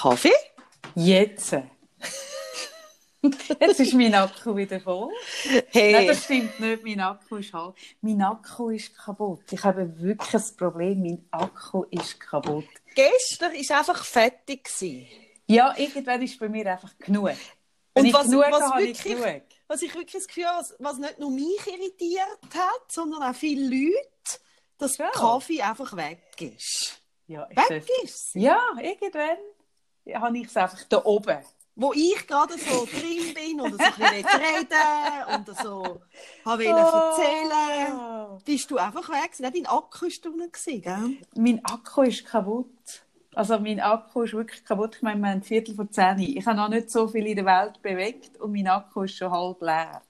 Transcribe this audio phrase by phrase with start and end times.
[0.00, 0.32] Kaffee?
[0.94, 1.54] Jetzt.
[3.22, 5.12] Jetzt ist mein Akku wieder voll.
[5.68, 5.92] Hey.
[5.92, 6.82] Nein, das stimmt nicht.
[6.82, 7.76] Mein Akku ist halb.
[8.00, 9.42] Mein Akku ist kaputt.
[9.50, 11.02] Ich habe wirklich ein Problem.
[11.02, 12.64] Mein Akku ist kaputt.
[12.94, 14.70] Gestern war einfach fertig.
[15.46, 17.26] Ja, irgendwann ist bei mir einfach genug.
[17.26, 17.36] Wenn
[17.92, 19.42] Und ich was, genug was, habe, habe ich wirklich, genug.
[19.68, 23.64] was ich wirklich das Gefühl habe, was, nicht nur mich irritiert hat, sondern auch viele
[23.68, 24.40] Leute,
[24.78, 25.10] dass Ja.
[25.10, 27.02] Kaffee einfach weg ist.
[27.26, 29.36] Ja, Weg ist ja, irgendwann
[30.14, 31.38] habe ich es einfach da oben.
[31.76, 36.00] Wo ich gerade so drin bin und so ein bisschen reden und so
[36.44, 36.76] habe Oh.
[36.76, 39.38] erzählen bist du einfach weg.
[39.38, 41.16] Nicht dein Akku war drinnen, gell?
[41.36, 43.02] Mein Akku ist kaputt.
[43.34, 44.96] Also mein Akku ist wirklich kaputt.
[44.96, 46.18] Ich meine, wir haben ein Viertel vor zehn.
[46.18, 49.30] Ich habe noch nicht so viel in der Welt bewegt und mein Akku ist schon
[49.30, 50.02] halb leer.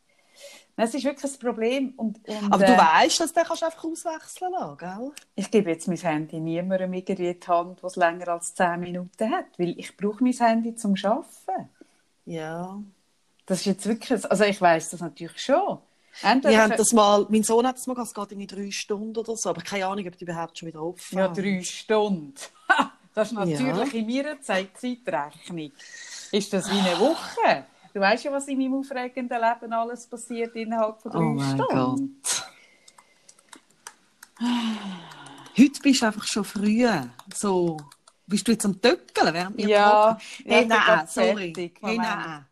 [0.81, 1.93] Das ist wirklich ein Problem.
[1.99, 5.13] Und, und, Aber du äh, weißt, dass du kannst einfach auswechseln lassen, gell?
[5.35, 9.31] Ich gebe jetzt mein Handy niemandem irgendwie in die Hand, was länger als zehn Minuten
[9.31, 11.69] hat, weil ich brauche mein Handy zum Arbeiten.
[12.25, 12.83] Ja.
[13.45, 15.81] Das ist jetzt wirklich, also ich weiß das natürlich schon.
[16.23, 19.19] Entweder Wir haben das mal, mein Sohn hat das mal, es geht irgendwie drei Stunden
[19.19, 22.35] oder so, aber keine Ahnung, ob die überhaupt schon wieder offen ja drei Stunden.
[23.13, 25.73] Das ist natürlich in meiner Zeit Zeitrechnung.
[26.31, 27.67] Ist das wie eine Woche?
[27.93, 32.23] Du weißt ja, was in meinem aufregenden Leben alles passiert innerhalb von drei Oh Stunden.
[35.59, 36.87] Heute bist du einfach schon früh.
[37.35, 37.77] So,
[38.27, 41.53] bist du jetzt am Töckeln, während wir Ja, ja, Hey, bin nein, sorry.
[41.53, 41.79] fertig.
[41.83, 42.47] Hey, nein.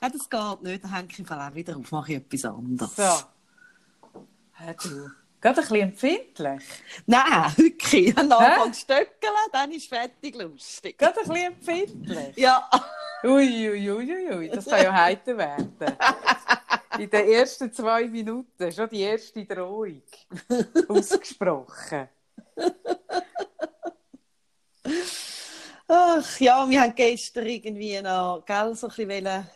[0.00, 0.84] Nein, das geht nicht.
[0.84, 2.96] Dann hänge ich auch wieder auf, mache ich etwas anderes.
[2.96, 3.02] So.
[4.58, 5.10] Hä, du.
[5.40, 6.62] Gerade ein bisschen empfindlich.
[7.06, 8.14] Nein, wirklich.
[8.16, 8.20] Hä?
[8.20, 10.98] anfängst zu töckeln, dann ist fertig lustig.
[10.98, 12.36] Gerade ein bisschen empfindlich.
[12.36, 12.68] Ja.
[13.26, 15.76] Ui, ui, ui, ui, das kann ja heiter werden.
[16.98, 20.00] In den ersten zwei Minuten, schon die erste Drohung
[20.88, 22.08] ausgesprochen.
[25.88, 29.46] Ach ja, wir haben gestern irgendwie noch, gell, so ein bisschen wollen,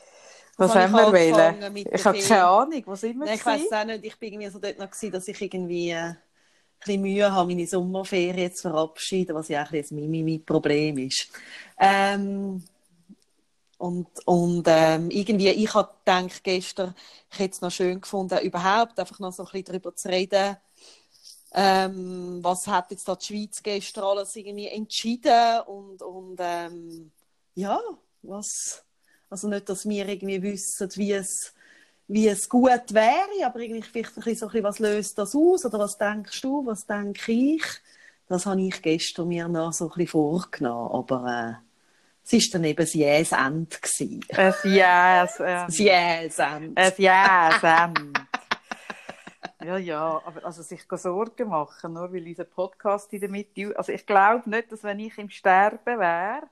[0.57, 1.87] Was habe haben wir angefangen wollen?
[1.93, 3.27] Ich habe keine Ahnung, wo sind wir?
[3.27, 5.91] Nein, ich weiß auch nicht, ich bin irgendwie so dort noch gewesen, dass ich irgendwie
[5.91, 6.19] äh, ein
[6.79, 10.45] bisschen Mühe habe, meine Sommerferien zu verabschieden, was ja auch ein bisschen mein, mein, mein
[10.45, 11.31] Problem ist.
[11.79, 12.63] Ähm,
[13.81, 16.95] und und ähm, irgendwie, ich habe gedacht gestern,
[17.33, 20.57] ich hätte es noch schön gefunden, überhaupt einfach noch so ein bisschen darüber zu reden,
[21.53, 25.61] ähm, was hat jetzt da die Schweiz gestern alles irgendwie entschieden?
[25.67, 27.11] Und, und ähm,
[27.55, 27.81] ja,
[28.23, 28.85] was,
[29.29, 31.55] also nicht, dass wir irgendwie wissen, wie es,
[32.07, 35.35] wie es gut wäre, aber irgendwie vielleicht ein bisschen so ein bisschen, was löst das
[35.35, 35.65] aus?
[35.65, 37.63] Oder was denkst du, was denke ich?
[38.29, 41.70] Das habe ich gestern mir noch so ein bisschen vorgenommen, aber äh,
[42.25, 42.87] es war dann eben
[43.33, 43.77] Ende.
[43.81, 44.25] gewesen.
[44.37, 44.55] Ein
[45.47, 46.83] Ähm, jähes Ende.
[46.87, 47.63] ein.
[47.63, 48.13] Ähm.
[49.63, 53.75] Ja, ja, aber also sich Sorgen machen, nur weil unser Podcast in der Mitte.
[53.77, 56.43] Also ich glaube nicht, dass wenn ich im Sterben wäre,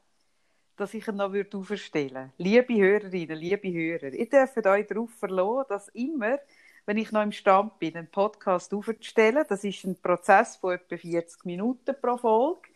[0.77, 2.33] dass ich ihn noch würde auferstellen.
[2.37, 6.39] Liebe Hörerinnen, liebe Hörer, ihr dürft euch darauf verlassen, dass immer,
[6.85, 10.97] wenn ich noch im Stand bin, einen Podcast aufzustellen, das ist ein Prozess von etwa
[10.97, 12.68] 40 Minuten pro Folge,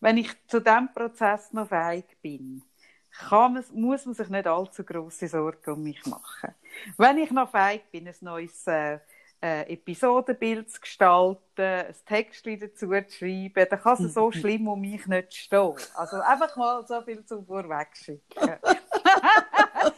[0.00, 2.62] wenn ich zu diesem Prozess noch fähig bin,
[3.10, 6.54] kann man, muss man sich nicht allzu grosse Sorgen um mich machen.
[6.96, 8.98] Wenn ich noch fähig bin, ein neues äh,
[9.42, 14.80] äh, Episodenbild zu gestalten, ein Text dazu zu schreiben, dann kann es so schlimm um
[14.80, 15.74] mich nicht stehen.
[15.94, 18.22] Also einfach mal so viel zum Vorwegschicken.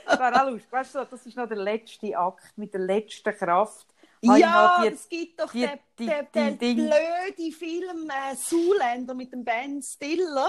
[0.07, 0.73] das wäre auch lustig.
[0.73, 3.87] Weißt du, das ist noch der letzte Akt mit der letzten Kraft.
[4.25, 9.15] Ja, noch die- es gibt doch die- den, die- den, den blöden Film äh, Zoolander
[9.15, 10.49] mit dem Ben Stiller,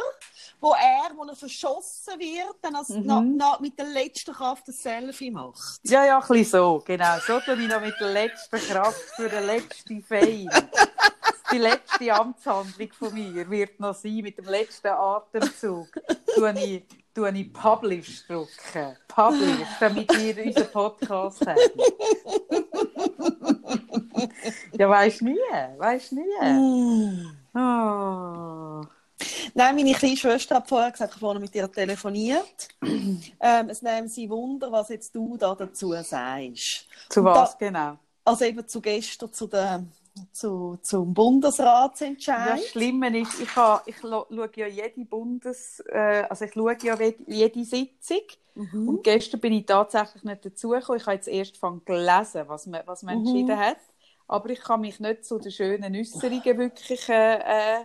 [0.61, 3.01] wo er, wo er verschossen wird, dann als, Mhm.
[3.05, 5.79] na, na, mit der letzten Kraft ein Selfie macht.
[5.83, 7.17] Ja, ja, ein so, genau.
[7.25, 10.49] So tue ich noch mit der letzten Kraft für den letzten Fame.
[11.51, 15.87] Die letzte Amtshandlung von mir wird noch sein, mit dem letzten Atemzug,
[16.35, 18.97] tue ich, tue ich Publish drücken.
[19.07, 21.57] Publish, damit wir unseren Podcast haben.
[24.77, 25.37] ja, weisst nie,
[25.77, 26.21] weisst nie.
[27.55, 28.81] Oh.
[29.53, 32.67] Nein, meine kleine Schwester hat vorher gesagt, ich habe mit ihr telefoniert.
[32.81, 36.87] ähm, es nehmen sie Wunder, was jetzt du da dazu sagst.
[37.09, 37.97] Zu was da- genau?
[38.25, 39.83] Also eben zu gestern zu der,
[40.31, 42.59] zu, zum Bundesratsentscheid.
[42.59, 46.97] Das Schlimme ist, ich, ha, ich schaue ja jede Bundes, äh, also ich schaue ja
[46.99, 48.21] jede, jede Sitzung.
[48.55, 48.87] Mhm.
[48.87, 50.99] Und gestern bin ich tatsächlich nicht dazugekommen.
[51.01, 53.27] Ich habe jetzt erst von gelesen, was man, was man Mhm.
[53.27, 53.77] entschieden hat.
[54.27, 57.81] Aber ich kann mich nicht zu den schönen Äußerungen wirklich äh,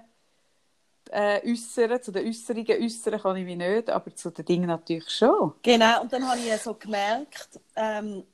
[1.11, 2.02] äh, äußern.
[2.02, 5.55] Zu den Äußerungen äußern kann ich mich nicht, aber zu den Dingen natürlich schon.
[5.62, 8.25] Genau, und dann habe ich so gemerkt, ähm,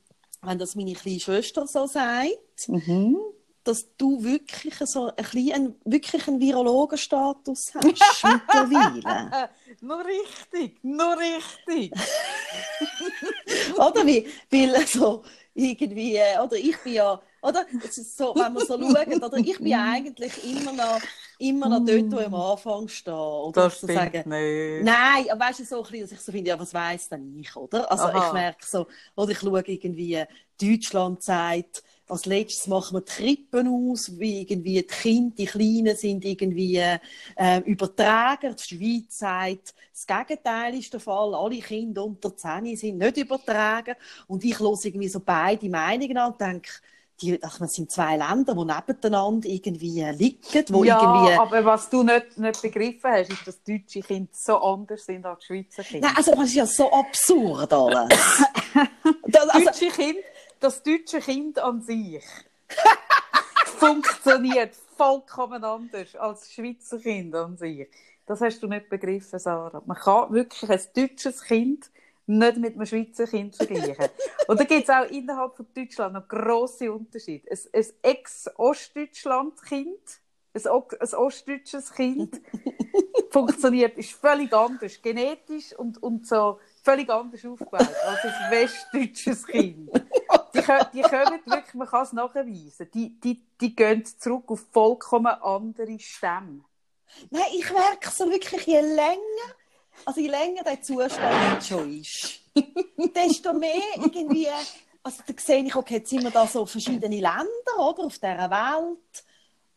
[0.41, 3.17] wenn das meine kleine Schwester so sagt, Mhm.
[3.63, 7.83] dass du wirklich so ein bisschen, wirklich einen Virologenstatus hast
[8.23, 9.49] mittlerweile.
[9.81, 11.91] nur richtig, nur richtig.
[13.75, 15.23] oder wie, weil so
[15.55, 19.73] irgendwie, äh, oder ich bin ja, oder so, wenn wir so schauen, oder ich bin
[19.73, 21.01] eigentlich immer noch,
[21.37, 23.15] immer noch dort, wo ich am Anfang stehe.
[23.15, 24.83] Oder das stimmt sagen, nicht.
[24.83, 27.37] Nein, aber weißt du, so ein bisschen, dass ich so finde, ja, was weiss denn
[27.39, 27.89] ich, oder?
[27.91, 28.27] Also Aha.
[28.27, 30.23] ich merke so, oder ich schaue irgendwie,
[30.59, 35.95] Deutschland sagt, als letztes machen wir die Krippen aus, wie irgendwie die Kinder, die Kleinen
[35.95, 38.53] sind irgendwie äh, Überträger.
[38.53, 41.33] Die Schweiz sagt, das Gegenteil ist der Fall.
[41.33, 43.95] Alle Kinder unter 10 sind nicht übertragen.
[44.27, 46.69] Und ich höre irgendwie so beide Meinungen an und denke,
[47.21, 50.65] die, ach, das sind zwei Länder, die nebeneinander irgendwie liegen.
[50.69, 51.33] Wo ja, irgendwie...
[51.39, 55.43] aber was du nicht, nicht begriffen hast, ist, dass deutsche Kinder so anders sind als
[55.45, 56.07] Schweizer Kinder.
[56.07, 58.09] Nein, also das ist ja so absurd alles.
[59.27, 59.65] das, also...
[59.65, 60.21] Deutsche Kinder
[60.59, 62.23] das deutsche Kind an sich
[63.77, 67.87] funktioniert vollkommen anders als das Schweizer Kind an sich.
[68.25, 69.83] Das hast du nicht begriffen, Sarah.
[69.85, 71.91] Man kann wirklich ein deutsches Kind
[72.27, 74.09] nicht mit einem Schweizer Kind vergleichen.
[74.47, 77.49] Und da gibt es auch innerhalb von Deutschland noch grosse Unterschiede.
[77.49, 80.19] Ein, ein Ex-Ostdeutschland-Kind,
[80.53, 82.41] ein, ein ostdeutsches Kind,
[83.31, 89.89] funktioniert, ist völlig anders, genetisch und, und so völlig anders aufgebaut als ein westdeutsches Kind
[90.55, 90.61] die,
[90.93, 95.99] die kommen wirklich, man kann es nachweisen, die, die, die gehen zurück auf vollkommen andere
[95.99, 96.63] Stämme.
[97.29, 99.55] Nein, ich merke so wirklich, je länger,
[100.03, 102.39] also je länger der Zustand schon ist,
[103.15, 104.47] desto mehr irgendwie,
[105.03, 108.49] also da sehe ich, okay, jetzt sind wir da so verschiedene Länder, oder, auf dieser
[108.49, 109.23] Welt,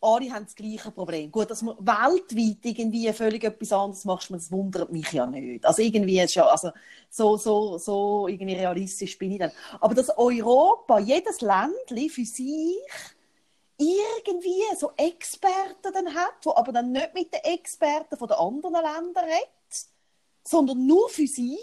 [0.01, 1.31] alle haben das gleiche Problem.
[1.31, 5.65] Gut, dass man weltweit irgendwie völlig etwas anderes macht, das wundert mich ja nicht.
[5.65, 6.71] Also irgendwie ist ja, also
[7.11, 9.51] so, so, so irgendwie realistisch bin ich dann.
[9.81, 12.77] Aber dass Europa, jedes Ländli für sich
[13.77, 18.75] irgendwie so Experten dann hat, wo aber dann nicht mit den Experten von den anderen
[18.75, 19.49] Ländern redet,
[20.49, 21.59] sondern nur für sich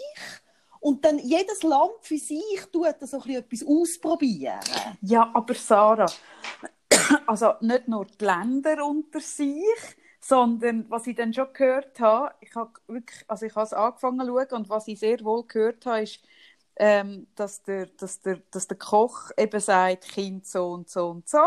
[0.80, 4.60] und dann jedes Land für sich tut so etwas ausprobieren.
[5.00, 6.06] Ja, aber Sarah,
[7.26, 9.64] also nicht nur die Länder unter sich,
[10.20, 14.20] sondern was ich dann schon gehört habe, ich habe wirklich, also ich habe es angefangen
[14.20, 16.20] zu schauen und was ich sehr wohl gehört habe, ist,
[16.76, 21.28] ähm, dass, der, dass, der, dass der Koch eben sagt, Kind so und so und
[21.28, 21.38] so.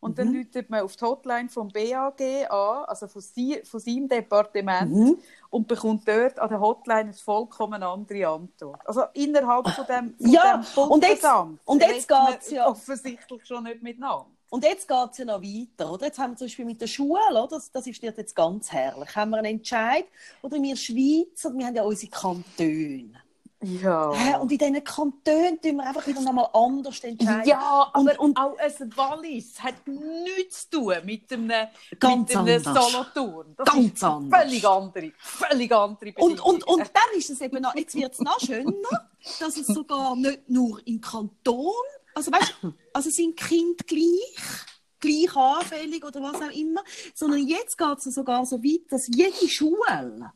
[0.00, 0.16] Und mhm.
[0.16, 2.20] dann läutet man auf die Hotline vom BAG
[2.50, 5.18] an, also von, sie, von seinem Departement, mhm.
[5.50, 8.80] und bekommt dort an der Hotline eine vollkommen andere Antwort.
[8.86, 11.26] Also innerhalb von dem, von ja, dem und jetzt,
[11.64, 14.26] und jetzt geht es ja offensichtlich schon nicht miteinander.
[14.48, 16.06] Und jetzt geht es ja noch weiter, oder?
[16.06, 17.46] Jetzt haben wir zum Beispiel mit der Schule, oder?
[17.48, 19.14] Das, das ist jetzt ganz herrlich.
[19.14, 20.06] Haben wir einen Entscheid,
[20.42, 23.12] oder wir Schweizer, wir haben ja unsere Kantone.
[23.62, 24.38] Ja.
[24.38, 27.46] Und in diesen Kantonen tun wir einfach wieder nochmal anders entscheiden.
[27.46, 31.68] Ja, aber und, und auch ein Wallis hat nichts zu tun mit einem,
[31.98, 33.54] ganz mit einem Solothurn.
[33.56, 34.40] Das ganz ist anders.
[34.40, 38.20] völlig andere, völlig andere und, und, und dann ist es eben noch, jetzt wird es
[38.20, 38.72] noch schöner,
[39.38, 41.72] dass es sogar nicht nur im Kanton
[42.14, 42.54] also weißt,
[42.92, 44.66] also sind Kinder gleich,
[44.98, 46.82] gleich anfällig oder was auch immer,
[47.14, 50.32] sondern jetzt geht es sogar so weit, dass jede Schule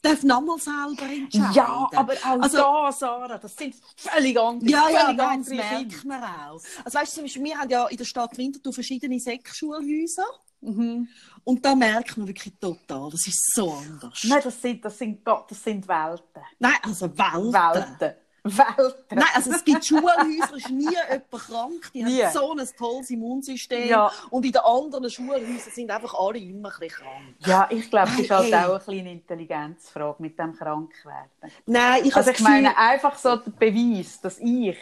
[0.00, 1.54] darf nochmal selber entscheiden.
[1.54, 6.22] Ja, aber auch also, da, Sarah, das sind völlig andere Ja, ja, das merkt man
[6.22, 6.60] auch.
[6.84, 10.26] Also weißt du, zum Beispiel, wir haben ja in der Stadt Winterthur verschiedene Sek-Schulhäuser.
[10.62, 11.08] Mhm.
[11.44, 14.24] Und da merkt man wirklich total, das ist so anders.
[14.24, 16.42] Nein, das sind, das sind, das sind Welten.
[16.58, 17.52] Nein, also Welten.
[17.52, 18.14] Welten.
[18.42, 19.18] Welten.
[19.18, 22.22] Nein, also es gibt Schulhäuser, ist nie jemand krank, die nie.
[22.22, 23.88] haben so ein tolles Immunsystem.
[23.88, 24.10] Ja.
[24.30, 27.34] Und in den anderen Schulhäusern sind einfach alle immer ein bisschen krank.
[27.40, 28.64] Ja, ich glaube, es ist halt hey.
[28.64, 31.30] auch eine Intelligenzfrage mit dem Krankwerden.
[31.66, 34.76] Nein, ich Also ich meine, einfach so der Beweis, dass ich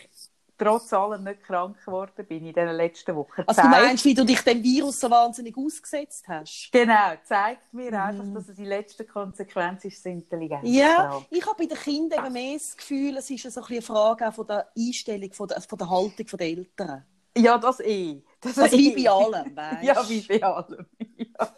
[0.59, 3.43] trotz allem nicht krank geworden bin in den letzten Wochen.
[3.47, 6.71] Also zeigt, du meinst, wie du dich dem Virus so wahnsinnig ausgesetzt hast?
[6.73, 7.97] Genau, zeigt mir mhm.
[7.97, 10.63] einfach, dass es die letzte Konsequenz ist, die Intelligenz.
[10.65, 14.29] Ja, ich habe bei den Kindern eben mehr das Gefühl, es ist so eine Frage
[14.29, 17.05] auch von der Einstellung, von der, von der Haltung der Eltern.
[17.37, 18.23] Ja, das eh.
[18.41, 18.79] Das also eh.
[18.79, 20.87] wie bei allem, weißt Ja, wie bei allem.
[21.19, 21.49] Ja.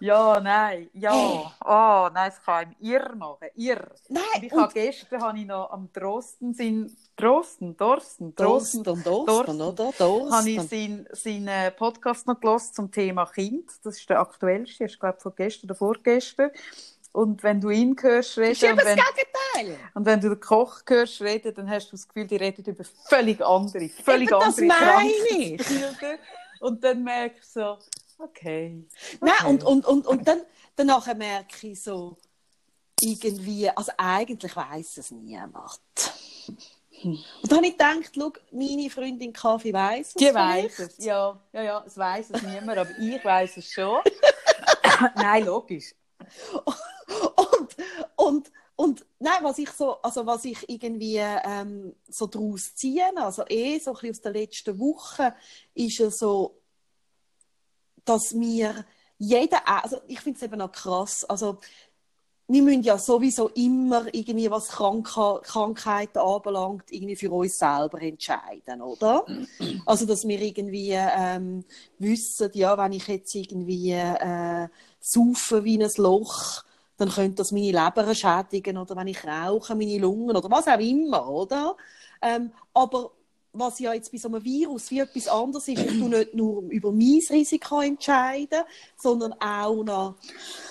[0.00, 1.12] Ja, nein, ja.
[1.12, 3.90] Oh, nein, es kann einem irr machen, irr.
[4.08, 4.60] Nein, und ich und...
[4.60, 9.92] habe gestern habe ich noch am Drosten sind Drosten, Dorsten, Drosten, Dorsten, Dorsten, oder?
[9.98, 10.32] Dorsten.
[10.32, 13.70] Habe ich seinen, seinen Podcast noch gelesen zum Thema Kind.
[13.84, 16.50] Das ist der aktuellste, ich glaube von gestern oder vorgestern.
[17.12, 18.50] Und wenn du ihn hörst reden...
[18.52, 19.78] Das ist und wenn, das Gegenteil.
[19.94, 22.84] Und wenn du den Koch hörst reden, dann hast du das Gefühl, die reden über
[23.08, 25.60] völlig andere, völlig Eben, andere das meine ich.
[26.60, 27.78] Und dann merkst du so,
[28.22, 28.84] Okay.
[29.14, 29.18] okay.
[29.20, 30.42] Nein, und, und, und, und dann,
[30.76, 32.16] danach merke ich so,
[33.00, 35.80] irgendwie, also eigentlich weiß es niemand.
[37.02, 40.14] Und dann habe ich gedacht, schau, meine Freundin Kaffee weiss es.
[40.14, 41.40] Die weiß es, ja.
[41.52, 44.00] Ja, ja, es weiß es niemand, aber ich weiß es schon.
[45.16, 45.94] Nein, logisch.
[47.36, 47.76] Und,
[48.16, 53.44] und, und nein, was ich so, also was ich irgendwie ähm, so daraus ziehe, also
[53.48, 55.34] eh so ein bisschen aus der letzten Woche,
[55.74, 56.59] ist ja so,
[58.04, 58.84] dass wir
[59.18, 61.58] jeder, also ich finde es eben auch krass, also
[62.50, 65.06] wir müssen ja sowieso immer irgendwie, was Krank
[65.44, 69.24] Krankheiten anbelangt, irgendwie für uns selber entscheiden, oder?
[69.86, 71.64] Also, dass wir irgendwie ähm,
[71.98, 76.64] wissen, ja, wenn ich jetzt irgendwie äh, saufe wie ein Loch,
[76.96, 80.80] dann könnte das meine Leber schädigen oder wenn ich rauche, meine Lungen oder was auch
[80.80, 81.76] immer, oder?
[82.20, 83.12] Ähm, aber
[83.52, 86.62] was ja jetzt bei so einem Virus wie etwas anderes ist, ich tue nicht nur
[86.70, 88.62] über mein Risiko entscheiden,
[88.96, 90.16] sondern auch noch,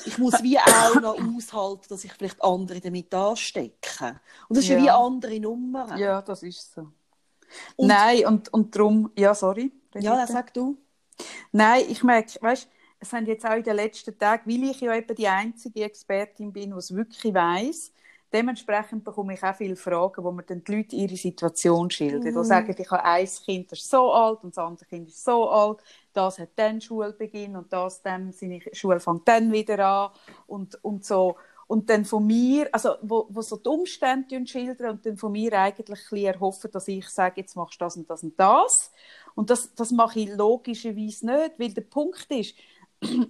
[0.06, 4.20] ich muss wie auch noch aushalten, dass ich vielleicht andere damit anstecke.
[4.48, 5.98] Und das ist ja, ja wie andere Nummer.
[5.98, 6.88] Ja, das ist so.
[7.76, 9.72] Und, Nein, und, und darum, ja, sorry.
[9.96, 10.78] Ja, das sag du.
[11.52, 12.70] Nein, ich merke, weißt
[13.00, 16.52] es haben jetzt auch in den letzten Tagen, weil ich ja eben die einzige Expertin
[16.52, 17.94] bin, die es wirklich weiß,
[18.32, 22.34] dementsprechend bekomme ich auch viele Fragen, wo mir dann die Leute ihre Situation schildern.
[22.34, 22.38] Mhm.
[22.40, 25.24] Die sagen, ich habe ein Kind, das ist so alt und das andere Kind ist
[25.24, 25.80] so alt,
[26.14, 30.12] das hat dann Schulbeginn und das dann, seine Schule fängt dann wieder an
[30.48, 31.36] und, und so.
[31.68, 35.54] Und dann von mir, also wo, wo so die Umstände schildern und dann von mir
[35.54, 38.92] eigentlich ein erhoffen, dass ich sage, jetzt machst du das und das und das.
[39.36, 42.56] Und das, das mache ich logischerweise nicht, weil der Punkt ist,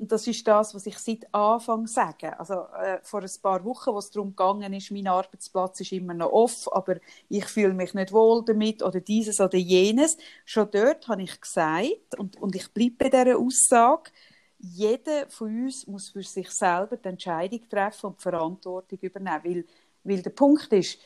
[0.02, 2.38] das ist das, was ich seit Anfang sage.
[2.40, 6.14] Also äh, vor ein paar Wochen, wo es darum gegangen ist, mein Arbeitsplatz ist immer
[6.14, 6.98] noch off, aber
[7.30, 10.18] ich fühle mich nicht wohl damit oder dieses oder jenes.
[10.46, 14.12] Schon dort habe ich gesagt und, und ich bleibe bei dieser Aussage,
[14.58, 19.66] jeder von uns muss für sich selber die Entscheidung treffen und die Verantwortung übernehmen, weil,
[20.04, 20.98] weil der Punkt ist,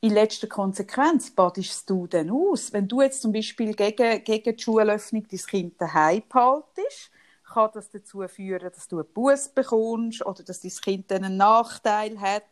[0.00, 2.72] in letzter Konsequenz badest du denn aus.
[2.72, 7.10] Wenn du jetzt zum Beispiel gegen, gegen die Schulöffnung dein Kind daheim behaltest,
[7.52, 12.20] kann das dazu führen, dass du einen Bus bekommst oder dass dein Kind einen Nachteil
[12.20, 12.44] hat.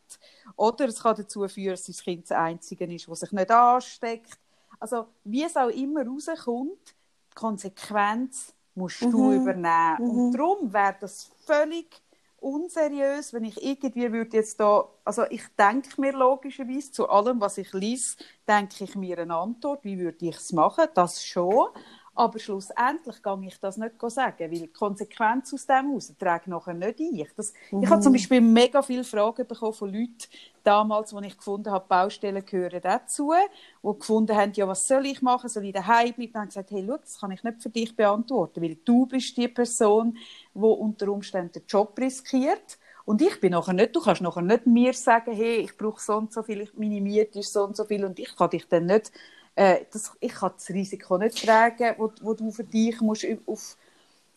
[0.57, 4.39] Oder es kann dazu führen, dass dein Kind das Einzige ist, das sich nicht ansteckt.
[4.79, 6.95] Also, wie es auch immer rauskommt,
[7.31, 9.11] die Konsequenz musst mhm.
[9.11, 9.97] du übernehmen.
[9.99, 10.11] Mhm.
[10.11, 12.03] Und darum wäre das völlig
[12.41, 17.59] unseriös, wenn ich irgendwie würde jetzt da, also ich denke mir logischerweise zu allem, was
[17.59, 18.17] ich lese,
[18.49, 21.69] denke ich mir eine Antwort, wie würde ich es machen, das schon,
[22.21, 26.75] aber schlussendlich kann ich das nicht sagen, weil die Konsequenz aus dem heraus trägt nachher
[26.75, 27.29] nicht ich.
[27.35, 27.83] Das, mhm.
[27.83, 30.27] Ich habe zum Beispiel mega viele Fragen bekommen von Leuten
[30.63, 33.33] damals, als ich gefunden habe, Baustellen gehören dazu,
[33.83, 36.33] die gefunden haben, ja, was soll ich machen, soll ich daheim bleiben?
[36.35, 39.07] Dann habe ich gesagt, hey, schau, das kann ich nicht für dich beantworten, weil du
[39.07, 40.19] bist die Person,
[40.53, 42.79] die unter Umständen den Job riskiert.
[43.07, 46.17] Und ich bin nachher nicht, du kannst nachher nicht mir sagen, hey, ich brauche so
[46.17, 48.85] und so viel, meine Miete ist so und so viel und ich kann dich dann
[48.85, 49.11] nicht
[49.55, 53.77] äh, das, ich kann das Risiko nicht tragen, wo, wo du für dich musst auf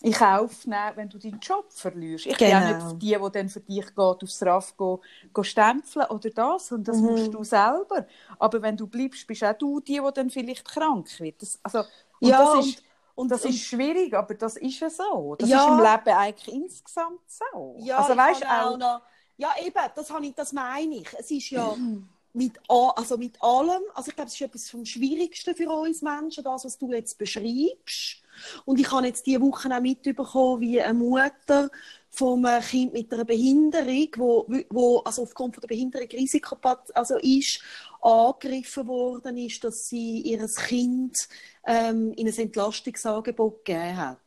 [0.03, 2.25] in Kauf nehmen, wenn du deinen Job verlierst.
[2.25, 2.57] Ich genau.
[2.57, 2.93] auch nicht genau.
[2.93, 5.01] die, die dann für dich geht, aufs RAF go,
[5.31, 7.05] go stempeln oder das, und das mhm.
[7.05, 8.05] musst du selber.
[8.37, 11.41] Aber wenn du bleibst, bist auch du die, die dann vielleicht krank wird.
[11.41, 11.79] Das, also,
[12.19, 12.83] und ja, das ist,
[13.15, 15.37] und, das und, ist schwierig, aber das ist ja so.
[15.39, 15.63] Das ja.
[15.63, 17.77] ist im Leben eigentlich insgesamt so.
[17.79, 19.01] Ja, also, weißt, auch, auch noch,
[19.37, 21.07] ja eben, das, ich, das meine ich.
[21.17, 21.73] Es ist ja...
[22.33, 26.43] mit, also mit allem, also ich glaube, es ist etwas vom Schwierigsten für uns Menschen,
[26.43, 28.21] das, was du jetzt beschreibst.
[28.65, 31.69] Und ich habe jetzt diese Woche auch mitbekommen, wie eine Mutter
[32.09, 36.57] vom Kind mit einer Behinderung, wo, wo also aufgrund von der Behinderung Risiko
[36.93, 37.61] also ist,
[38.01, 41.27] angegriffen worden ist, dass sie ihr Kind
[41.65, 44.19] ähm, in ein Entlastungsangebot gegeben hat.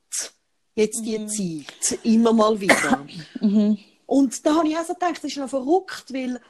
[0.74, 1.28] Jetzt die mhm.
[1.28, 3.06] Zeit, immer mal wieder.
[3.40, 3.78] mhm.
[4.06, 6.40] Und da habe ich auch so gedacht, das ist noch verrückt, weil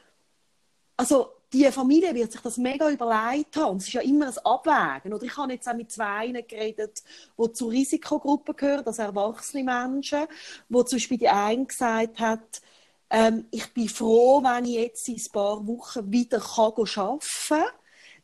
[0.97, 3.77] also die Familie wird sich das mega überlegt haben.
[3.77, 5.13] Es ist ja immer ein Abwägen.
[5.13, 7.03] Oder ich habe jetzt auch mit zwei geredet,
[7.37, 10.27] die zur Risikogruppe gehören, also erwachsene Menschen,
[10.69, 12.61] wo zum Beispiel die eine gesagt hat,
[13.09, 17.63] ähm, ich bin froh, wenn ich jetzt in ein paar Wochen wieder arbeiten kann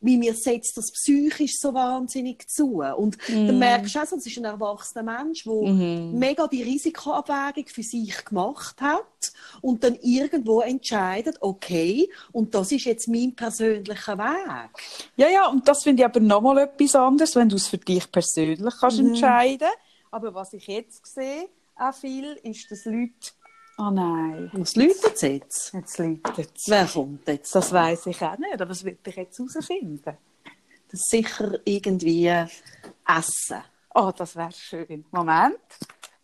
[0.04, 2.82] wie mir setzt das psychisch so wahnsinnig zu.
[2.82, 3.48] Und mm.
[3.48, 6.20] dann merkst du auch, das ist ein erwachsener Mensch, der mm.
[6.20, 12.86] mega die Risikoabwägung für sich gemacht hat und dann irgendwo entscheidet, okay, und das ist
[12.86, 14.70] jetzt mein persönlicher Weg.
[15.16, 18.12] Ja, ja, und das finde ich aber nochmal etwas anderes, wenn du es für dich
[18.12, 19.08] persönlich kannst mm.
[19.08, 19.70] entscheiden.
[20.12, 23.32] Aber was ich jetzt sehe, auch viel, ist, dass Leute
[23.78, 24.52] Oh nein.
[24.54, 25.74] Was läutet jetzt?
[25.74, 26.68] Jetzt läutet es.
[26.68, 27.56] Wer kommt jetzt?
[27.56, 30.18] Das weiß ich auch nicht, aber das wird ich jetzt herausfinden.
[30.90, 33.64] Das ist sicher irgendwie Essen.
[33.96, 35.06] Oh, das wäre schön.
[35.12, 35.58] Moment.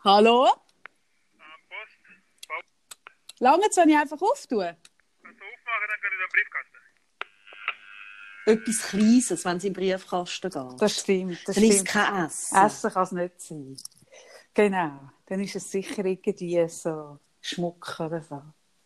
[0.03, 0.47] Hallo?
[1.67, 3.39] Post.
[3.39, 4.77] Lange wenn ich einfach auftue?
[5.23, 6.77] Kannst du aufmachen, dann kann ich den Briefkasten.
[8.45, 10.81] etwas Kleines, wenn es im Briefkasten geht.
[10.81, 11.39] Das stimmt.
[11.47, 11.87] Das dann ist stimmt.
[11.89, 12.57] kein Essen.
[12.57, 13.77] Essen kann es nicht sein.
[14.53, 15.09] Genau.
[15.25, 18.41] Dann ist es sicher irgendwie so Schmuck oder so.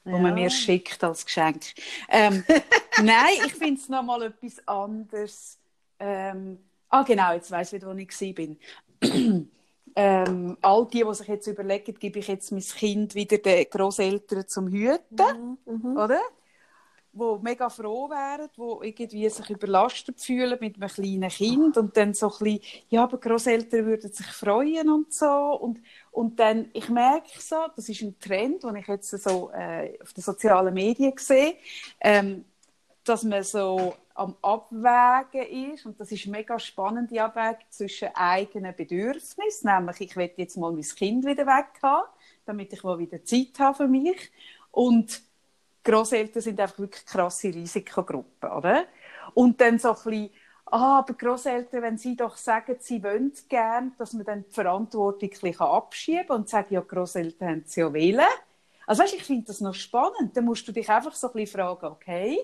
[0.06, 0.44] Wo man Ja.
[0.44, 1.64] mir schickt als Geschenk.
[2.10, 2.44] Ähm,
[3.02, 5.60] nein, ich finde es nochmal etwas anderes.
[6.00, 8.38] Ähm, ah, genau, jetzt weiss ich wieder, wo ich
[9.02, 9.10] war.
[9.96, 14.48] ähm, all die, die sich jetzt überlegen, gebe ich jetzt mein Kind wieder den Großeltern
[14.48, 15.98] zum Hüten, Mhm.
[15.98, 16.20] oder?
[17.16, 22.14] Wo mega froh wären, wo irgendwie sich überlastet fühlen mit einem kleinen Kind und dann
[22.16, 25.28] so ein bisschen, ja, aber Großeltern würden sich freuen und so.
[25.28, 25.80] Und
[26.14, 30.14] und dann, ich merke so, das ist ein Trend, den ich jetzt so äh, auf
[30.14, 31.56] den sozialen Medien sehe,
[32.00, 32.46] ähm,
[33.04, 35.86] dass man so am Abwägen ist.
[35.86, 40.72] Und das ist eine mega spannende Abwägung zwischen eigenen Bedürfnissen, nämlich ich will jetzt mal
[40.72, 42.08] mein Kind wieder weg haben,
[42.46, 44.32] damit ich mal wieder Zeit habe für mich.
[44.72, 45.22] Und
[45.84, 48.86] Großeltern sind einfach wirklich krasse Risikogruppen, oder?
[49.34, 50.30] Und dann so ein bisschen,
[50.66, 55.30] ah, aber Großeltern, wenn sie doch sagen, sie wollen gern, dass man dann die Verantwortung
[55.30, 58.26] ein bisschen abschieben kann und sagen, ja, Großeltern haben sie ja wählen.
[58.86, 60.36] Also weißt, ich finde das noch spannend.
[60.36, 62.40] Dann musst du dich einfach so ein bisschen fragen, okay,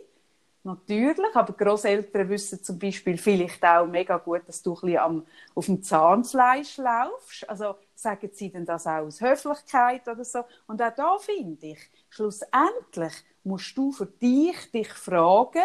[0.64, 5.26] natürlich, aber Großeltern wissen zum Beispiel vielleicht auch mega gut, dass du ein bisschen am,
[5.56, 7.50] auf dem Zahnfleisch laufst.
[7.50, 10.44] Also sagen sie denn das auch aus Höflichkeit oder so?
[10.68, 13.14] Und auch da finde ich, schlussendlich
[13.44, 15.64] musst du für dich dich fragen,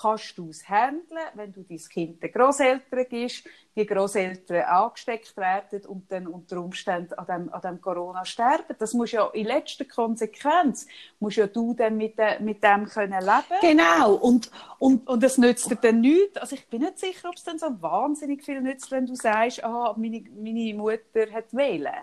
[0.00, 5.84] kannst du es handeln, wenn du dein Kind den Großeltern gibst, die Großeltern angesteckt werden
[5.86, 8.74] und dann unter Umständen an dem, an dem Corona sterben.
[8.78, 10.86] Das muss ja in letzter Konsequenz,
[11.18, 14.14] musst ja du dann mit, de, mit dem können leben Genau.
[14.14, 16.36] Und, und und es nützt dir dann nichts.
[16.38, 19.62] Also ich bin nicht sicher, ob es dann so wahnsinnig viel nützt, wenn du sagst,
[19.64, 21.94] ah, meine, meine Mutter hat wählen.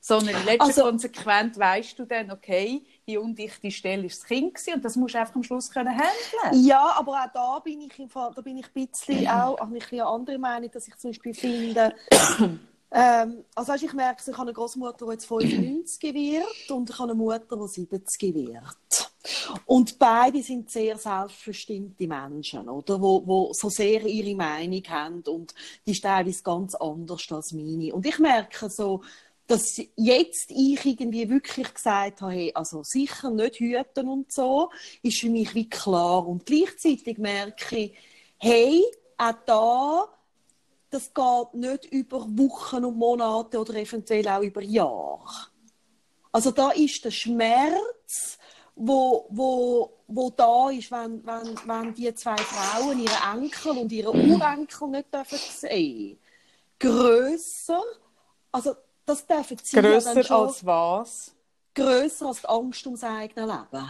[0.00, 4.54] Sondern in letzter Also- Konsequenz weißt du dann, okay, die undichte Stelle war das Kind
[4.54, 6.64] gewesen, und das musst du einfach am Schluss können handeln.
[6.64, 9.60] Ja, aber auch da bin ich, im Fall, da bin ich ein bisschen auch ich
[9.62, 11.94] ein bisschen eine andere Meinung, dass ich zum Beispiel finde,
[12.90, 16.98] ähm, also weißt, ich merke, ich habe eine Großmutter, die jetzt 95 wird und ich
[16.98, 19.12] habe eine Mutter, die 70 wird.
[19.64, 23.00] Und beide sind sehr selbstbestimmte Menschen, oder?
[23.00, 25.54] Wo, wo so sehr ihre Meinung haben und
[25.86, 27.94] die ist teilweise ganz anders als meine.
[27.94, 29.02] Und ich merke so,
[29.46, 34.70] dass jetzt ich irgendwie wirklich gesagt habe, hey, also sicher nicht hüten und so,
[35.02, 36.26] ist für mich wie klar.
[36.26, 37.94] Und gleichzeitig merke ich,
[38.38, 38.84] hey,
[39.16, 40.08] auch da,
[40.90, 45.48] das geht nicht über Wochen und Monate oder eventuell auch über Jahre.
[46.32, 48.38] Also da ist der Schmerz,
[48.74, 54.10] wo, wo, wo da ist, wenn, wenn, wenn die zwei Frauen ihre Enkel und ihre
[54.10, 56.18] Urenkel nicht dürfen sehen
[56.78, 57.82] grösser,
[58.52, 58.74] also
[59.06, 61.32] das dürfen sie ja dann Grösser schon, als was?
[61.74, 63.88] grösser als die Angst ums eigene Leben.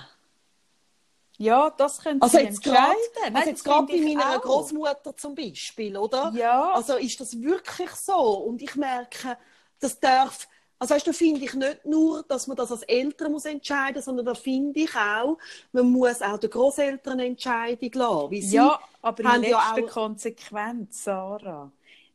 [1.38, 2.96] Ja, das können Also jetzt gerade
[3.34, 4.40] also jetzt gerade bei meiner auch.
[4.42, 6.32] Großmutter zum Beispiel, oder?
[6.34, 6.72] Ja.
[6.72, 8.14] Also ist das wirklich so?
[8.14, 9.36] Und ich merke,
[9.78, 10.48] das darf,
[10.78, 14.24] also weißt du, finde ich nicht nur, dass man das als Eltern muss entscheiden, sondern
[14.24, 15.36] da finde ich auch,
[15.72, 18.50] man muss auch der Großeltern eine Entscheidung lassen.
[18.52, 21.70] Ja, aber in haben ja letzter auch- Konsequenz, Sarah,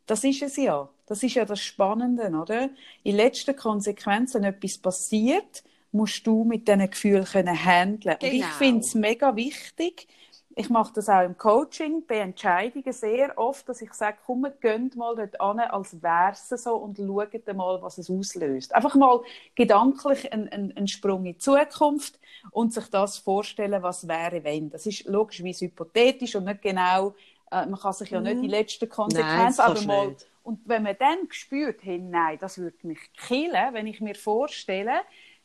[0.07, 0.89] das ist es ja.
[1.11, 2.69] Das ist ja das Spannende, oder?
[3.03, 8.15] In letzter Konsequenz, wenn etwas passiert, musst du mit diesen Gefühlen können handeln.
[8.15, 8.53] Und ich Genau.
[8.57, 10.07] finde es mega wichtig.
[10.55, 14.95] Ich mache das auch im Coaching, bei Entscheidungen sehr oft, dass ich sage, komm, geht
[14.95, 18.73] mal dort an, als wäre es so und schaut mal, was es auslöst.
[18.73, 19.19] Einfach mal
[19.55, 22.19] gedanklich einen, einen, einen Sprung in die Zukunft
[22.51, 24.69] und sich das vorstellen, was wäre, wenn.
[24.69, 27.15] Das ist logischerweise hypothetisch und nicht genau,
[27.51, 30.30] äh, man kann sich ja nicht die letzte Konsequenz, das aber mal nicht.
[30.43, 35.01] Und wenn man dann spürt, hey, nein, das würde mich killen, wenn ich mir vorstelle,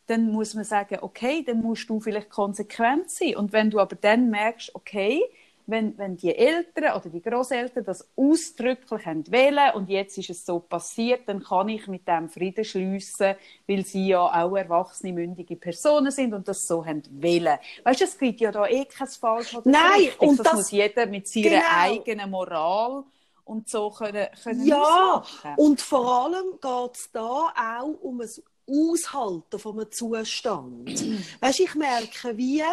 [0.06, 3.36] dann muss man sagen, okay, dann musst du vielleicht konsequent sein.
[3.36, 5.20] Und wenn du aber dann merkst, okay,
[5.68, 10.46] wenn, wenn die Eltern oder die Großeltern das ausdrücklich haben wollen und jetzt ist es
[10.46, 13.34] so passiert, dann kann ich mit dem Frieden schliessen,
[13.66, 17.58] weil sie ja auch erwachsene, mündige Personen sind und das so haben wollen.
[17.82, 20.18] Weißt du, es gibt ja da eh kein Falsch oder Nein, richtig.
[20.18, 21.64] und das, das- muss jeder mit seiner Genau.
[21.68, 23.04] eigenen Moral
[23.46, 25.54] und so können, können Ja, ausmachen.
[25.56, 28.28] und vor allem geht es da auch um ein
[28.68, 30.90] Aushalten von einem Zustand.
[31.40, 32.64] weißt, ich merke, wie,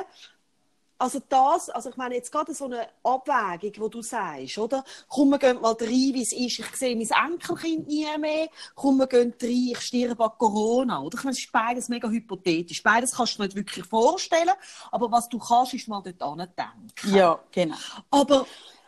[0.98, 4.84] also das, also ich meine jetzt gerade so eine Abwägung, wo du sagst, oder?
[5.08, 6.58] Komm, wir gehen mal rein, wie es ist.
[6.58, 8.48] Ich sehe mein Enkelkind nie mehr.
[8.74, 11.02] Komm, wir gehen rein, ich sterbe an Corona.
[11.02, 11.20] Oder?
[11.20, 12.82] Ich meine, es ist beides mega hypothetisch.
[12.82, 14.50] Beides kannst du nicht wirklich vorstellen.
[14.92, 16.20] Aber was du kannst, ist mal dort
[16.58, 17.16] denken.
[17.16, 17.76] Ja, genau.
[18.10, 18.48] Aber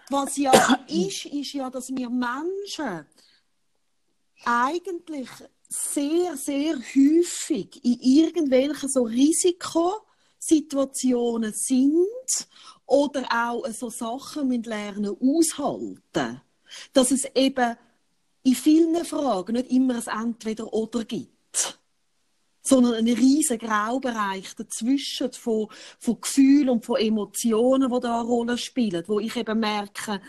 [0.09, 0.51] was ja
[0.87, 3.05] ist, ist ja, dass wir Menschen
[4.43, 5.29] eigentlich
[5.67, 12.47] sehr, sehr häufig in irgendwelchen so Risikosituationen sind,
[12.85, 16.41] oder auch so Sachen mit lernen aushalten,
[16.93, 17.75] dass es eben
[18.43, 21.34] in vielen Fragen nicht immer ein Entweder-Oder gibt,
[22.65, 25.67] sondern einen riesen Graubereich dazwischen von,
[25.99, 30.21] von Gefühlen und von Emotionen, die da eine Rolle spielen, wo ich eben merke,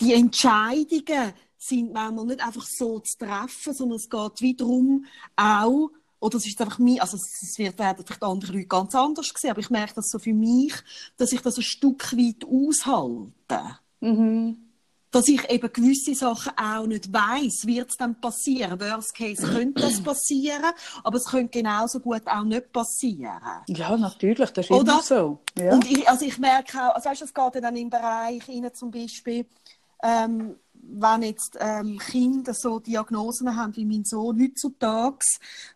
[0.00, 5.90] die Entscheidungen sind manchmal nicht einfach so zu treffen, sondern es geht wiederum auch
[6.20, 9.50] oder es ist einfach mir, also es wird, werden vielleicht andere Leute ganz anders sehen,
[9.50, 10.72] aber ich merke das so für mich,
[11.16, 13.78] dass ich das ein Stück weit aushalte.
[14.00, 14.71] Mhm.
[15.12, 18.80] Dass ich eben gewisse Sachen auch nicht weiß, wird es dann passieren.
[18.80, 20.72] Worst Case könnte das passieren,
[21.04, 23.38] aber es könnte genauso gut auch nicht passieren.
[23.68, 24.92] Ja, natürlich, das ist Oder?
[24.92, 25.38] immer so.
[25.58, 25.74] Ja.
[25.74, 28.90] Und ich, also ich merke auch, also weißt, es geht dann im Bereich rein, zum
[28.90, 29.46] Beispiel,
[30.02, 35.24] ähm, wenn jetzt ähm, Kinder so Diagnosen haben wie mein Sohn heutzutage,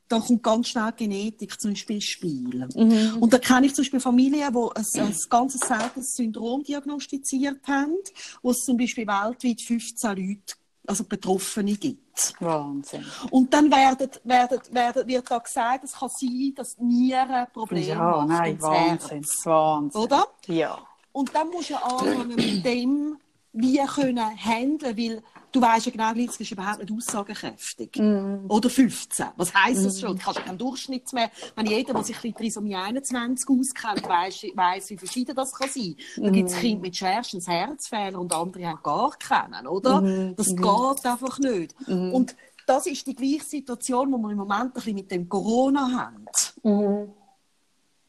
[0.09, 2.69] dann kommt ganz schnell Genetik zum Beispiel Spiel.
[2.75, 3.19] Mhm.
[3.21, 7.97] Und da kenne ich zum Beispiel Familien, die ein, ein ganz seltenes Syndrom diagnostiziert haben,
[8.43, 10.55] wo es zum Beispiel weltweit 15 Leute,
[10.87, 12.35] also Betroffene gibt.
[12.41, 13.05] Wahnsinn.
[13.31, 17.99] Und dann werden, werden, werden, wird da gesagt, es kann sein, dass Nieren Probleme ja,
[17.99, 18.29] macht.
[18.29, 20.01] Nein, Wahnsinn, Wahnsinn.
[20.01, 20.27] Oder?
[20.47, 20.79] Ja.
[21.13, 23.17] Und dann musst du ja anfangen mit dem,
[23.57, 27.97] wie können handeln, weil du weißt ja genau, das ist überhaupt nicht aussagekräftig.
[27.97, 28.47] Mm.
[28.49, 29.27] Oder 15.
[29.37, 30.01] Was heisst das mm.
[30.01, 30.19] schon?
[30.19, 31.31] Du kannst keinen Durchschnitt mehr.
[31.55, 35.97] Wenn jeder, der sich mit Trisomie 21 auskennt, weiss, weiss, wie verschieden das kann sein.
[36.17, 36.61] Da gibt es mm.
[36.61, 40.01] Kinder mit schwerstens Herzfehler und andere haben gar keinen, oder?
[40.01, 40.37] Mm.
[40.37, 40.57] Das mm.
[40.57, 41.75] geht einfach nicht.
[41.89, 45.91] Und das ist die gleiche Situation, die wir im Moment ein bisschen mit dem Corona
[45.91, 46.27] haben.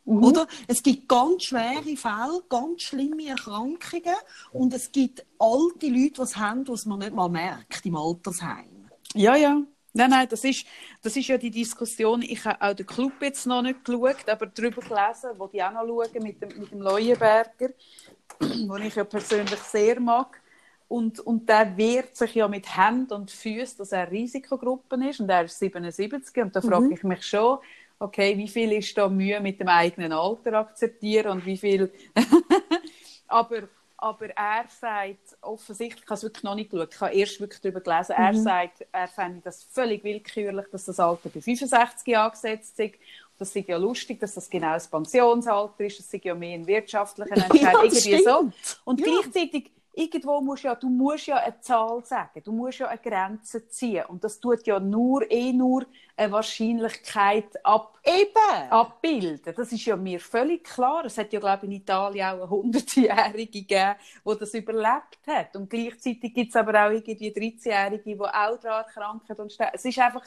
[0.08, 0.24] Mhm.
[0.24, 0.48] Oder?
[0.68, 4.16] Es gibt ganz schwere Fälle, ganz schlimme Erkrankungen
[4.54, 8.90] und es gibt alte Leute, die es haben, die man nicht mal merkt im Altersheim.
[9.14, 9.62] Ja, ja.
[9.94, 10.66] Nein, nein, das ist,
[11.02, 12.22] das ist ja die Diskussion.
[12.22, 15.72] Ich habe auch den Club jetzt noch nicht geschaut, aber darüber gelesen, wo die auch
[15.72, 17.70] noch schauen mit dem, mit dem Leuenberger,
[18.42, 20.42] den ich ja persönlich sehr mag.
[20.88, 25.20] Und, und der wehrt sich ja mit Händen und Füßen, dass er Risikogruppen ist.
[25.20, 26.44] Und er ist 77.
[26.44, 26.92] Und da frage mhm.
[26.94, 27.58] ich mich schon,
[28.00, 31.92] okay, wie viel ist da Mühe mit dem eigenen Alter akzeptieren und wie viel.
[33.28, 33.64] aber,
[33.98, 37.62] aber er sagt, offensichtlich, ich habe es wirklich noch nicht geschaut, ich habe erst wirklich
[37.62, 38.24] darüber gelesen, mhm.
[38.24, 42.96] er sagt, er fände das völlig willkürlich, dass das Alter bei 65 Jahren gesetzt ist.
[43.40, 46.00] Das ist ja lustig, dass das genau das Pensionsalter ist.
[46.00, 47.62] Das ist ja mehr ein wirtschaftlicher Entscheid.
[47.62, 48.52] Ja, irgendwie so.
[48.84, 49.06] Und ja.
[49.06, 53.68] gleichzeitig irgendwo musst ja, du musst ja eine Zahl sagen, du musst ja eine Grenze
[53.68, 58.70] ziehen und das tut ja nur eh nur eine Wahrscheinlichkeit ab, Eben.
[58.70, 59.54] abbilden.
[59.56, 61.06] Das ist ja mir völlig klar.
[61.06, 65.56] Es hat ja glaube ich in Italien auch eine hundertjährige gegeben, die das überlebt hat
[65.56, 69.72] und gleichzeitig gibt es aber auch irgendwie 13-jährige, die auch daran erkranken und sterben.
[69.74, 70.26] Es ist einfach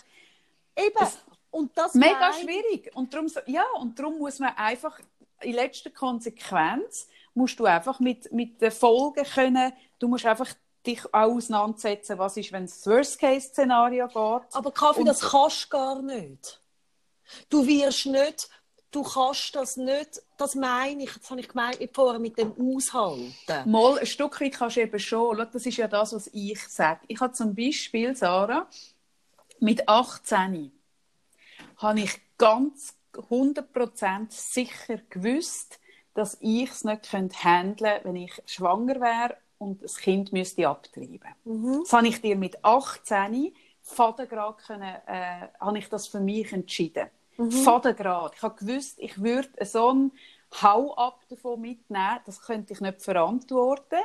[0.77, 1.09] Eben.
[1.53, 4.99] und das mega schwierig und darum ja und darum muss man einfach
[5.43, 7.09] in letzter Konsequenz
[7.41, 10.49] musst du einfach mit, mit den Folgen können, du musst einfach
[10.87, 14.55] dich auch auseinandersetzen, was ist, wenn es das Worst-Case-Szenario geht.
[14.55, 16.61] Aber Kaffee, das kannst du gar nicht.
[17.49, 18.51] Du wirst nicht,
[18.91, 23.71] du kannst das nicht, das meine ich, das habe ich gemeint vorher mit dem Aushalten.
[23.71, 26.61] Mal, ein Stück weit kannst du eben schon, Schau, das ist ja das, was ich
[26.69, 27.01] sage.
[27.09, 28.67] Ich habe zum Beispiel, Sarah,
[29.61, 30.73] mit 18
[31.77, 35.80] habe ich ganz 100% sicher gewusst,
[36.21, 41.35] dass ich es nicht handeln könnte, wenn ich schwanger wäre und das Kind müsste abtreiben.
[41.45, 41.81] Mhm.
[41.83, 47.09] Das habe ich dir mit 18 Fadengrad können, äh, habe ich das für mich entschieden.
[47.39, 47.51] Mhm.
[47.51, 48.35] Fadengrad.
[48.37, 50.13] Ich habe gewusst, ich würde so einen
[50.63, 54.01] Hau ab davon mitnehmen, das könnte ich nicht verantworten.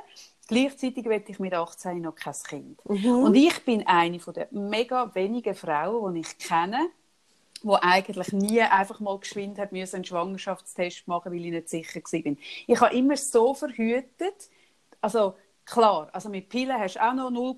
[0.48, 2.90] Gleichzeitig will ich mit 18 noch kein Kind.
[2.90, 3.24] Mhm.
[3.24, 6.92] Und ich bin eine von den mega wenigen Frauen, die ich kenne,
[7.66, 12.00] wo eigentlich nie einfach mal geschwind hat müssen einen Schwangerschaftstest machen, weil ich nicht sicher
[12.00, 12.36] war.
[12.68, 14.50] Ich habe immer so verhütet,
[15.02, 15.34] also
[15.66, 17.56] klar, also mit Pillen hast du auch noch 0,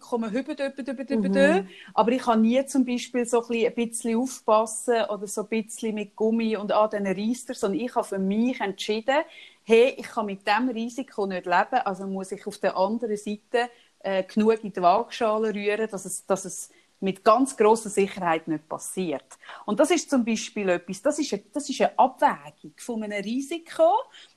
[1.10, 1.68] mhm.
[1.94, 6.16] aber ich habe nie zum Beispiel so ein bisschen aufpassen oder so ein bisschen mit
[6.16, 9.18] Gummi und an diesen Reister, sondern ich habe für mich entschieden,
[9.64, 13.70] hey, ich kann mit diesem Risiko nicht leben, also muss ich auf der anderen Seite
[14.00, 18.68] äh, genug in die Waagschale rühren, dass es, dass es mit ganz großer Sicherheit nicht
[18.68, 19.26] passiert.
[19.66, 23.22] Und das ist zum Beispiel etwas, das ist eine, das ist eine Abwägung von einem
[23.24, 23.92] Risiko,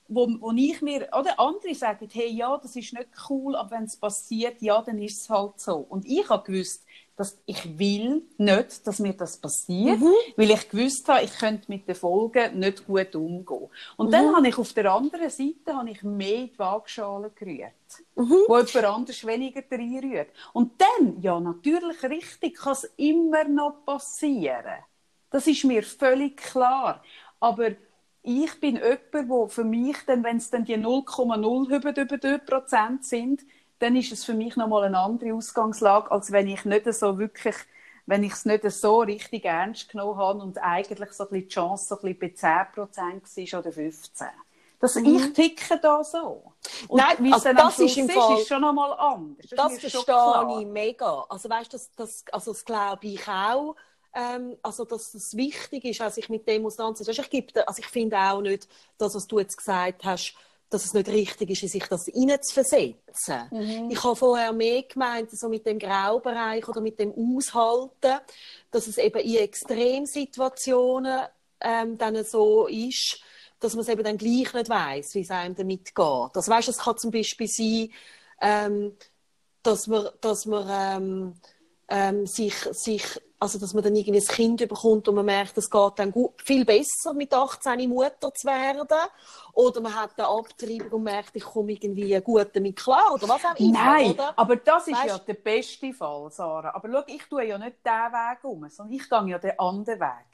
[0.09, 3.85] wo, wo ich mir, oder andere sagen, hey, ja, das ist nicht cool, aber wenn
[3.85, 5.77] es passiert, ja, dann ist es halt so.
[5.77, 6.85] Und ich habe gewusst,
[7.21, 10.15] dass ich will nicht, dass mir das passiert, mhm.
[10.39, 13.69] weil ich gewusst habe, ich könnte mit den Folgen nicht gut umgehen.
[13.99, 14.11] Und mhm.
[14.11, 17.75] dann habe ich auf der anderen Seite habe ich mehr die Waagschale gerührt,
[18.17, 18.37] mhm.
[18.49, 20.31] wo jemand anders weniger reinrührt.
[20.55, 24.83] Und dann, ja, natürlich richtig, kann es immer noch passieren.
[25.29, 27.03] Das ist mir völlig klar.
[27.39, 27.69] Aber
[28.23, 33.05] ich bin jemand, wo für mich dann, wenn es dann die 0,0 über, über Prozent
[33.05, 33.43] sind,
[33.81, 37.57] dann ist es für mich nochmal eine andere Ausgangslage, als wenn ich nicht so wirklich,
[38.07, 41.55] wenn ich es nicht so richtig ernst genommen habe und eigentlich so ein bisschen die
[41.55, 44.27] Chance so ein bisschen bei 10 Prozent war oder 15.
[44.79, 45.17] Das, mhm.
[45.17, 46.53] Ich ticke da so.
[46.89, 49.47] Und Nein, also das ist im Fall, ist, ist schon nochmal anders.
[49.51, 51.25] Das, das verstehe ich mega.
[51.29, 53.77] Also weißt, das, das, also das glaube ich auch.
[54.13, 57.23] Ähm, also dass es wichtig ist, als ich mit dem auseinandersetze.
[57.31, 60.35] Ich, also ich finde auch nicht, dass was du jetzt gesagt hast,
[60.71, 63.49] dass es nicht richtig ist, sich das hineinzuversetzen.
[63.51, 63.91] Mhm.
[63.91, 68.21] Ich habe vorher mehr gemeint, so mit dem Graubereich oder mit dem Aushalten,
[68.71, 71.23] dass es eben in Extremsituationen
[71.61, 73.21] ähm, dann so ist,
[73.59, 76.31] dass man es eben dann gleich nicht weiß, wie es einem damit geht.
[76.35, 77.91] Das weißt, es kann zum Beispiel sein,
[78.41, 78.97] ähm,
[79.63, 81.35] dass man, dass man ähm,
[81.91, 83.05] ähm, sich, sich,
[83.39, 86.41] also dass man dann irgendwie ein Kind bekommt und man merkt, es geht dann gut,
[86.43, 88.87] viel besser mit 18 Mutter zu werden.
[89.53, 93.13] Oder man hat eine Abtreibung und merkt, ich komme irgendwie gut damit klar.
[93.13, 93.73] Oder was auch immer.
[93.73, 94.39] Nein, oder?
[94.39, 95.09] aber das ist weißt?
[95.09, 96.75] ja der beste Fall, Sarah.
[96.75, 100.01] Aber schau, ich tue ja nicht diesen Weg um, sondern ich gehe ja den anderen
[100.01, 100.27] Weg.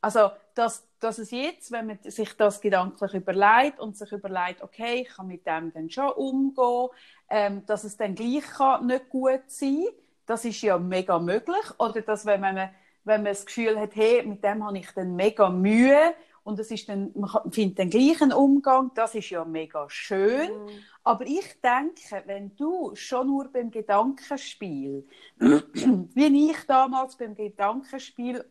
[0.00, 5.02] Also, dass, dass es jetzt, wenn man sich das gedanklich überlegt und sich überlegt, okay,
[5.02, 6.88] ich kann mit dem dann schon umgehen,
[7.28, 9.94] ähm, dass es dann gleich kann nicht gut sein kann,
[10.26, 11.64] das ist ja mega möglich.
[11.78, 12.56] Oder dass, wenn man,
[13.04, 16.70] wenn man das Gefühl hat, hey, mit dem habe ich dann mega Mühe und es
[16.70, 20.48] ist dann, man findet den gleichen Umgang, das ist ja mega schön.
[20.50, 20.68] Mm.
[21.02, 25.06] Aber ich denke, wenn du schon nur beim Gedankenspiel,
[25.38, 28.44] wie ich damals beim Gedankenspiel,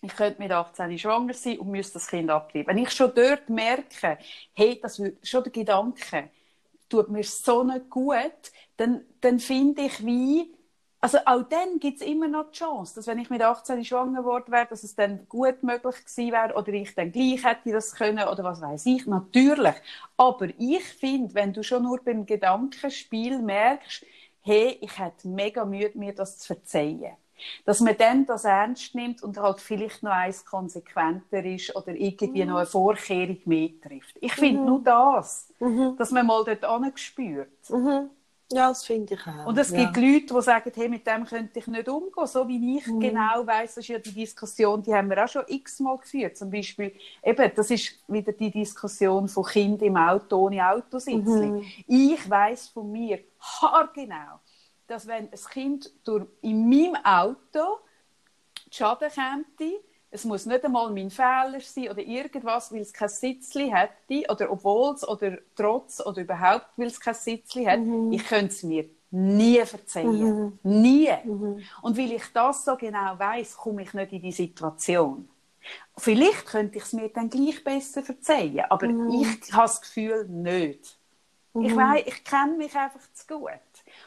[0.00, 2.68] ich könnte mit 18 schwanger sein und müsste das Kind abtreiben.
[2.68, 4.18] Wenn ich schon dort merke,
[4.52, 6.30] hey, das wird, schon der Gedanke
[6.88, 10.54] tut mir so nicht gut, dann, dann finde ich wie,
[11.04, 14.22] also auch dann gibt es immer noch die Chance, dass wenn ich mit 18 schwanger
[14.22, 17.94] geworden wäre, dass es dann gut möglich gewesen wäre oder ich dann gleich hätte das
[17.94, 19.06] können oder was weiß ich.
[19.06, 19.74] Natürlich.
[20.16, 24.02] Aber ich finde, wenn du schon nur beim Gedankenspiel merkst,
[24.40, 27.12] hey, ich hätte mega Mühe, mir das zu verzeihen.
[27.66, 32.44] Dass man dann das ernst nimmt und halt vielleicht noch eins konsequenter ist oder irgendwie
[32.44, 32.48] mhm.
[32.48, 34.16] noch eine Vorkehrung mehr trifft.
[34.22, 34.66] Ich finde mhm.
[34.66, 35.96] nur das, mhm.
[35.98, 37.68] dass man mal dort angespürt.
[37.68, 38.08] Mhm.
[38.52, 39.46] Ja, das finde ich auch.
[39.46, 42.26] Und es gibt Leute, die sagen, hey, mit dem könnte ich nicht umgehen.
[42.26, 43.00] So wie ich mhm.
[43.00, 46.36] genau weiß, das ist ja die Diskussion, die haben wir auch schon x-mal geführt.
[46.36, 51.46] Zum Beispiel, eben, das ist wieder die Diskussion von Kind im Auto ohne Autositzli.
[51.46, 51.64] Mhm.
[51.86, 54.40] Ich weiß von mir haargenau,
[54.86, 57.78] dass wenn ein Kind durch, in meinem Auto
[58.70, 59.74] Schaden käme,
[60.14, 64.52] es muss nicht einmal mein Fehler sein oder irgendwas, weil es kein Sitzli hätte oder
[64.52, 67.80] obwohl es oder trotz oder überhaupt, weil es kein Sitzli hat.
[67.80, 68.12] Mhm.
[68.12, 70.12] Ich könnte es mir nie verzeihen.
[70.12, 70.58] Mhm.
[70.62, 71.10] Nie.
[71.24, 71.62] Mhm.
[71.82, 75.28] Und weil ich das so genau weiß, komme ich nicht in die Situation.
[75.96, 79.20] Vielleicht könnte ich es mir dann gleich besser verzeihen, aber mhm.
[79.20, 80.96] ich habe das Gefühl nicht.
[81.54, 81.76] Ich, mhm.
[81.76, 83.50] weiss, ich kenne mich einfach zu gut.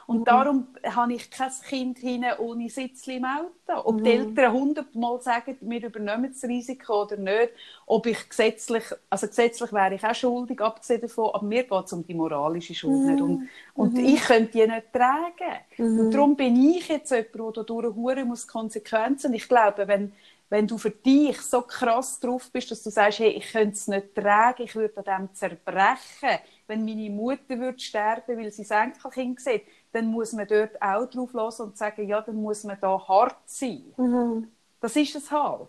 [0.07, 0.23] Und mhm.
[0.23, 3.81] darum habe ich kein Kind hin ohne Sitzli im Auto.
[3.83, 4.03] Ob mhm.
[4.05, 7.49] die Eltern hundertmal sagen, wir übernehmen das Risiko oder nicht,
[7.85, 11.91] ob ich gesetzlich, also gesetzlich wäre ich auch schuldig, abgesehen davon, aber mir geht es
[11.91, 13.11] um die moralische Schuld mhm.
[13.11, 13.21] nicht.
[13.21, 14.05] Und, und mhm.
[14.05, 15.57] ich könnte die nicht tragen.
[15.77, 16.11] Und mhm.
[16.11, 19.33] darum bin ich jetzt jemand, der dadurch Huren muss Konsequenzen.
[19.33, 20.13] Ich glaube, wenn,
[20.49, 23.89] wenn du für dich so krass drauf bist, dass du sagst, hey, ich könnte es
[23.89, 28.71] nicht tragen, ich würde an dem zerbrechen, wenn meine Mutter würde sterben, weil sie das
[28.71, 29.63] Enkelkind sieht,
[29.97, 33.37] dann muss man dort auch drauf los und sagen, ja, dann muss man da hart
[33.45, 33.93] sein.
[33.97, 34.51] Mhm.
[34.79, 35.67] Das ist es halt.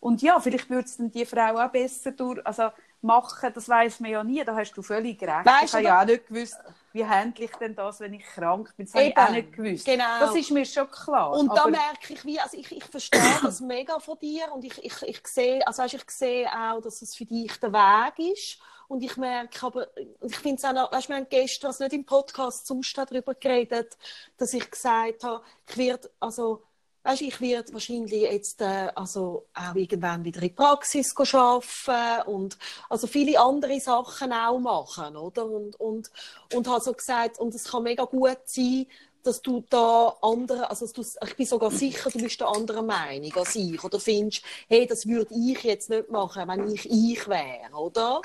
[0.00, 2.70] Und ja, vielleicht würde es dann die Frau auch besser durch, also
[3.00, 5.46] machen, das weiß man ja nie, da hast du völlig recht.
[5.46, 6.58] Weißt ich habe ja auch nicht gewusst,
[6.92, 9.84] wie handle ich denn das, wenn ich krank bin, das habe ich auch nicht gewusst.
[9.84, 10.20] Genau.
[10.20, 11.32] Das ist mir schon klar.
[11.32, 14.84] Und da merke ich, wie, also ich, ich verstehe das mega von dir und ich,
[14.84, 19.02] ich, ich sehe, also ich sehe auch, dass es für dich der Weg ist und
[19.02, 19.88] ich merke aber,
[20.20, 23.34] ich finde es auch noch, weißt, wir haben gestern, also nicht im Podcast, sonst darüber
[23.34, 23.96] geredet,
[24.36, 26.62] dass ich gesagt habe, ich werde, also,
[27.02, 32.58] weißt, ich werde wahrscheinlich jetzt, äh, also, auch irgendwann wieder in die Praxis arbeiten und,
[32.88, 35.46] also, viele andere Sachen auch machen, oder?
[35.46, 36.10] Und, und,
[36.54, 38.86] und habe so gesagt, und es kann mega gut sein,
[39.22, 43.32] dass du da andere, also du, ich bin sogar sicher, du bist der anderen Meinung
[43.36, 47.72] als ich oder findest, hey, das würde ich jetzt nicht machen, wenn ich ich wäre,
[47.72, 48.20] oder?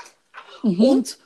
[0.62, 0.80] Mhm.
[0.80, 1.18] Und,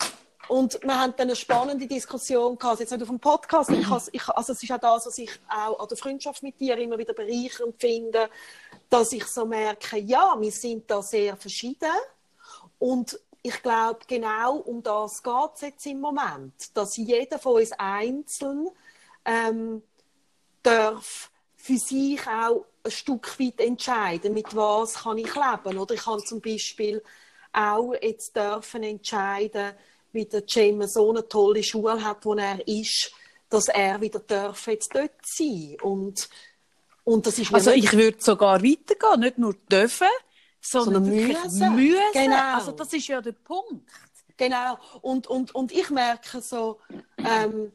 [0.49, 4.29] und wir haben dann eine spannende Diskussion gehabt, jetzt nicht auf dem Podcast, ich, ich,
[4.29, 7.15] also es ist auch das, was ich auch an der Freundschaft mit dir immer wieder
[7.15, 8.29] bereichernd finde,
[8.91, 11.93] dass ich so merke, ja, wir sind da sehr verschieden
[12.79, 17.73] und ich glaube, genau um das geht es jetzt im Moment, dass jeder von uns
[17.73, 18.69] einzeln
[19.25, 19.83] ähm,
[20.63, 25.79] darf für sich auch ein Stück weit entscheiden, mit was kann ich leben.
[25.79, 27.03] Oder ich kann zum Beispiel
[27.53, 29.73] auch jetzt dürfen entscheiden,
[30.12, 33.12] wie der Cem so eine tolle Schule hat, wo er ist,
[33.48, 36.29] dass er wieder darf jetzt dort sein und
[37.05, 40.07] und das ist also ich würde sogar weitergehen, nicht nur dürfen,
[40.61, 41.75] sondern, sondern müssen.
[41.75, 42.12] müssen.
[42.12, 42.55] Genau.
[42.55, 43.90] Also das ist ja der Punkt.
[44.37, 44.79] Genau.
[45.01, 46.79] Und, und, und ich merke so,
[47.18, 47.72] ähm,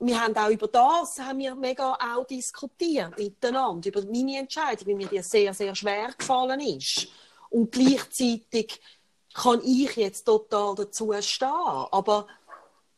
[0.00, 4.94] wir haben auch über das haben wir mega auch diskutiert miteinander, über meine Entscheidung, wie
[4.94, 7.08] mir die sehr, sehr schwer gefallen ist.
[7.50, 8.80] Und gleichzeitig
[9.38, 11.48] kann ich jetzt total dazu stehen.
[11.48, 12.26] Aber,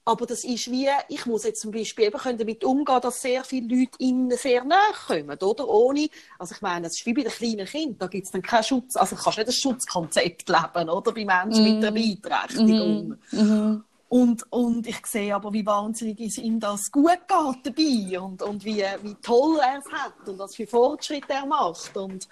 [0.04, 3.74] aber das ist wie, ich muss jetzt zum Beispiel eben damit umgehen, dass sehr viele
[3.74, 5.68] Leute ihnen sehr nahe kommen, oder?
[5.68, 8.42] Ohne, also ich meine, es ist wie bei den kleinen Kindern, da gibt es dann
[8.42, 11.12] keinen Schutz, also kannst nicht ein Schutzkonzept leben, oder?
[11.12, 11.68] Bei Menschen mm.
[11.68, 12.20] mit einer mhm.
[12.22, 13.18] Beeinträchtigung.
[13.30, 13.40] Mm.
[13.40, 13.84] Mm.
[14.08, 18.64] Und, und ich sehe aber, wie wahnsinnig es ihm das gut geht dabei und, und
[18.64, 21.96] wie, wie toll er es hat und was für Fortschritte er macht.
[21.96, 22.28] Und,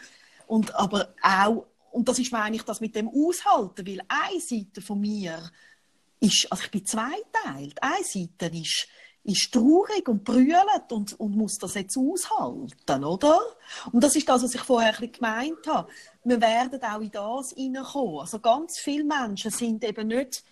[0.48, 4.80] und aber auch, und das ist, meine ich, das mit dem Aushalten, weil eine Seite
[4.80, 5.50] von mir
[6.20, 7.82] ist, also ich bin zweiteilt.
[7.82, 8.88] Eine Seite ist,
[9.24, 13.40] ist traurig und brüllt und, und muss das jetzt aushalten, oder?
[13.92, 15.90] Und das ist das, was ich vorher gemeint habe.
[16.24, 18.20] Wir werden auch in das hineinkommen.
[18.20, 20.44] Also ganz viele Menschen sind eben nicht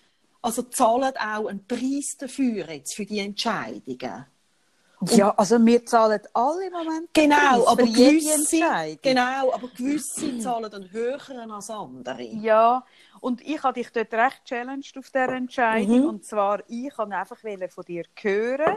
[0.46, 4.26] also zahlen auch einen Preis dafür jetzt, für die Entscheidungen.
[5.02, 10.90] Ja, also wir zahlen alle im Moment genau, aber gewisse, genau, aber gewisse zahlen einen
[10.90, 12.22] höheren als andere.
[12.22, 12.82] Ja,
[13.20, 16.00] und ich habe dich dort recht challenged auf dieser Entscheidung.
[16.00, 16.06] Mhm.
[16.06, 18.76] Und zwar, ich wollte einfach von dir hören,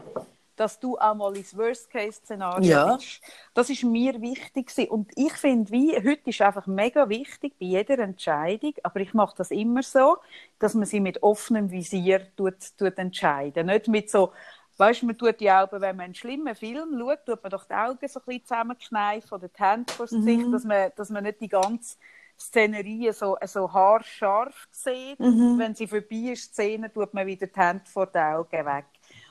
[0.59, 2.97] dass du auch mal ins Worst-Case-Szenario ja.
[2.97, 3.21] bist.
[3.53, 7.99] Das ist mir wichtig und ich finde, wie heute ist einfach mega wichtig bei jeder
[7.99, 10.17] Entscheidung, aber ich mache das immer so,
[10.59, 14.33] dass man sie mit offenem Visier tut, tut entscheiden, nicht mit so
[14.79, 17.65] Weißt du, man tut die Augen, wenn man einen schlimmen Film schaut, tut man doch
[17.65, 20.53] die Augen so ein bisschen zusammenkneifen oder die Hände vor sich, mhm.
[20.53, 21.97] dass, man, dass man nicht die ganze
[22.39, 25.19] Szenerie so, so haarscharf sieht.
[25.19, 25.57] Mhm.
[25.57, 28.85] Wenn sie vorbei ist, Szene, tut man wieder die Hände vor den Augen weg.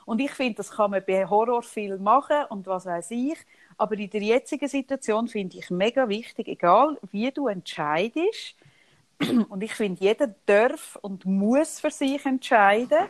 [0.04, 3.38] Und ich finde, das kann man bei Horrorfilmen machen und was weiß ich.
[3.78, 8.54] Aber in der jetzigen Situation finde ich mega wichtig, egal wie du entscheidest.
[9.48, 13.08] Und ich finde, jeder darf und muss für sich entscheiden.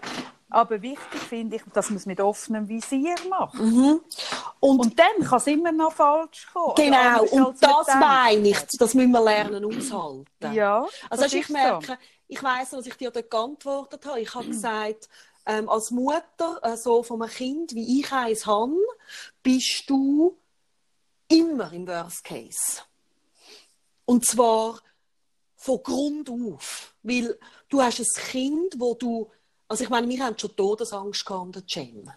[0.51, 3.55] Aber wichtig finde ich, dass man es mit offenem Visier macht.
[3.55, 4.01] Mhm.
[4.61, 6.75] Und, und, dann kann es immer noch falsch kommen.
[6.75, 10.53] Genau, und das meine ich, das müssen wir lernen aushalten.
[10.53, 11.93] Ja, also ich merke, so.
[12.29, 14.21] ich weiss, was ich dir dort geantwortet habe.
[14.21, 15.09] Ich habe gesagt,
[15.45, 18.77] ähm, als Mutter äh, so von einem Kind, wie ich eins habe,
[19.43, 20.37] bist du
[21.29, 22.83] immer im Worst Case.
[24.07, 24.81] Und zwar
[25.57, 26.95] von Grund auf.
[27.03, 29.31] Weil du hast ein Kind, wo du,
[29.69, 32.11] also ich meine, wir haben schon Todesangst gehabt, der Jen.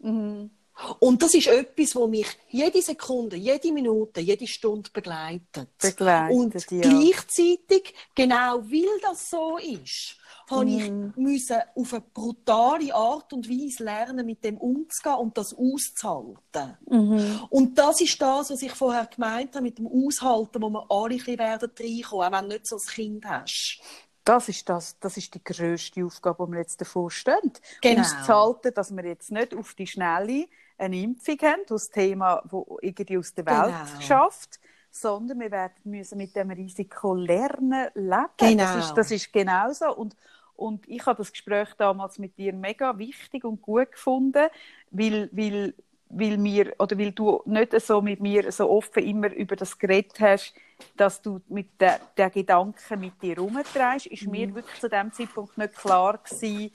[0.00, 0.50] Mhm.
[0.98, 5.68] Und das ist etwas, was mich jede Sekunde, jede Minute, jede Stunde begleitet.
[5.78, 6.80] begleitet und ja.
[6.80, 10.16] gleichzeitig, genau weil das so ist,
[10.48, 10.68] habe mm.
[10.68, 16.76] ich müssen auf eine brutale Art und Weise lernen, mit dem umzugehen und das auszuhalten.
[16.86, 17.40] Mm.
[17.50, 21.14] Und das ist das, was ich vorher gemeint habe, mit dem Aushalten, wo wir alle
[21.14, 23.80] ein bisschen werden reinkommen, auch wenn du nicht so ein Kind hast.
[24.24, 27.52] Das ist, das, das ist die grösste Aufgabe, die wir jetzt davor stehen.
[27.80, 28.02] Genau.
[28.02, 30.46] Auszuhalten, dass wir jetzt nicht auf die Schnelle
[30.78, 34.00] eine Impfung haben, das Thema, das irgendwie aus der Welt genau.
[34.00, 38.26] schafft, sondern wir werden müssen mit dem Risiko lernen leben.
[38.36, 38.62] Genau.
[38.62, 39.94] Das ist, das ist genau so.
[39.94, 40.16] Und,
[40.56, 44.48] und ich habe das Gespräch damals mit dir mega wichtig und gut gefunden,
[44.90, 45.74] weil, weil,
[46.08, 50.18] weil, mir, oder weil du nicht so mit mir so offen immer über das geredet
[50.20, 50.54] hast,
[50.96, 54.30] dass du mit den, den Gedanken mit dir herumtreibst, ist mhm.
[54.30, 56.70] mir wirklich zu dem Zeitpunkt nicht klar gewesen,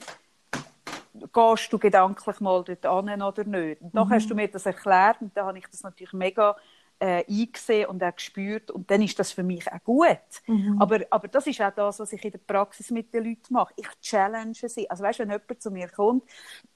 [1.32, 3.80] gehst du gedanklich mal dort an oder nicht.
[3.80, 4.12] Und dann mhm.
[4.12, 6.56] hast du mir das erklärt und dann habe ich das natürlich mega
[6.98, 10.18] äh, eingesehen und auch gespürt und dann ist das für mich auch gut.
[10.46, 10.76] Mhm.
[10.80, 13.74] Aber, aber das ist auch das, was ich in der Praxis mit den Leuten mache.
[13.76, 14.88] Ich challenge sie.
[14.88, 16.24] Also weißt, wenn jemand zu mir kommt,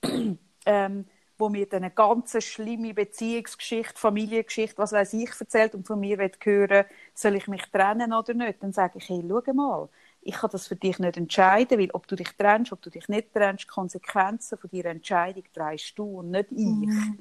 [0.67, 1.07] ähm,
[1.41, 6.31] wo mir eine ganz schlimme Beziehungsgeschichte, Familiengeschichte, was weiß ich, erzählt und von mir will
[6.43, 9.89] hören, soll ich mich trennen oder nicht, dann sage ich, hey, schau mal,
[10.23, 13.09] ich kann das für dich nicht entscheiden, weil ob du dich trennst, ob du dich
[13.09, 16.59] nicht trennst, Konsequenzen von deiner Entscheidung trägst du und nicht ich.
[16.59, 17.19] Mhm.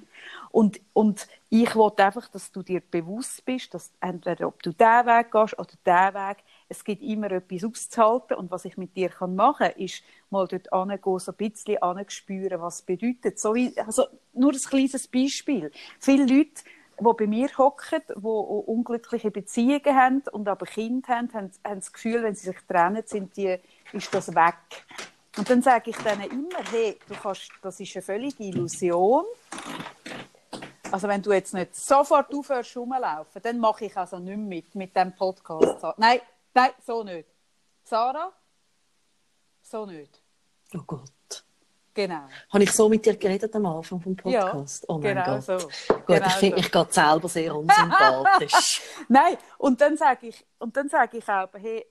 [0.52, 5.06] Und, und ich wollte einfach, dass du dir bewusst bist, dass entweder ob du diesen
[5.06, 6.38] Weg gehst oder diesen Weg,
[6.70, 10.72] es gibt immer etwas auszuhalten und was ich mit dir machen kann, ist mal dort
[10.72, 13.40] angehen, so ein bisschen anspüren, was es bedeutet.
[13.40, 15.72] So wie, also nur ein kleines Beispiel.
[16.00, 16.64] Viele Leute
[17.00, 21.94] die bei mir hocken, die unglückliche Beziehungen haben und aber Kinder haben, haben, haben das
[21.94, 23.58] Gefühl, wenn sie sich trennen, sind die,
[23.94, 24.56] ist das weg.
[25.38, 29.24] Und dann sage ich denen immer, hey, du kannst, das ist eine völlige Illusion.
[30.92, 34.96] Also wenn du jetzt nicht sofort aufhörst rumlaufen, dann mache ich also nicht mit, mit
[34.96, 35.86] diesem Podcast.
[35.98, 36.20] Nein,
[36.54, 37.30] nein, so nicht.
[37.84, 38.32] Sarah,
[39.62, 40.22] so nicht.
[40.76, 41.12] Oh Gott.
[41.94, 42.28] Genau.
[42.54, 44.84] Habe ich so mit dir geredet am Anfang vom Podcast?
[44.84, 45.44] Ja, oh mein genau Gott.
[45.44, 45.58] so.
[45.58, 46.62] Gut, Genau ich finde so.
[46.62, 48.82] mich gerade selber sehr unsympathisch.
[49.10, 51.86] Nein, und dann sage ich, und dann sage ich auch, hey,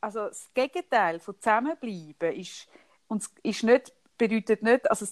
[0.00, 2.66] also das Gegenteil von zusammenbleiben ist,
[3.08, 5.06] und ist nicht, bedeutet nicht, also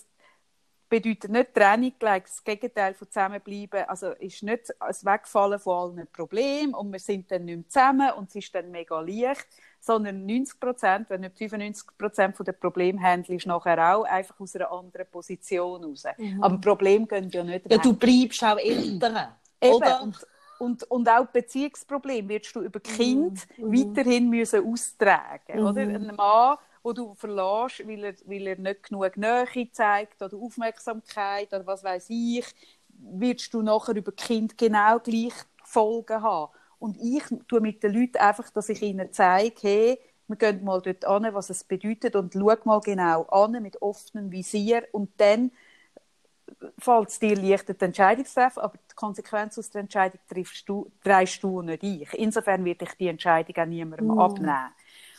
[0.89, 6.07] bedeutet nicht Trennung gleich das Gegenteil von zusammenbleiben, also ist nicht das Wegfallen von allen
[6.13, 9.47] Problemen und wir sind dann nicht mehr zusammen und es ist dann mega leicht,
[9.81, 14.71] sondern 90 Prozent, wenn nicht 95 Prozent der Probleme handelst, nachher auch einfach aus einer
[14.71, 16.05] anderen Position raus.
[16.41, 17.83] Aber Probleme gehen ja nicht ja, weg.
[17.83, 19.37] du bleibst auch älter.
[19.61, 20.03] Oder?
[20.03, 20.27] Und,
[20.59, 25.81] und, und auch Beziehungsproblem wirst du über Kind weiterhin müssen austragen oder?
[25.83, 31.53] Ein Mann, wo du verlässt, weil er, weil er nicht genug Nähe zeigt oder Aufmerksamkeit
[31.53, 32.47] oder was weiß ich,
[32.89, 36.53] wirst du nachher über Kind genau gleich Folgen haben.
[36.79, 39.99] Und ich tue mit den Leuten einfach, dass ich ihnen zeige, hey,
[40.29, 44.31] wir gehen mal dort an, was es bedeutet und schau mal genau an mit offenem
[44.31, 45.51] Visier und dann
[46.79, 50.69] fällt es dir leichter, die Entscheidung zu treffen, aber die Konsequenz aus der Entscheidung triffst
[50.69, 52.13] du, trägst du nicht ich.
[52.15, 54.73] Insofern wird ich die Entscheidung auch niemandem abnehmen.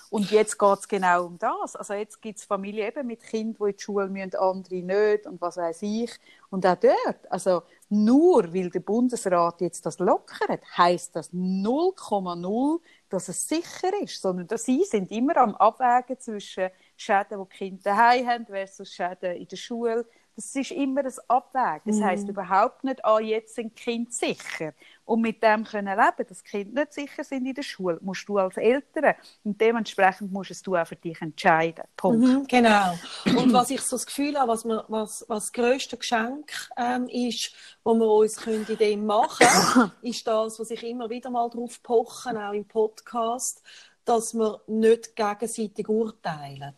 [0.10, 1.76] Und jetzt geht es genau um das.
[1.76, 5.28] Also jetzt gibt es Familien eben mit Kindern, die in die Schule müssen, andere nicht
[5.28, 6.12] und was weiß ich.
[6.50, 12.80] Und auch dort, also nur weil der Bundesrat jetzt das lockert, heisst das 0,0,
[13.10, 17.58] dass es sicher ist, sondern dass sie sind immer am Abwägen zwischen Schäden, die die
[17.58, 20.06] Kinder daheim haben, versus Schäden in der Schule.
[20.40, 21.82] Das ist immer ein Abwägen.
[21.84, 24.74] Das heisst überhaupt nicht, ah, jetzt sind die Kinder sicher.
[25.04, 28.30] Und mit dem können leben, dass die Kinder nicht sicher sind in der Schule, musst
[28.30, 29.16] du als Eltern.
[29.44, 31.84] Und dementsprechend musst es du auch für dich entscheiden.
[31.98, 32.26] Punkt.
[32.26, 32.98] Mhm, genau.
[33.26, 37.10] Und was ich so das Gefühl habe, was, wir, was, was das grösste Geschenk ähm,
[37.10, 41.30] ist, das wir uns können in dem machen können, ist das, was ich immer wieder
[41.30, 43.62] mal drauf pochen, auch im Podcast,
[44.06, 46.76] dass wir nicht gegenseitig urteilen.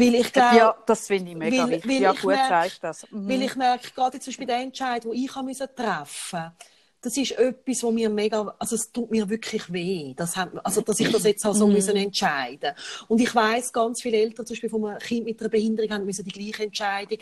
[0.00, 1.90] Weil ich glaube, Ja, das finde ich mega weil- wichtig.
[1.90, 3.06] weil Ja, ich gut, merke- du das.
[3.10, 3.28] Mhm.
[3.28, 6.52] Weil ich merke, gerade jetzt zum Beispiel den Entscheid, den ich treffen
[7.02, 10.82] das ist etwas, wo mir mega, also es tut mir wirklich weh, das hat, also
[10.82, 12.74] dass ich das jetzt auch so müssen entscheiden.
[13.08, 16.04] Und ich weiß, ganz viele Eltern, zum Beispiel von einem Kind mit einer Behinderung, haben
[16.04, 17.18] müssen die gleiche Entscheidung.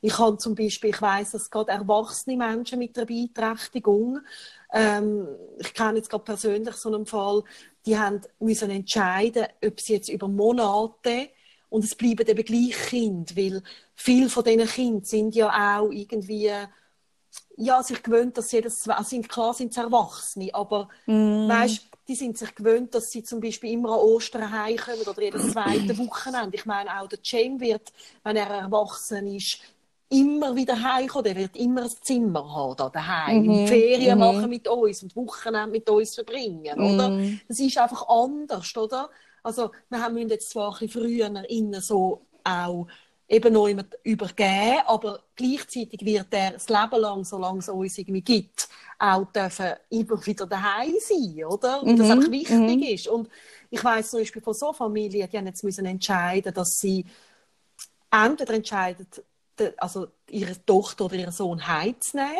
[0.00, 4.20] Ich habe zum Beispiel, ich weiß, dass gerade erwachsene Menschen mit einer Beeinträchtigung,
[4.72, 7.42] ähm, ich kenne jetzt gerade persönlich so einen Fall,
[7.84, 11.28] die haben müssen entscheiden, ob sie jetzt über Monate
[11.70, 13.62] und es bleiben eben gleich Kinder, weil
[13.94, 16.50] viele von diesen Kindern sind ja auch irgendwie
[17.56, 22.14] ja, sich gewöhnt, dass jedes zwei, also sind, klar sind es Erwachsene, aber weißt, die
[22.14, 26.56] sind sich gewöhnt, dass sie zum Beispiel immer an Ostern heimkommen oder jedes zweite Wochenende.
[26.56, 27.92] Ich meine, auch der Cem wird,
[28.24, 29.58] wenn er erwachsen ist,
[30.08, 31.24] immer wieder heimkommen.
[31.24, 35.70] Der wird immer ein Zimmer haben da daheim, und Ferien machen mit uns und Wochenende
[35.70, 37.20] mit uns verbringen, oder?
[37.46, 39.10] Das ist einfach anders, oder?
[39.42, 42.86] Also, wir haben müssen jetzt zwar ein bisschen früher innen so auch
[43.30, 48.22] eben noch immer übergeben, aber gleichzeitig wird er das Leben lang, solange es uns irgendwie
[48.22, 48.68] gibt,
[48.98, 51.82] auch dürfen immer wieder daheim sein, oder?
[51.82, 53.08] Und das einfach wichtig ist.
[53.08, 53.28] Und
[53.68, 57.04] ich weiß zum Beispiel von so Familien, die haben jetzt müssen entscheiden, dass sie
[58.10, 59.06] entweder entscheiden,
[59.58, 62.32] de- also ihre Tochter oder ihren Sohn heimzunehmen,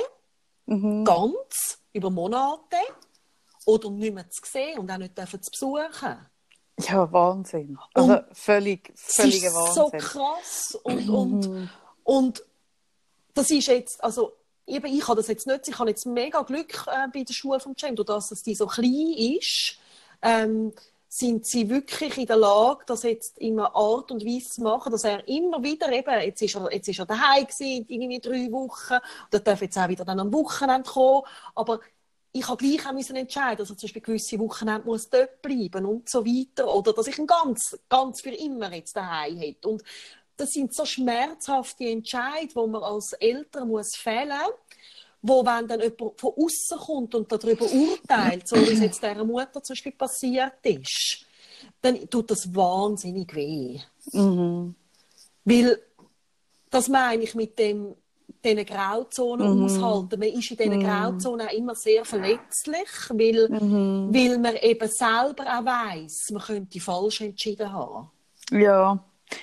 [1.04, 2.76] ganz, über Monate,
[3.66, 6.16] oder nicht mehr zu sehen und auch nicht dürfen zu besuchen.
[6.78, 7.78] Ja, Wahnsinn.
[7.94, 10.00] Also völlig, Es völliger ist so Wahnsinn.
[10.00, 11.70] krass und, und,
[12.04, 12.42] und
[13.34, 14.32] das ist jetzt, also
[14.66, 17.60] eben, ich habe das jetzt nicht, ich habe jetzt mega Glück äh, bei der Schule
[17.60, 19.78] von Cem, dadurch, dass die so klein ist,
[20.22, 20.72] ähm,
[21.08, 24.92] sind sie wirklich in der Lage, das jetzt in einer Art und Weise zu machen,
[24.92, 28.52] dass er immer wieder eben, jetzt ist er, jetzt ist er daheim gewesen, irgendwie drei
[28.52, 31.22] Wochen, und er darf jetzt auch wieder dann am Wochenende kommen,
[31.54, 31.80] aber
[32.32, 36.08] ich habe gleich auch müssen entscheiden, also zum Beispiel gewisse Wochenende muss dort bleiben und
[36.08, 39.68] so weiter, oder dass ich ihn ganz, ganz für immer jetzt daheim hätte.
[39.68, 39.82] Und
[40.36, 44.38] das sind so schmerzhafte Entscheidungen, die man als Eltern muss fällen
[45.22, 49.24] wo wenn dann jemand von außen kommt und darüber urteilt, so wie es jetzt dieser
[49.24, 51.26] Mutter zum Beispiel passiert ist,
[51.80, 53.80] dann tut das wahnsinnig weh.
[55.44, 55.82] Weil,
[56.70, 57.96] das meine ich mit dem,
[58.44, 60.18] diesen Grauzonen aushalten.
[60.18, 65.64] Man ist in diesen Grauzonen auch immer sehr verletzlich, weil, weil man eben selber auch
[65.64, 68.10] weiss, man könnte falsch entschieden haben.
[68.50, 68.98] Ja.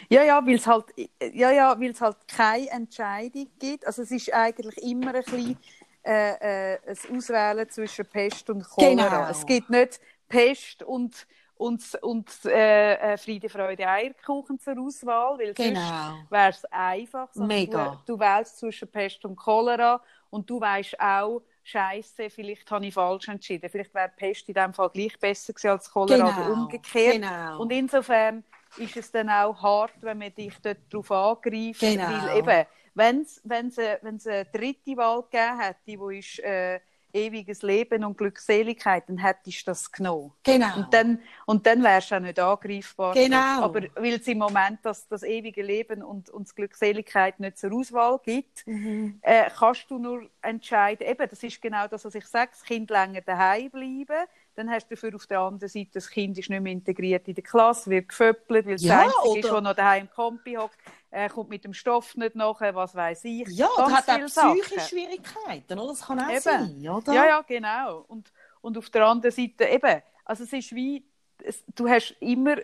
[0.09, 0.85] Ja, ja, weil es halt,
[1.33, 3.85] ja, ja, halt keine Entscheidung gibt.
[3.85, 5.57] Also es ist eigentlich immer ein bisschen
[6.03, 9.09] äh, äh, ein Auswählen zwischen Pest und Cholera.
[9.09, 9.29] Genau.
[9.29, 11.27] Es gibt nicht Pest und
[11.57, 16.17] und, und äh, äh, Friede, Freude, Eierkuchen zur Auswahl, weil Genau.
[16.29, 17.29] wäre es einfach.
[17.35, 18.01] Mega.
[18.05, 22.93] Du, du wählst zwischen Pest und Cholera und du weißt auch, Scheiße, vielleicht habe ich
[22.93, 23.69] falsch entschieden.
[23.69, 27.15] Vielleicht wäre Pest in dem Fall gleich besser gewesen als Cholera Genau, oder umgekehrt.
[27.15, 27.59] genau.
[27.61, 28.43] Und insofern
[28.77, 31.79] ist es dann auch hart, wenn man dich dort darauf angreift.
[31.79, 32.03] Genau.
[32.09, 36.79] Weil eben, wenn es äh, eine dritte Wahl gegeben hätte, die ist äh,
[37.15, 40.33] ewiges Leben und Glückseligkeit, dann hättest du das genommen.
[40.43, 40.75] Genau.
[40.77, 43.13] Und dann, und dann wärst du auch nicht angreifbar.
[43.13, 43.61] Genau.
[43.63, 47.73] Aber weil es im Moment das, das ewige Leben und, und die Glückseligkeit nicht zur
[47.73, 49.19] Auswahl gibt, Mhm.
[49.21, 52.89] äh, kannst du nur entscheiden, eben, das ist genau das, was ich sage, das Kind
[52.89, 56.61] länger daheim bleiben, dann hast du dafür auf der anderen Seite, das Kind ist nicht
[56.61, 59.73] mehr integriert in der Klasse, wird geföppelt, weil es Ja, das Einzige ist, das noch
[59.75, 60.77] daheim im Kompi hockt,
[61.11, 63.47] äh, kommt mit dem Stoff nicht nachher, was weiß ich.
[63.49, 64.59] Ja, Ganz und hat auch Sachen.
[64.59, 65.89] psychische Schwierigkeiten, oder?
[65.89, 66.41] Das kann auch Eben.
[66.41, 67.13] sein, oder?
[67.13, 68.05] Ja, ja, genau.
[68.07, 68.31] Und,
[68.61, 71.05] und auf der anderen Seite eben, also es ist wie,
[71.43, 72.55] es, du hast immer,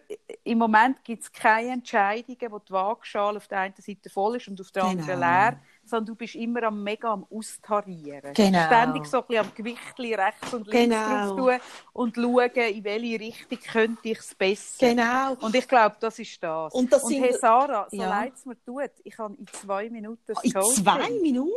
[0.43, 4.47] im Moment gibt es keine Entscheidungen, wo die Waagschale auf der einen Seite voll ist
[4.47, 5.19] und auf der anderen Genau.
[5.19, 5.57] leer,
[5.91, 8.33] sondern du bist immer am mega am Austarieren.
[8.33, 8.65] Genau.
[8.65, 11.35] Ständig so ein bisschen am Gewichtli rechts und links Genau.
[11.35, 11.59] drauf tun
[11.93, 14.87] und schauen, in welche Richtung könnte ich es besser.
[14.87, 15.33] Genau.
[15.41, 16.73] Und ich glaube, das ist das.
[16.73, 18.09] Und das sind- hey Sarah, so Ja.
[18.09, 20.83] leid es mir tut, ich habe in zwei Minuten das In Coaching.
[20.83, 21.51] zwei Minuten?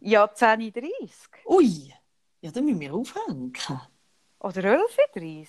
[0.00, 1.10] Ja, 10.30
[1.46, 1.92] Ui.
[2.40, 3.52] Ja, dann müssen wir aufhängen.
[4.38, 5.48] Oder 11.30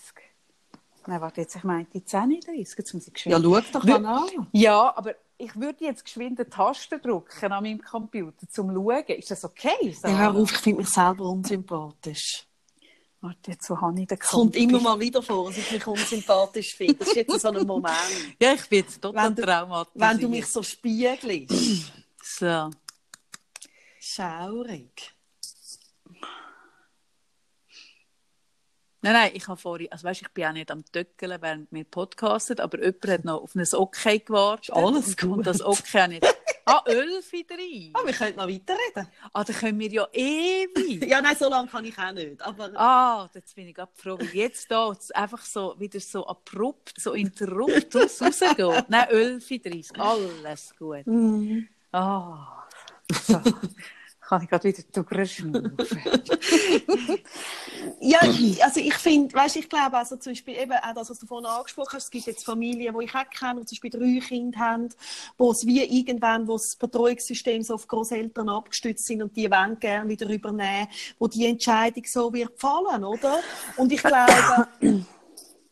[1.08, 3.34] Nein, warte, jetzt, ich meinte 10.30 Jetzt muss ich geschwind.
[3.38, 4.48] Ja, schau doch an.
[4.54, 9.04] Ja, aber ich würde jetzt geschwind eine Taste drücken an meinem Computer, zum Schauen.
[9.10, 9.92] Ist das okay?
[9.92, 10.14] Sarah?
[10.14, 12.46] Ja, hör auf, ich finde mich selber unsympathisch.
[13.22, 14.70] Warte, jetzt, wo habe ich den Es kommt Computer?
[14.70, 16.94] immer mal wieder vor, dass ich mich unsympathisch finde.
[16.96, 17.96] Das ist jetzt so ein Moment.
[18.42, 20.10] Ja, ich bin jetzt total Wenn du- traumatisiert.
[20.12, 21.92] Wenn du mich so spiegelst.
[22.28, 22.70] So.
[24.00, 25.15] Schaurig.
[29.06, 31.84] Nein, nein, ich habe vorhin, also weißt, ich bin auch nicht am Töckeln, während wir
[31.84, 34.76] podcasten, aber jemand hat noch auf ein Okay gewartet.
[34.76, 35.30] Alles gut.
[35.30, 36.26] Und das Okay habe nicht.
[36.66, 39.08] Ah, 11.30 Ah, wir könnten noch weiterreden.
[39.32, 41.06] Ah, dann können wir ja ewig.
[41.08, 42.42] Ja, nein, so lange kann ich auch nicht.
[42.42, 46.26] Aber Ah, jetzt bin ich gerade froh, weil jetzt da es einfach so wieder so
[46.26, 48.90] abrupt, so interrupt rausgeht.
[48.90, 51.06] Nein, 11.30 alles gut.
[51.06, 51.68] Mhm.
[51.92, 52.66] Ah,
[53.22, 53.40] so.
[54.28, 55.78] Kann ich gerade wieder durchschnaufen.
[58.00, 61.26] Ja, also ich finde, weißt, ich glaube also zum Beispiel eben auch das, was du
[61.26, 64.28] vorhin angesprochen hast, es gibt jetzt Familien, wo ich auch kenne, die zum Beispiel drei
[64.28, 64.90] Kinder haben,
[65.38, 69.80] wo es wie irgendwann, wo das Betreuungssystem so auf Großeltern abgestützt sind und die wollen
[69.80, 70.88] gerne wieder übernehmen,
[71.20, 73.40] wo die Entscheidung so wird fallen, oder?
[73.78, 74.68] Und ich glaube,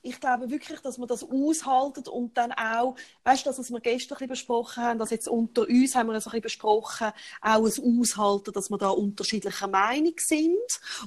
[0.04, 3.80] ich glaube wirklich, dass man das aushaltet und dann auch, weißt du, das, was wir
[3.80, 7.08] gestern ein bisschen besprochen haben, dass jetzt unter uns haben wir so ein bisschen besprochen,
[7.41, 10.58] auch ein Aushalten, dass wir da unterschiedlicher Meinung sind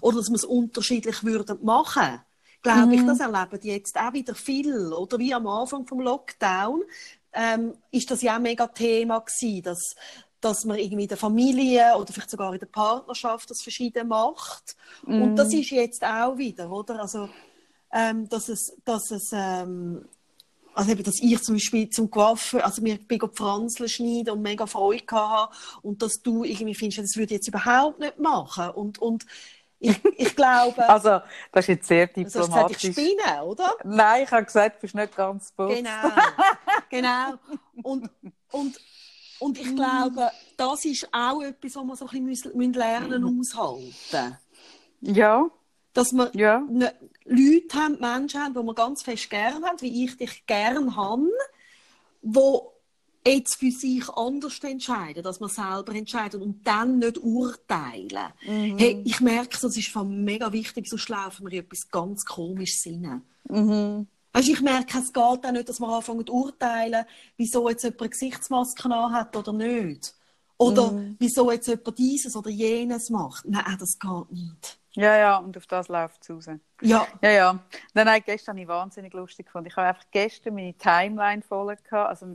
[0.01, 2.21] oder dass wir es unterschiedlich würden machen.
[2.63, 6.83] Glaube ich, das erleben jetzt auch wieder viel, oder wie am Anfang vom Lockdown
[7.33, 9.95] ähm, ist das ja auch mega Thema gewesen, dass
[10.41, 14.77] dass man irgendwie in der Familie oder vielleicht sogar in der Partnerschaft das verschieden macht.
[15.05, 17.01] Und das ist jetzt auch wieder, oder?
[17.01, 17.29] Also
[17.97, 20.05] ähm, dass es, dass es ähm,
[20.75, 24.67] also eben, dass ich zum Beispiel zum Coiffeur, also mir bin Pflanzen schneiden und mega
[24.67, 28.99] Freude hatte und dass du irgendwie findest, das würde ich jetzt überhaupt nicht machen und,
[28.99, 29.25] und
[29.79, 31.21] ich, ich glaube, Also,
[31.53, 32.93] das ist jetzt sehr also hast du gesagt, ich diplomatisch.
[32.93, 33.75] spinne, oder?
[33.85, 35.77] Nein, ich habe gesagt, du bist nicht ganz bewusst.
[35.79, 35.91] Genau,
[36.91, 37.35] genau.
[37.83, 38.11] Und,
[38.53, 38.81] und,
[39.39, 44.39] und ich glaube, das ist auch etwas, was wir so ein bisschen müssen lernen aushalten.
[45.01, 45.49] Ja,
[45.93, 46.63] Dass wir ja.
[47.27, 51.29] Leute haben, Menschen haben, die wir ganz fest gern haben, wie ich dich gern habe,
[52.23, 52.59] die
[53.27, 58.33] jetzt für sich anders entscheiden, dass man selber entscheidet und dann nicht urteilen.
[58.47, 58.79] Mhm.
[58.79, 62.83] Hey, ich merke, das ist von mega wichtig, sonst laufen wir in etwas ganz komisches
[62.83, 63.23] Sinn.
[63.49, 64.07] Mhm.
[64.33, 67.05] Also ich merke, es geht auch nicht, dass wir anfangen zu urteilen,
[67.37, 70.15] wieso jetzt jemand eine Gesichtsmaske hat oder nicht.
[70.59, 71.17] Oder Mhm.
[71.19, 73.45] wieso jetzt jemand dieses oder jenes macht.
[73.47, 74.79] Nein, das geht nicht.
[74.97, 76.47] Ja, ja, und auf das läuft es raus.
[76.81, 77.53] Ja, Ja, ja.
[77.95, 79.69] Nein, nein, gestern habe ich wahnsinnig lustig gefunden.
[79.69, 82.27] Ich habe einfach gestern meine Timeline voll gehabt, also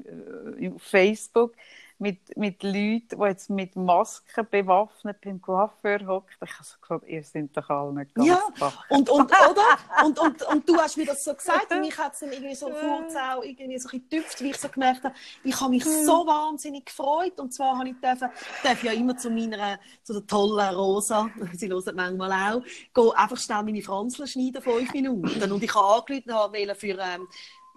[0.59, 1.55] äh, auf Facebook,
[2.01, 6.35] mit, mit Leuten, die jetzt mit Masken bewaffnet beim Coiffeur hocken.
[6.43, 8.89] Ich habe so gedacht, ihr seid doch alle nicht ganz Ja, wach.
[8.89, 10.03] und, und, oder?
[10.03, 12.55] Und, und, und du hast mir das so gesagt und mich hat es dann irgendwie
[12.55, 15.85] so kurz auch irgendwie so ein getüpft, wie ich so gemerkt habe, ich habe mich
[15.85, 18.29] so wahnsinnig gefreut und zwar habe ich dürfen,
[18.63, 22.63] darf ja immer zu meiner, zu der tollen Rosa, sie hört manchmal auch,
[22.95, 26.97] gehen einfach schnell meine Franzlen schneiden, fünf Minuten und ich habe angerufen und habe für,
[26.97, 27.27] ähm,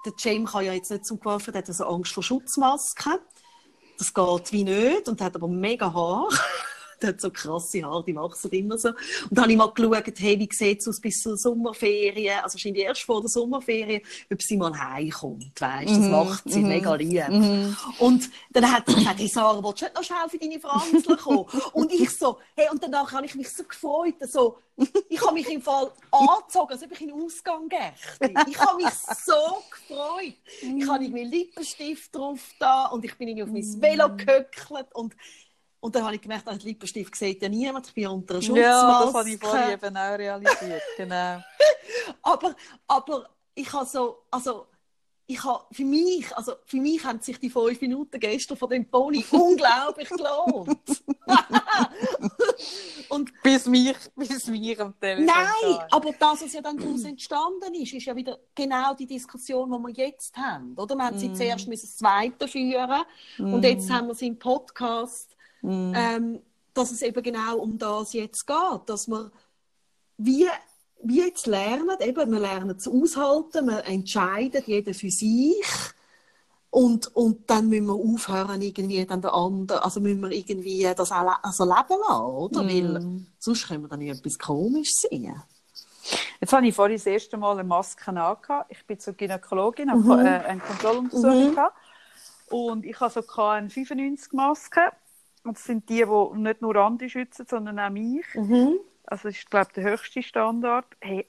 [0.06, 3.18] der Cem kann ja jetzt nicht zum Coiffeur, der hat also Angst vor Schutzmasken.
[3.99, 6.28] Das geht wie nicht und hat aber mega Haar.
[7.05, 8.88] Die hat so krasse Haare, die macht es immer so.
[8.88, 8.98] Und
[9.30, 12.84] dann habe ich mal geschaut, hey, wie sieht es aus bis zur Sommerferien, also wahrscheinlich
[12.84, 14.02] erst vor der Sommerferien,
[14.32, 17.28] ob sie mal heimkommt, weißt das mhm, macht sie mm mega lieb.
[17.28, 20.61] Mm Und dann hat sie gesagt, hey Sarah, willst du nicht noch schnell für deine
[20.61, 21.46] Franzler kommen?
[21.72, 24.59] und ich so, hey, und danach habe ich mich so gefreut, so,
[25.09, 27.92] ich habe mich im Fall angezogen, als ob ich in den Ausgang gehe.
[28.20, 28.92] Ich habe mich
[29.24, 30.34] so gefreut.
[30.61, 35.14] Ich habe irgendwie Lippenstift drauf da und ich bin irgendwie auf mein Velo gehöckelt und
[35.85, 38.62] und dann habe ich gemerkt, dass Lippenstift sieht ja niemand, ich bin unter einer Schutzmaske.
[38.62, 41.43] Ja, das habe ich vorhin eben auch realisiert, genau.
[42.22, 42.57] aber,
[42.87, 44.66] aber ich habe so, also
[45.26, 48.89] ich habe für mich, also für mich haben sich die fünf Minuten gestern von dem
[48.89, 51.05] Pony unglaublich gelohnt.
[53.11, 55.26] und bis mich, bis mich am Telefon.
[55.26, 59.70] Nein, aber das, was ja dann daraus entstanden ist, ist ja wieder genau die Diskussion,
[59.70, 60.74] die wir jetzt haben.
[60.78, 60.95] Oder?
[60.95, 61.35] Wir haben sie mm.
[61.35, 63.03] zuerst müssen das Zweite führen
[63.37, 63.53] mm.
[63.53, 65.34] und jetzt haben wir sie im Podcast,
[65.64, 65.92] mm.
[65.94, 66.40] ähm,
[66.72, 69.30] dass es eben genau um das jetzt geht, dass wir
[70.16, 70.46] wie
[71.06, 75.62] wie jetzt lernen, eben, wir lernen zu aushalten, wir entscheiden jeder für sich
[76.70, 81.12] und, und dann müssen wir aufhören, irgendwie dann der andere, also müssen wir irgendwie das
[81.12, 82.62] auch also leben lassen, oder?
[82.62, 82.68] Mm.
[82.68, 85.42] Weil sonst können wir dann etwas komisch sehen.
[86.40, 88.70] Jetzt habe ich vorhin das erste Mal eine Maske angehabt.
[88.70, 90.26] Ich bin zur Gynäkologin, habe mhm.
[90.26, 91.54] Äh, eine Kontrolluntersuchung mhm.
[91.54, 91.76] gehabt.
[92.50, 94.80] Und ich habe so eine 95 Maske.
[95.45, 98.24] Und das sind die, die nicht nur andere schützen, sondern auch mich.
[98.34, 98.78] Mhm.
[99.07, 100.86] Also das ist, glaube ich, der höchste Standard.
[101.01, 101.26] Hey,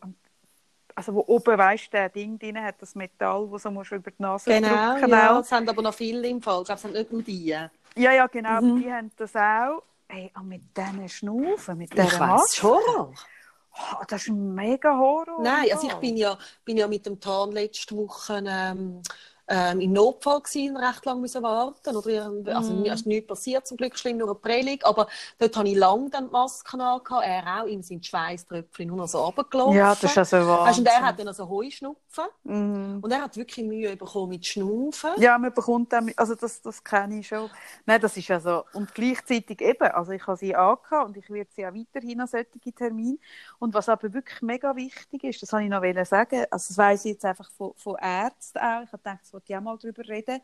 [0.96, 4.22] also wo oben, weißt der Ding drin hat, das Metall, das so musst über die
[4.22, 6.62] Nase genau, drücken ja, es haben aber noch viele im Fall.
[6.62, 7.48] Ich glaube, es sind nicht nur die.
[7.48, 8.82] Ja, ja, genau, mhm.
[8.82, 9.84] die haben das auch.
[10.08, 12.80] Hey, und mit diesen Schnaufen, mit dieser Ich weiss schon.
[12.98, 15.42] Oh, das ist ein mega Horror.
[15.42, 19.02] Nein, also ich bin ja, bin ja mit dem Tarn letzte Woche ähm,
[19.48, 22.86] ähm, im Notfall gewesen, recht lange müssen warten oder also mm.
[22.86, 26.28] ist nichts passiert zum Glück schlimm nur eine Prellung aber dort habe ich lange dann
[26.28, 30.18] die Maske angehabt er auch ihm sind Schweißtröpfchen nur noch so runtergelaufen ja das ist
[30.18, 30.48] also.
[30.48, 33.00] Weißt, und er hat dann also Heuschnupfen mm.
[33.02, 36.84] und er hat wirklich Mühe bekommen mit Schnaufen ja man bekommt dann also das, das
[36.84, 37.50] kenne ich schon
[37.86, 41.50] Nein, das ist also und gleichzeitig eben also ich habe sie angehabt und ich werde
[41.56, 43.18] sie auch weiterhin an solche Termine
[43.60, 47.06] und was aber wirklich mega wichtig ist das wollte ich noch sagen also das weiss
[47.06, 50.08] ich jetzt einfach von, von Ärzten auch ich habe gedacht wollte ich auch mal darüber
[50.08, 50.42] reden.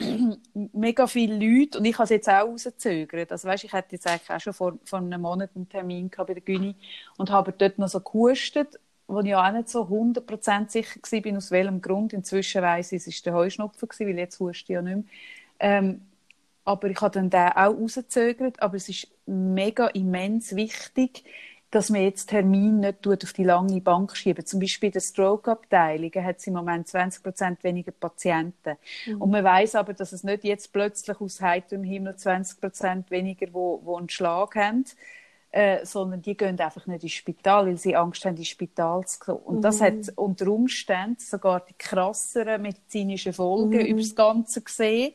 [0.72, 3.32] mega viele Leute, und ich habe es jetzt auch rausgezögert.
[3.32, 6.24] Also, weißt, ich hatte jetzt eigentlich auch schon vor, vor einem Monat einen Termin bei
[6.24, 6.76] der Gyni
[7.16, 8.78] und habe dort noch so gehustet,
[9.08, 12.12] wo ich auch nicht so 100% sicher war, aus welchem Grund.
[12.12, 15.04] Inzwischen weiss ich, es war der Heuschnupfen, weil jetzt huste ich ja nicht mehr.
[15.58, 16.02] Ähm,
[16.64, 18.62] aber ich habe dann den auch rausgezögert.
[18.62, 21.24] Aber es ist mega immens wichtig,
[21.70, 24.44] dass man jetzt Termin nicht auf die lange Bank schieben.
[24.46, 28.76] Zum Beispiel in der Stroke-Abteilung hat es im Moment 20 Prozent weniger Patienten.
[29.06, 29.20] Mhm.
[29.20, 33.48] Und man weiß aber, dass es nicht jetzt plötzlich aus heiterem Himmel 20 Prozent weniger,
[33.52, 34.84] wo, wo einen Schlag haben,
[35.50, 39.18] äh, sondern die gehen einfach nicht ins Spital, weil sie Angst haben, ins Spital zu
[39.18, 39.40] kommen.
[39.40, 39.62] Und mhm.
[39.62, 43.86] das hat unter Umständen sogar die krasseren medizinischen Folgen mhm.
[43.86, 45.12] über das Ganze gesehen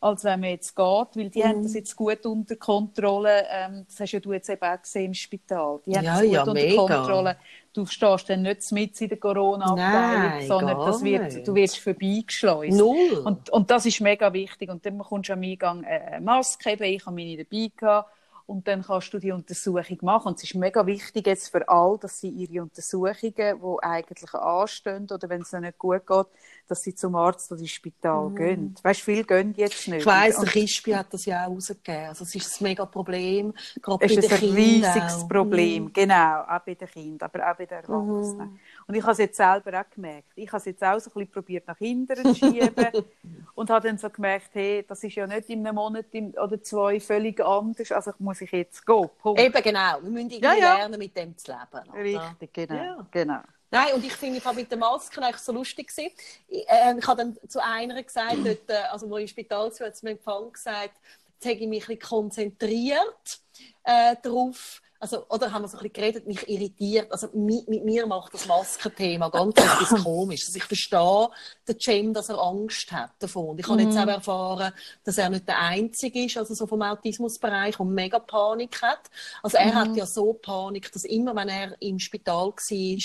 [0.00, 1.44] als wenn man jetzt geht, weil die mm.
[1.44, 1.78] haben das mhm.
[1.78, 3.44] jetzt gut unter Kontrolle.
[3.50, 5.80] Ähm, das hast ja du jetzt eben auch gesehen im Spital.
[5.86, 6.96] Die haben ja, das gut ja, unter mega.
[6.96, 7.36] Kontrolle.
[7.72, 12.76] Du stehst dann nicht mit in der Corona-Abteilung, sondern das wird, du wirst vorbeigeschleust.
[12.76, 13.22] Null.
[13.24, 14.70] Und, und das ist mega wichtig.
[14.70, 18.10] Und dann kommst du am Eingang eine Maske, eben, ich habe meine dabei gehabt
[18.46, 20.28] und dann kannst du die Untersuchung machen.
[20.28, 25.08] Und es ist mega wichtig jetzt für alle, dass sie ihre Untersuchungen, die eigentlich anstehen
[25.10, 26.26] oder wenn es ihnen nicht gut geht,
[26.68, 28.34] dass sie zum Arzt oder ins Spital mm.
[28.36, 28.74] gehen.
[28.82, 30.00] Weißt du, viele gehen jetzt nicht.
[30.00, 32.06] Ich weiss, der Kispi hat das ja auch rausgegeben.
[32.06, 34.32] Also es ist ein mega Problem, gerade bei den Kindern.
[34.32, 35.28] Es ist ein riesiges auch.
[35.28, 35.92] Problem, mm.
[35.92, 38.48] genau, auch bei den Kindern, aber auch bei den Erwachsenen.
[38.48, 38.58] Mm.
[38.88, 40.28] Und ich habe es jetzt selber auch gemerkt.
[40.36, 43.04] Ich habe es jetzt auch so ein bisschen probiert, nach hinten zu schieben
[43.54, 47.00] und habe dann so gemerkt, hey, das ist ja nicht in einem Monat oder zwei
[47.00, 49.10] völlig anders, also muss ich jetzt gehen.
[49.18, 49.40] Punkt.
[49.40, 50.76] Eben genau, wir müssen irgendwie ja, ja.
[50.76, 51.90] lernen, mit dem zu leben.
[51.90, 52.02] Oder?
[52.02, 52.74] Richtig, genau.
[52.74, 53.06] Ja.
[53.10, 53.40] genau.
[53.70, 56.12] Nein, und ich finde, ich habe mit den Masken eigentlich so lustig gewesen.
[56.46, 59.70] Ich, äh, ich habe dann zu einer gesagt, dort, äh, also wo ich im Spital
[59.70, 60.94] war, hat sie mir Empfang gesagt,
[61.34, 63.40] jetzt habe ich mich ein bisschen konzentriert
[63.82, 67.12] äh, darauf, also, oder haben wir so ein bisschen geredet, mich irritiert.
[67.12, 70.44] Also, mit, mit mir macht das Maskenthema ganz etwas komisch.
[70.46, 71.28] Also, ich verstehe
[71.68, 73.50] den Cem, dass er Angst hat davon.
[73.50, 73.86] Und ich habe mm.
[73.86, 74.02] jetzt mhm.
[74.02, 74.72] auch erfahren,
[75.04, 79.10] dass er nicht der Einzige ist, also so vom Autismusbereich, und mega Panik hat.
[79.42, 79.74] Also, er mm.
[79.74, 79.94] hat mhm.
[79.96, 82.98] ja so Panik, dass immer, wenn er im Spital war,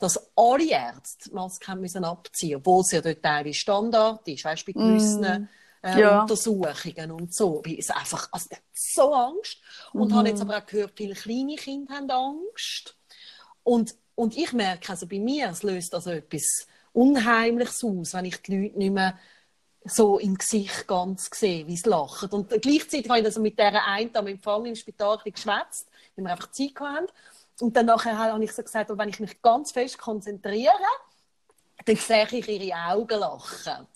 [0.00, 4.44] dass alle Ärzte die Maske haben müssen abziehen, obwohl es ja dort teilweise Standard ist,
[4.44, 5.48] weißt, bei gewissen mm.
[5.82, 6.22] Äh, ja.
[6.22, 7.62] Untersuchungen und so.
[7.64, 9.58] Weil es einfach, also, so Angst.
[9.92, 10.14] Und mm.
[10.14, 12.96] habe jetzt aber auch gehört, viele kleine Kinder haben Angst.
[13.62, 18.42] Und, und ich merke, also bei mir, es löst also etwas Unheimliches aus, wenn ich
[18.42, 19.18] die Leute nicht mehr
[19.84, 22.30] so im Gesicht ganz gesehen, wie sie lachen.
[22.30, 26.32] Und gleichzeitig habe ich also mit dieser einen am Empfang im Spital geschwätzt, weil wir
[26.32, 27.06] einfach Zeit hatten.
[27.60, 30.72] Und dann nachher habe ich so gesagt, wenn ich mich ganz fest konzentriere,
[31.84, 33.86] dann sehe ich ihre Augen lachen.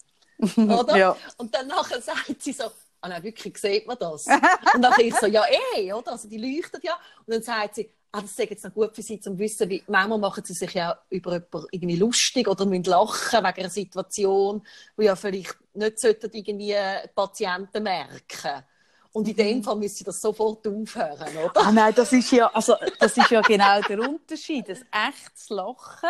[0.56, 0.96] Oder?
[0.96, 1.16] Ja.
[1.36, 2.64] Und dann nachher sagt sie so,
[3.00, 4.26] ah nein, wirklich, sieht man das?
[4.74, 5.44] und dann ich so, ja
[5.76, 6.12] eh, oder?
[6.12, 6.94] Also die leuchten ja.
[7.26, 9.68] Und dann sagt sie, ah, das ist jetzt noch gut für sie, um zu wissen,
[9.68, 13.70] wie manchmal machen sie sich ja über jemanden irgendwie lustig oder müssen lachen wegen einer
[13.70, 14.66] Situation,
[14.96, 16.76] wo ja vielleicht nicht sollten irgendwie
[17.14, 18.64] Patienten merken.
[19.12, 21.60] Und in dem Fall müssen sie das sofort aufhören, oder?
[21.60, 24.68] Ah nein, das ist ja, also, das ist ja genau der Unterschied.
[24.68, 26.08] Das echtes Lachen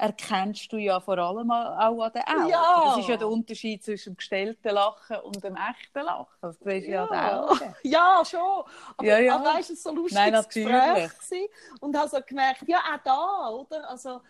[0.00, 2.50] erkennst du ja vor allem auch an den Augen.
[2.50, 2.82] Ja.
[2.86, 6.26] Das ist ja der Unterschied zwischen dem gestellten Lachen und dem echten Lachen.
[6.40, 7.74] Das siehst du ja den Augen.
[7.82, 8.64] Ja, schon.
[8.96, 9.36] Aber, Ja, ja.
[9.36, 11.10] aber weißt du, es war so lustig Nein, Gespräch
[11.80, 13.90] und habe so gemerkt, ja, auch da, oder?
[13.90, 14.20] Also,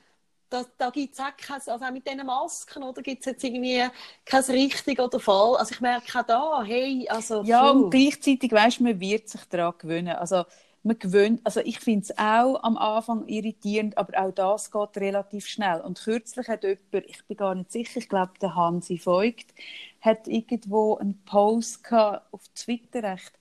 [0.48, 3.44] da, da gibt es auch kein, also auch mit diesen Masken, oder gibt es jetzt
[3.44, 3.84] irgendwie
[4.24, 5.56] kein richtig oder Fall.
[5.56, 7.84] Also ich merke auch da, hey, also Ja, puh.
[7.84, 10.16] und gleichzeitig, weißt du, man wird sich daran gewöhnen.
[10.16, 10.44] Also,
[10.82, 15.46] man gewöhnt, also ich finde es auch am Anfang irritierend, aber auch das geht relativ
[15.46, 15.80] schnell.
[15.80, 19.54] Und kürzlich hat jemand, ich bin gar nicht sicher, ich glaube, der Hansi Voigt,
[20.00, 23.32] hat irgendwo einen Post gehabt, auf Twitter, echt,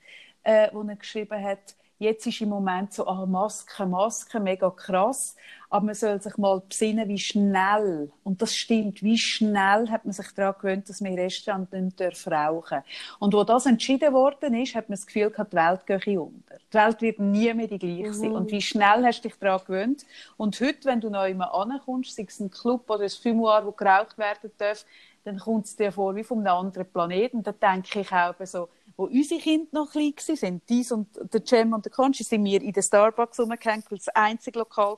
[0.43, 5.35] äh, wo er geschrieben hat, jetzt ist im Moment so, ah, Maske, Maske, mega krass,
[5.69, 10.13] aber man soll sich mal besinnen, wie schnell, und das stimmt, wie schnell hat man
[10.13, 12.79] sich daran gewöhnt, dass man in Restaurants nicht dürfen rauchen
[13.19, 16.55] Und wo das entschieden worden ist, hat man das Gefühl gehabt, die Welt gehe unter.
[16.71, 18.31] Die Welt wird nie mehr die gleiche sein.
[18.31, 20.05] Und wie schnell hast du dich daran gewöhnt?
[20.37, 23.71] Und heute, wenn du noch immer ankommst, sei es ein Club oder ein Fumoir, wo
[23.71, 24.85] geraucht werden darf,
[25.23, 27.37] dann kommt es dir vor wie von einem anderen Planeten.
[27.37, 28.69] Und da denke ich auch so,
[28.99, 32.61] wo unsere Kinder noch klein waren, dies und der Cem und der Conchi, sind wir
[32.61, 34.97] in den Starbucks rumgehängt, weil es das einzige Lokal war,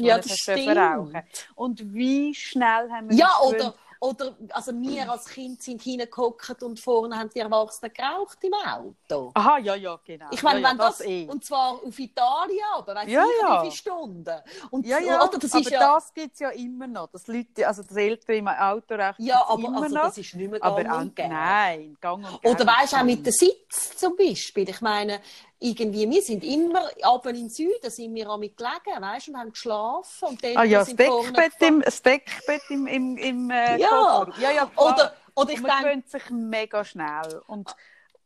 [0.00, 0.68] wo Ja, dürfen stimmt.
[0.78, 1.22] rauchen
[1.54, 6.80] Und wie schnell haben wir Ja, oder, oder also wir als Kind sind hingeguckt und
[6.80, 9.30] vorne haben die Erwachsenen geraucht im Auto.
[9.32, 10.26] Aha, ja, ja, genau.
[10.32, 11.28] Ich meine, ja, ja, wenn das, eh.
[11.28, 13.56] und zwar auf Italien, aber weißt Ja, du, ja.
[13.58, 14.40] wie viele Stunden?
[14.70, 17.10] Und, Ja, ja, oder, das aber ja, das gibt es ja immer noch.
[17.12, 20.02] Das Leute, also das Ältere im Auto rauchen ja, aber immer also, noch.
[20.06, 21.28] das ist nicht mehr aber gang an, und gäbe.
[21.28, 24.68] nein, gang und Oder weißt du, auch mit dem Sitz zum Beispiel.
[24.68, 25.20] Ich meine,
[25.62, 29.38] irgendwie, wir sind immer, aber in den Süden sind wir auch mit gelegen, weißt und
[29.38, 30.28] haben geschlafen.
[30.28, 34.26] Und Ah ja, das Deckbett im, das Deckbett im, im, im äh, Ja.
[34.40, 34.86] Ja, ja, klar.
[34.94, 37.40] Oder, oder ich und man gewöhnt sich mega schnell.
[37.46, 37.74] Und,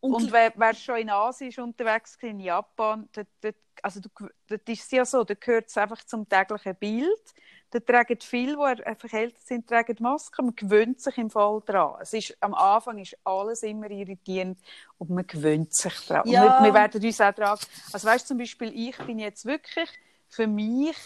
[0.00, 3.56] Und und, die- wer, wer schon in Asien ist unterwegs war, in Japan, dort, dort,
[3.82, 4.00] also
[4.48, 7.34] dort ist es ja so, da gehört es einfach zum täglichen Bild.
[7.76, 10.46] Da tragen viele, die einfach älter sind, tragen Masken.
[10.46, 12.00] Man gewöhnt sich im Fall daran.
[12.00, 14.58] Es ist, am Anfang ist alles immer irritierend
[14.96, 16.26] und man gewöhnt sich daran.
[16.26, 16.42] Ja.
[16.42, 17.58] Und wir, wir werden uns auch daran...
[17.92, 19.90] Also weißt du, zum Beispiel, ich bin jetzt wirklich,
[20.28, 20.96] für mich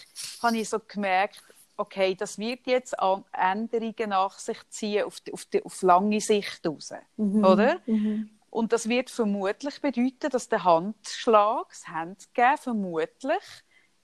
[0.41, 1.43] habe ich so gemerkt,
[1.75, 2.95] okay, das wird jetzt
[3.33, 6.93] Änderungen nach sich ziehen auf, die, auf, die, auf lange Sicht raus.
[7.17, 7.43] Mhm.
[7.43, 7.81] Oder?
[8.49, 13.43] Und das wird vermutlich bedeuten, dass der Handschlag, das Handgeben vermutlich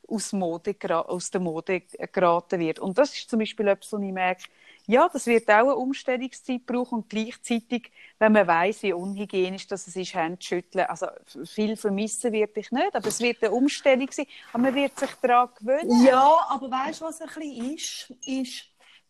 [0.08, 1.82] aus, Mode, aus der Mode
[2.12, 2.80] geraten wird.
[2.80, 4.44] Und das ist zum Beispiel etwas, wo ich merke,
[4.90, 9.86] ja, das wird auch eine Umstellungszeit brauchen und gleichzeitig, wenn man weiß, wie unhygienisch das
[9.86, 11.08] ist, Hände schütteln, also
[11.46, 15.10] viel vermissen wird ich nicht, aber es wird eine Umstellung sein, aber man wird sich
[15.22, 16.06] daran gewöhnen.
[16.06, 18.14] Ja, aber weißt du, was ein bisschen ist?
[18.26, 18.64] Ist,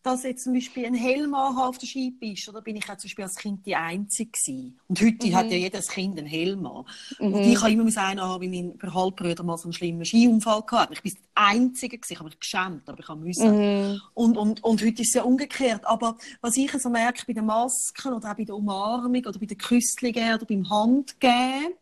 [0.08, 3.24] dass jetzt zum Beispiel ein Helm auf der Skipiste, oder bin ich auch zum Beispiel
[3.24, 4.80] als Kind die Einzige gewesen.
[4.88, 6.84] Und heute hat ja jedes Kind einen Helm an.
[7.18, 10.94] Und ich habe immer einen haben, weil mein Halbbruder mal so einen schlimmen Skiunfall hatte.
[10.94, 14.00] Ich bin die Einzige gewesen, ich habe mich geschämt, aber ich habe müssen.
[14.14, 15.86] Und, und, und heute ist es ja umgekehrt.
[15.86, 19.46] Aber was ich so merke bei den Masken oder auch bei der Umarmung oder bei
[19.46, 21.74] den Küsslingen oder beim Handgeben,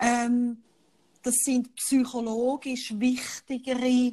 [0.00, 0.58] ähm,
[1.22, 4.12] das sind psychologisch wichtigere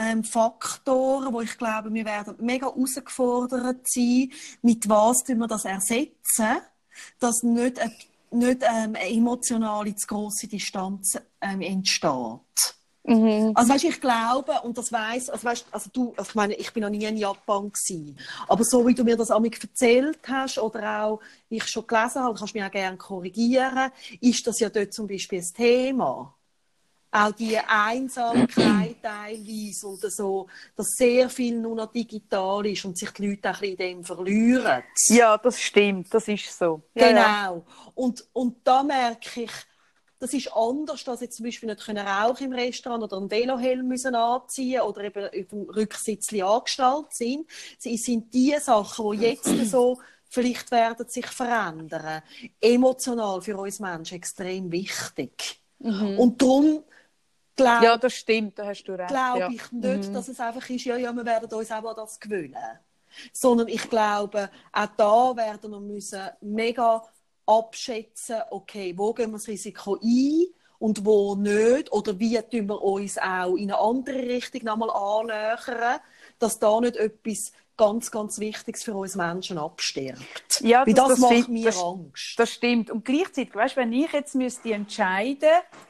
[0.00, 4.30] ähm, Faktoren, wo ich glaube, wir werden mega herausgefordert sein,
[4.62, 6.60] mit was wir das ersetzen,
[7.18, 7.92] dass nicht eine,
[8.30, 12.76] nicht, ähm, eine emotionale zu grosse Distanz ähm, entsteht.
[13.54, 16.82] Also weißt, ich glaube und das weiß, also weißt, also du, ich meine, ich bin
[16.82, 21.04] noch nie in Japan gewesen, aber so wie du mir das amig erzählt hast oder
[21.04, 23.90] auch wie ich schon gelesen habe, kannst du mich auch gerne korrigieren,
[24.20, 26.34] ist das ja dort zum Beispiel ein Thema.
[27.12, 30.46] Auch die Einsamkeit teilweise und so,
[30.76, 34.84] dass sehr viel nur noch digital ist und sich die Leute auch in dem verlieren.
[35.08, 36.82] Ja, das stimmt, das ist so.
[36.94, 37.20] Ja, Genau.
[37.20, 37.62] ja.
[37.94, 39.50] Und, und da merke ich,
[40.20, 42.06] das ist anders, dass jetzt zum Beispiel nicht können
[42.40, 47.46] im Restaurant oder einen Velohelm müssen anziehen oder eben auf dem Rücksitz angestellt sind.
[47.78, 49.98] Sie sind die Sachen, die jetzt so
[50.28, 52.22] vielleicht werden sich verändern,
[52.60, 55.60] emotional für uns Menschen extrem wichtig.
[56.18, 56.84] Und darum
[57.62, 59.08] glaube ja, das stimmt, da hast du recht.
[59.08, 59.48] glaube ja.
[59.50, 62.56] ich nicht, dass es einfach ist, ja, ja, wir werden uns auch an das gewöhnen.
[63.32, 67.02] Sondern ich glaube, auch da werden wir müssen mega
[67.46, 70.46] abschätzen, okay, wo gehen wir das Risiko ein
[70.78, 76.00] und wo nicht, oder wie tun wir uns auch in eine andere Richtung nochmal annähern,
[76.38, 80.60] dass da nicht etwas ganz, ganz Wichtiges für uns Menschen abstirbt.
[80.60, 82.38] Ja, das, das, das, macht mir das, Angst.
[82.38, 82.90] das stimmt.
[82.90, 85.48] Und gleichzeitig, weißt, wenn ich jetzt müsste entscheiden,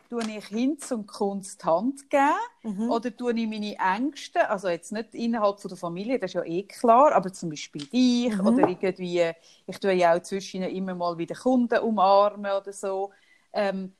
[0.08, 2.90] tue ich Hinz und Kunst Hand geben Mhm.
[2.90, 6.44] oder tue ich meine Ängste, also jetzt nicht innerhalb von der Familie, das ist ja
[6.44, 8.40] eh klar, aber zum Beispiel dich Mhm.
[8.46, 9.32] oder irgendwie,
[9.66, 13.12] ich tue ja auch zwischen immer mal wieder Kunden umarmen oder so.
[13.52, 13.94] Ähm,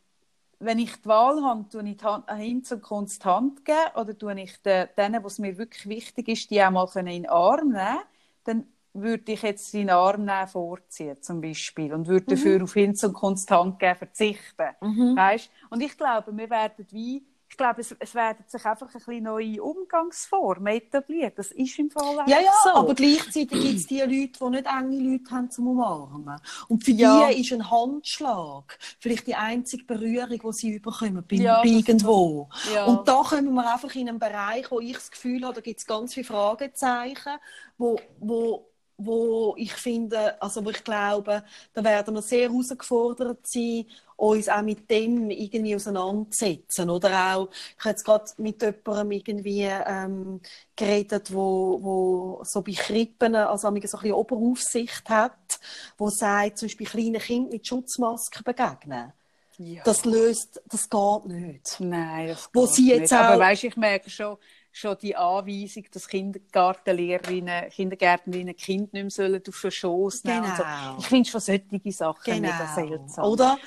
[0.61, 3.64] wenn ich die Wahl habe, tue ich die Hand, äh, Hinz und Kunst die Hand
[3.64, 7.08] geben oder tue ich den, denen, was mir wirklich wichtig ist, die auch mal können
[7.08, 8.00] in den Arm nehmen
[8.44, 13.04] dann würde ich jetzt seinen Arm nehmen vorziehen, zum Beispiel, und würde dafür auf Hinz
[13.04, 14.68] und Kunst die Hand geben verzichten.
[14.80, 15.16] Mhm.
[15.16, 15.50] Weißt?
[15.70, 17.24] Und ich glaube, wir werden wie,
[17.61, 21.32] glaube, es, es werden sich einfach ein bisschen neue Umgangsformen etablieren.
[21.36, 22.70] Das ist im Fall einfach Ja, ja, so.
[22.70, 26.40] aber gleichzeitig gibt es die Leute, die nicht enge Leute haben zum Umarmen.
[26.68, 27.28] Und für Ja.
[27.28, 32.48] die ist ein Handschlag vielleicht die einzige Berührung, die sie überkommen, bei, Ja, bei irgendwo.
[32.62, 32.84] ja.
[32.86, 35.80] Und da kommen wir einfach in einen Bereich, wo ich das Gefühl habe, da gibt
[35.80, 37.38] es ganz viele Fragezeichen,
[37.78, 41.42] wo, wo, wo ich finde, also wo ich glaube,
[41.72, 43.86] da werden wir sehr herausgefordert sein,
[44.20, 46.90] uns auch mit dem irgendwie auseinanderzusetzen.
[46.90, 47.48] Oder auch,
[47.78, 50.40] ich habe jetzt gerade mit jemandem irgendwie ähm,
[50.76, 55.58] geredet, wo, wo so bei Krippen, also so ein bisschen Oberaufsicht hat,
[55.96, 59.12] wo sagt, zum Beispiel kleinen Kindern mit Schutzmasken begegnen.
[59.58, 59.82] ja.
[59.84, 61.76] Das löst, das geht nicht.
[61.80, 63.12] Nein, das Wo geht sie jetzt nicht.
[63.20, 64.36] Aber auch- weißt, ich merke schon,
[64.72, 70.56] schon die Anweisung, dass Kindergartenlehrerinnen, Kindergärtnerinnen Kinder nicht mehr sollen auf den Schoss nehmen und
[70.56, 70.62] so.
[70.62, 70.96] Genau.
[70.98, 72.74] Ich finde schon solche Sachen mega Genau.
[72.98, 73.24] seltsam.
[73.24, 73.58] Oder?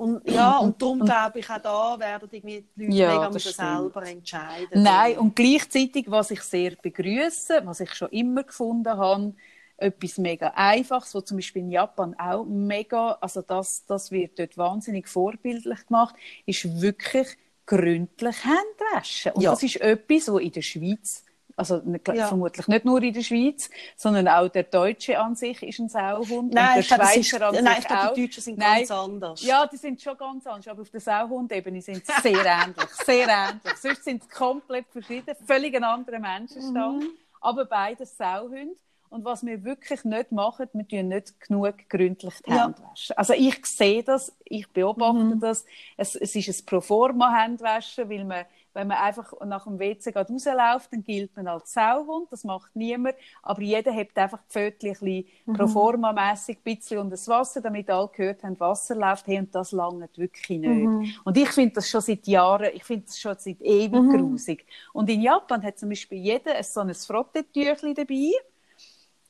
[0.00, 4.02] Und, ja, und darum glaube ich, auch da werden irgendwie die Leute Ja, mega selber
[4.06, 4.80] entscheiden.
[4.82, 9.34] Nein, und gleichzeitig, was ich sehr begrüße, was ich schon immer gefunden habe,
[9.76, 14.56] etwas mega Einfaches, was zum Beispiel in Japan auch mega, also das, das wird dort
[14.58, 16.14] wahnsinnig vorbildlich gemacht,
[16.46, 17.28] ist wirklich
[17.66, 19.32] gründlich Händewaschen.
[19.32, 19.50] Und Ja.
[19.50, 21.24] das ist etwas, was in der Schweiz,
[21.60, 22.26] also nicht- Ja.
[22.26, 26.52] vermutlich nicht nur in der Schweiz, sondern auch der Deutsche an sich ist ein Sauhund
[26.52, 28.14] Nein, und der ich glaube, das ist- Schweizer an nein, sich ich glaube, auch.
[28.14, 28.78] die Deutschen sind Nein.
[28.78, 29.42] ganz anders.
[29.42, 33.28] Ja, die sind schon ganz anders, aber auf der Sauhundebene sind sie sehr ähnlich, sehr
[33.28, 33.76] ähnlich.
[33.80, 37.10] Sonst sind sie komplett verschieden, völlig ein anderer Menschenstand, Mhm.
[37.40, 38.74] aber beides Sauhunde.
[39.10, 42.66] Und was wir wirklich nicht machen, wir tun nicht genug gründlich die Ja.
[42.66, 43.16] Hände waschen.
[43.16, 45.40] Also ich sehe das, ich beobachte Mhm.
[45.40, 45.64] das.
[45.96, 50.92] Es, es ist ein Proforma-Handwaschen, weil man, wenn man einfach nach dem WC gerade rausläuft,
[50.92, 52.30] dann gilt man als Sauhund.
[52.30, 53.16] Das macht niemand.
[53.42, 55.52] Aber jeder hat einfach die Pfötchen ein bisschen Mhm.
[55.54, 59.26] Proforma-mässig ein bisschen unter das Wasser, damit alle gehört haben, Wasser läuft.
[59.26, 60.68] Hey, und das langt wirklich nicht.
[60.70, 61.12] Mhm.
[61.24, 64.64] Und ich finde das schon seit Jahren, ich finde das schon seit ewig grusig.
[64.92, 68.30] Und in Japan hat zum Beispiel jeder ein so ein Frottetüchli dabei.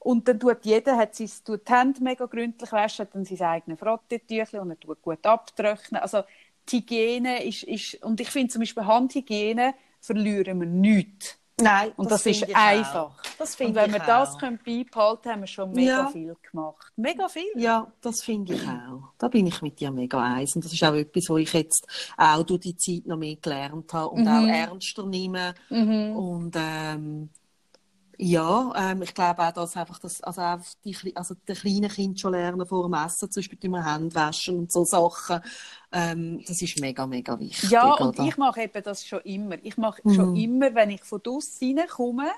[0.02, 3.40] Und dann tut jeder, hat sein, tut die Hände mega gründlich waschen, hat dann sein
[3.42, 6.00] eigenes Frottetüchli und er tut gut abtrocknen.
[6.00, 6.22] Also
[6.68, 11.36] die Hygiene ist, ist und ich finde zum Beispiel Handhygiene verlieren wir nichts.
[11.62, 13.22] Nein, Und das, finde ist einfach.
[13.38, 14.38] Das Und wenn wir das auch.
[14.38, 16.06] können beibehalten haben wir schon mega Ja.
[16.08, 16.90] viel gemacht.
[16.96, 17.52] Mega viel.
[17.54, 19.02] Ja, das finde ich auch.
[19.18, 20.56] Da bin ich mit dir mega eins.
[20.56, 21.86] Und das ist auch etwas, wo ich jetzt
[22.16, 24.28] auch durch die Zeit noch mehr gelernt habe und Mhm.
[24.28, 25.54] auch ernster nehme.
[25.68, 27.28] Und ähm,
[28.22, 32.18] ja, ähm, ich glaube auch, dass einfach das, also auch die, also die kleinen Kinder
[32.18, 35.40] schon lernen vor dem Essen, zum Beispiel immer Hände waschen und so Sachen.
[35.92, 37.62] Ähm, das ist mega, mega wichtig.
[37.62, 38.18] Ja, und oder?
[38.18, 39.56] ich mache eben das schon immer.
[39.62, 40.08] Ich mache Mhm.
[40.08, 42.30] schon immer, wenn ich von draussen reinkomme,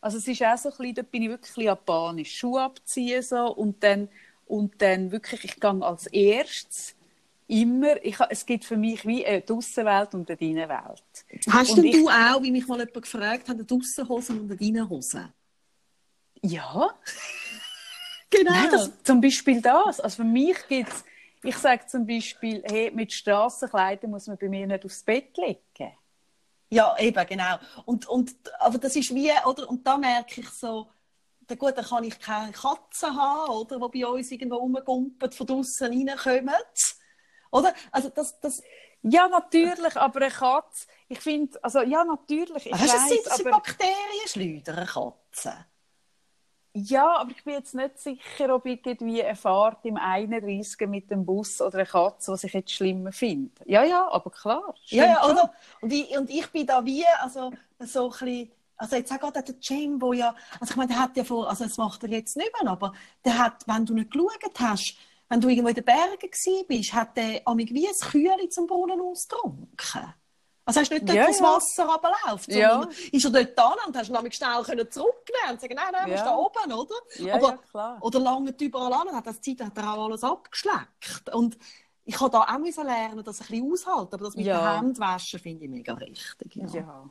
[0.00, 2.36] also es ist auch so ein bisschen, dort bin ich wirklich japanisch.
[2.38, 4.08] Schuhe abziehen so und dann,
[4.46, 6.96] und dann wirklich, ich gehe als erstes
[7.48, 11.02] immer, ich, es gibt für mich wie eine Aussenwelt und eine Innenwelt.
[11.48, 14.60] Hast denn ich- du auch, wie mich mal jemand gefragt hat, eine Aussenhose und eine
[14.60, 15.32] Innenhose?
[16.42, 16.90] Ja,
[18.30, 18.50] Genau.
[18.50, 20.00] Nein, das, zum Beispiel das.
[20.00, 21.04] Also für mich gibt es,
[21.44, 25.92] ich sage zum Beispiel, hey, mit Strassenkleidern muss man bei mir nicht aufs Bett legen.
[26.68, 27.56] Ja, eben, genau.
[27.84, 29.70] Und, und, aber das ist wie, oder?
[29.70, 30.88] Und da merke ich so,
[31.46, 33.78] da gut, dann kann ich keine Katzen haben, oder?
[33.88, 36.50] Die bei uns irgendwo rumgumpen, von draussen reinkommen.
[37.56, 37.74] Oder?
[37.92, 38.62] Also, das, das,
[39.02, 43.22] Ja, natürlich, aber eine Katze, ich finde, also ja, natürlich, ich hast du weiss, gesehen,
[43.24, 45.66] das sind aber, Bakterienschleuder, eine Katze?
[46.78, 51.24] ja, aber ich bin jetzt nicht sicher, ob irgendwie eine Fahrt im 31 mit dem
[51.24, 53.50] Bus oder eine Katze, was ich jetzt schlimmer finde.
[53.64, 54.74] Ja, ja, aber klar.
[54.88, 55.52] Ja, ja, oder?
[55.80, 57.50] Und ich, und ich bin da wie, also,
[57.80, 60.98] so ein bisschen, also jetzt auch gerade der Jim, wo ja, also ich meine, der
[60.98, 62.92] hat ja vor, also das macht er jetzt nicht mehr, aber
[63.24, 64.96] der hat, wenn du nicht geschaut hast,
[65.28, 66.30] wenn du irgendwo in den Bergen
[66.68, 70.14] bist, hat der amig wie ein Kühle zum Brunnen ausgetrunken.
[70.68, 71.44] Also hast du nicht dort, Ja, das ja.
[71.46, 72.72] Wasser runterläuft, Ja.
[72.72, 76.10] sondern ist er dort da und hast nämlich schnell können zurücknehmen und sagen, nein, nein,
[76.10, 76.16] Ja.
[76.16, 76.94] sind da oben, oder?
[77.18, 77.98] Ja, Aber- ja, klar.
[78.00, 81.32] Oder lange überall an, hat das Zeit hat er auch alles abgeschleckt.
[81.32, 81.56] Und
[82.04, 84.76] ich habe da auch lernen, das ein bisschen aushalten, aber das mit Ja.
[84.80, 86.56] Händen waschen finde ich mega richtig.
[86.56, 86.66] Ja.
[86.66, 87.10] Ja.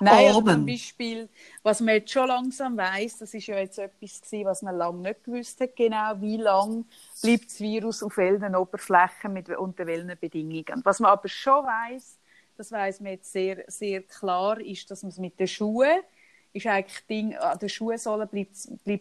[0.00, 0.52] Nein, Oben.
[0.52, 1.28] zum Beispiel,
[1.62, 4.98] was man jetzt schon langsam weiss, das ist ja jetzt etwas gewesen, was man lange
[5.08, 6.84] nicht gewusst hat, genau, wie lange
[7.22, 10.80] bleibt das Virus auf welchen Oberflächen mit, unter welchen Bedingungen.
[10.82, 12.18] Was man aber schon weiss,
[12.56, 16.00] das weiss man jetzt sehr, sehr klar, ist, dass man es mit den Schuhen,
[16.54, 18.54] ist eigentlich Ding, an den Schuhsohlen bleibt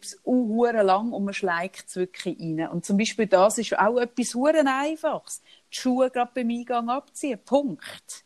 [0.05, 2.67] es lang und man schleicht es wirklich rein.
[2.69, 5.41] Und zum Beispiel das ist auch etwas hure Einfaches.
[5.71, 7.39] Die Schuhe gerade beim Eingang abziehen.
[7.45, 8.23] Punkt.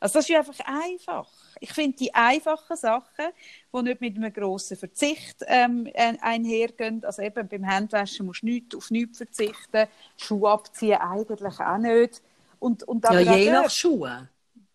[0.00, 1.28] Also das ist einfach einfach.
[1.64, 3.26] Ich finde die einfachen Sachen,
[3.72, 8.46] die nicht mit einem grossen Verzicht ähm, ein- einhergehen, also eben beim Handwaschen musst du
[8.46, 9.86] nicht, auf nichts verzichten,
[10.18, 12.20] Schuhe abziehen eigentlich auch nicht.
[12.58, 14.28] Und, und Ja, je nach Schuhe.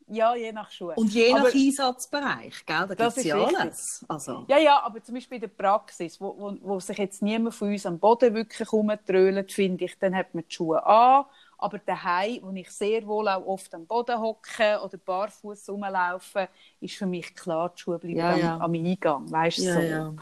[0.08, 0.94] ja, je nach Schuhe.
[0.96, 2.86] Und je nach Aber- Einsatzbereich, gell?
[2.88, 3.60] Da Das gibt es ist ja richtig.
[3.60, 4.06] alles.
[4.08, 7.54] Also, Ja, ja, aber zum Beispiel in der Praxis, wo, wo, wo sich jetzt niemand
[7.54, 11.26] von uns am Boden wirklich rumtrölt, finde ich, dann hat man die Schuhe an.
[11.60, 16.48] Aber daheim, wo ich sehr wohl auch oft am Boden hocke oder barfuß rumlaufe,
[16.80, 18.56] ist für mich klar, die Schuhe bleiben Ja, ja.
[18.56, 19.30] Am, am Eingang.
[19.32, 19.82] Weißt du, ja, so.
[19.82, 20.14] ja.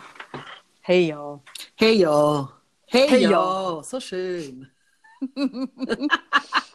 [0.81, 1.39] Hey, ja.
[1.75, 2.49] Hey ja.
[2.87, 3.29] Hey, Hey, ja.
[3.31, 3.83] ja.
[3.83, 4.67] so schön.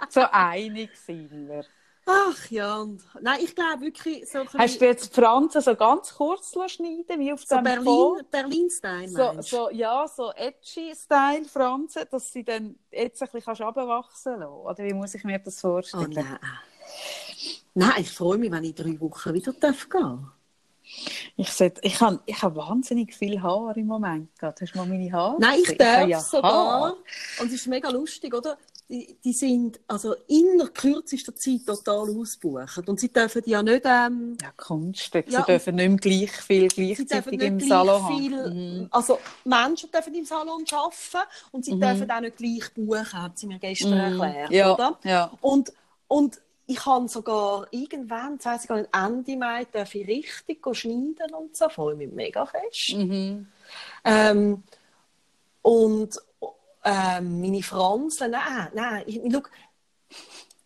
[0.09, 1.65] So einig sind wir.
[2.07, 2.87] Ach ja,
[3.21, 7.33] nein, ich glaube wirklich so Hast du jetzt die Franzen so ganz kurz schneiden, wie
[7.33, 8.09] auf so dem Berlin?
[8.31, 14.41] Berlin-Style, So, so, ja, so edgy Style Franzen, dass sie dann jetzt ein bisschen runterwachsen
[14.41, 14.53] lassen.
[14.53, 15.61] Oder wie muss ich mir das
[15.93, 16.11] Oh vorstellen?
[16.11, 16.39] nein.
[17.75, 20.31] Nein, ich freue mich, wenn ich drei Wochen wieder darf gehen
[21.37, 24.29] Ich, seh- ich habe ich hab wahnsinnig viel Haar im Moment.
[24.39, 24.57] gerade.
[24.61, 26.53] Hast du mal meine Haare Nein, ich darf habe ja sogar.
[26.53, 26.97] Haare.
[27.41, 28.59] Und es ist mega lustig, oder?
[28.89, 32.87] Die, die sind also in kürzester Zeit total ausgebucht.
[32.89, 35.11] Und sie dürfen ja nicht, ähm, Ja, Kunst.
[35.13, 38.89] Sie Ja, dürfen nicht mehr gleich viel sie dürfen gleichzeitig im gleich Salon viel, Mhm.
[38.91, 41.81] also Menschen dürfen im Salon arbeiten und sie Mhm.
[41.81, 44.21] dürfen auch nicht gleich buchen, hat sie mir gestern Mhm.
[44.21, 44.99] erklärt, Ja, oder?
[45.05, 45.33] ja.
[45.41, 45.73] Und,
[46.09, 51.35] und ich kann sogar irgendwann, das heisst, ich kann Ende Mai darf ich richtig schneiden
[51.37, 52.95] und so, freue mich mega fest.
[52.95, 53.49] Mhm.
[54.05, 54.63] Ähm,
[55.63, 56.19] und
[56.85, 59.43] ähm, meine Franzen, nein, nein, ich, schau,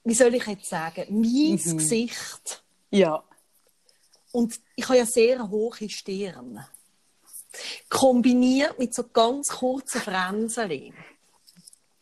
[0.05, 1.79] wie soll ich jetzt sagen, mein Mhm.
[1.79, 3.23] Gesicht ja.
[4.33, 6.65] und ich habe ja sehr hohe Stirn,
[7.89, 10.95] kombiniert mit so ganz kurzen Fränseln.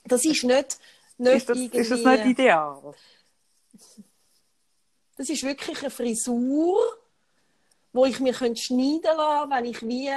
[0.05, 0.78] Das ist nicht,
[1.16, 1.78] nicht Ist das, irgendwie...
[1.78, 2.95] ist das nicht ideal?
[5.17, 6.79] Das ist wirklich eine Frisur,
[7.93, 10.11] wo ich mir könnte schneiden lassen, wenn ich wie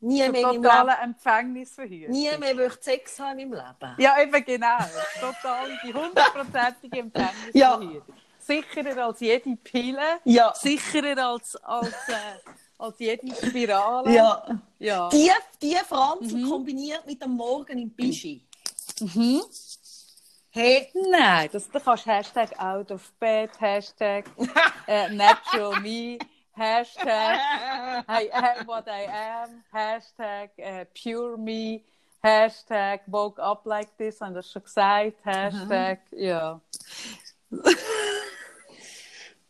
[0.00, 2.10] nie So mehr, totale Leben, Empfängnisverhütung.
[2.12, 3.94] nie mehr möchte Sex haben meinem Leben.
[3.98, 4.78] Ja, eben genau.
[5.20, 8.02] Total die hundertprozentige Empfängnisverhütung.
[8.38, 10.20] Sicherer als jede Pille.
[10.24, 10.54] Ja.
[10.54, 12.14] Sicherer als, als, äh,
[12.78, 14.10] als jede Spirale.
[14.12, 14.60] Ja.
[14.78, 15.08] ja.
[15.10, 15.30] Die,
[15.60, 16.48] die Franzen Mhm.
[16.48, 18.44] kombiniert mit dem Morgen im Pischi.
[19.00, 19.42] Mhm.
[20.50, 24.24] Hey, Nein, das, da kannst Hashtag out of bed, Hashtag
[24.86, 26.18] äh, natural me,
[26.56, 27.38] Hashtag
[28.08, 31.82] I am what I am, Hashtag äh, pure me,
[32.24, 36.60] Hashtag woke up like this, haben das schon gesagt, Hashtag, ja.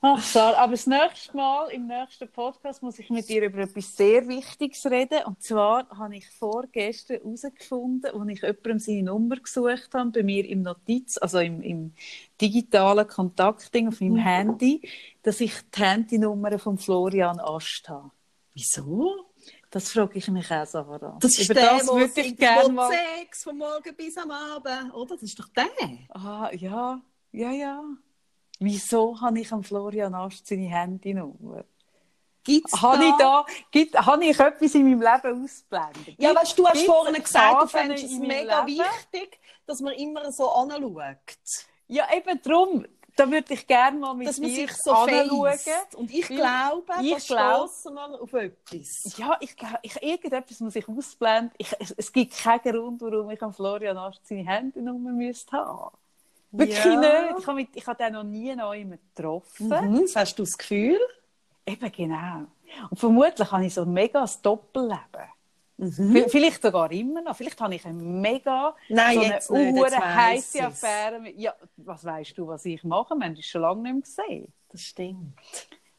[0.00, 3.96] Ach, Sarah, aber das nächste Mal, im nächsten Podcast, muss ich mit dir über etwas
[3.96, 5.24] sehr Wichtiges reden.
[5.24, 10.48] Und zwar habe ich vorgestern herausgefunden, als ich jemandem seine Nummer gesucht habe, bei mir
[10.48, 11.94] im Notiz, also im, im
[12.40, 14.88] digitalen Kontaktding auf meinem Handy,
[15.24, 18.12] dass ich die Handynummer von Florian Ast habe.
[18.54, 19.26] wieso?
[19.70, 21.18] Das frage ich mich auch, Sarah.
[21.18, 22.88] Das ist über der, das würde ich gerne mal...
[23.18, 25.16] Sex von morgen bis am Abend, oder?
[25.16, 25.66] Das ist doch der.
[26.10, 27.00] Ah, ja,
[27.32, 27.82] ja, ja.
[28.58, 31.64] Wieso habe ich am Florian Ast seine Handynummer?
[32.42, 33.44] Gibt's Habe ich, da?
[33.70, 36.14] gibt, habe ich etwas in meinem Leben ausgeblendet?
[36.18, 38.78] Ja, weißt du, hast vorhin gesagt, du fändest es mega Leben?
[38.80, 41.18] wichtig, dass man immer so anschaut.
[41.88, 42.86] Ja, eben darum.
[43.16, 45.58] Da würde ich gerne mal mit Dass man dir sich so anschauen.
[45.96, 49.18] Und ich glaube, ich da glaub- wir auf etwas.
[49.18, 51.50] Ja, ich glaube, ich, irgendetwas muss ich ausblenden.
[51.58, 55.96] Ich, es, es gibt keinen Grund, warum ich am Florian Ast seine Handynummer müsste haben.
[56.50, 56.96] Wirklich Ja.
[57.00, 57.38] nicht.
[57.40, 58.84] Ich habe, mit, ich habe den noch nie neu
[59.14, 59.68] getroffen.
[59.68, 60.98] Mhm, das hast du das Gefühl?
[61.66, 62.46] Eben genau.
[62.90, 65.28] Und vermutlich habe ich so ein mega Doppelleben.
[65.76, 66.24] Mhm.
[66.28, 67.36] Vielleicht sogar immer noch.
[67.36, 70.66] Vielleicht habe ich ein mega Nein, so eine nicht, jetzt heisse ich's.
[70.66, 71.20] Affäre.
[71.20, 73.14] Mit, ja, was weißt du, was ich mache?
[73.14, 74.52] Wir haben uns schon lange nicht mehr gesehen.
[74.70, 75.38] Das stimmt.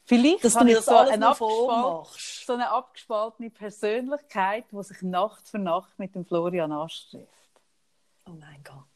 [0.04, 4.82] Vielleicht Dass du habe mir das so alles eine, noch so eine abgespaltene Persönlichkeit, die
[4.82, 7.28] sich Nacht für Nacht mit dem Florian Ast trifft.
[8.26, 8.89] Oh mein Gott.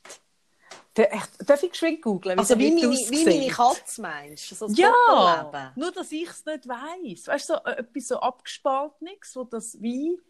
[0.95, 2.38] Darf ich geschwind googeln?
[2.38, 4.55] Also wie meine, wie meine Katze meinst du?
[4.55, 7.26] So ja, nur dass ich es nicht weiss.
[7.26, 10.20] Weißt du, so, äh, etwas so abgespaltenes, wo das wie...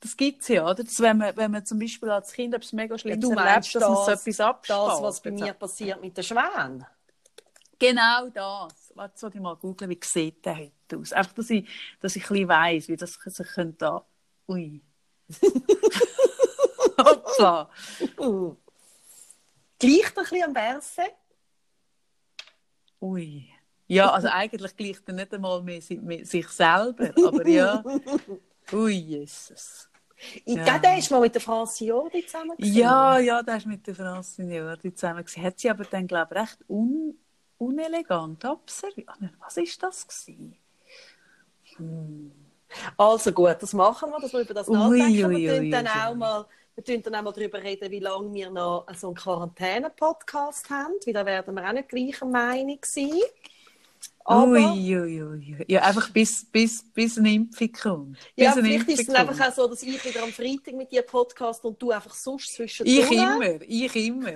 [0.00, 0.82] Das gibt es ja, oder?
[0.82, 3.82] Das, wenn, man, wenn man zum Beispiel als Kind etwas mega Schlimmes ja, erlebt, dass
[3.82, 4.94] man so etwas abspaltet.
[4.94, 6.86] Das, was bei mir passiert mit den Schwänen.
[7.78, 8.92] Genau das.
[8.94, 11.12] Warte, soll ich mal googeln, wie sieht der heute aus?
[11.12, 11.68] Einfach, dass ich,
[12.00, 14.04] dass ich ein bisschen weiss, wie das sich könnte da...
[14.48, 14.80] Ui.
[16.98, 17.70] Hoppla.
[19.80, 21.02] Gleicht er ein bisschen am Berse?
[23.00, 23.48] Ui.
[23.88, 27.82] Ja, also eigentlich gleicht er nicht einmal mehr sich selber, aber ja.
[28.72, 29.88] Ui, Jesus.
[30.44, 30.78] Ja.
[30.78, 32.76] der ist mal mit der Franciordi zusammen gewesen.
[32.76, 35.42] Ja, ja, der ist mit der Franciordi zusammen gewesen.
[35.42, 37.18] Hat sie aber dann, glaube ich, recht un
[37.56, 39.08] unelegant observiert.
[39.38, 40.56] Was ist das gewesen?
[41.76, 42.32] Hm.
[42.96, 45.24] Also gut, das machen wir, dass wir über das nachdenken.
[45.26, 48.32] Ui, wir ui, dann auch mal wir können dann auch mal darüber reden, wie lange
[48.32, 53.20] wir noch so einen Quarantäne-Podcast haben, weil da werden wir auch nicht gleicher Meinung sein.
[54.24, 55.56] Aber, ui, ui, ui.
[55.66, 58.18] Ja, einfach bis, bis, bis eine Impfung kommt.
[58.36, 60.92] Bis ja, vielleicht ist es dann einfach auch so, dass ich wieder am Freitag mit
[60.92, 64.32] dir Podcast und du einfach sonst zwischen Ich immer, ich immer.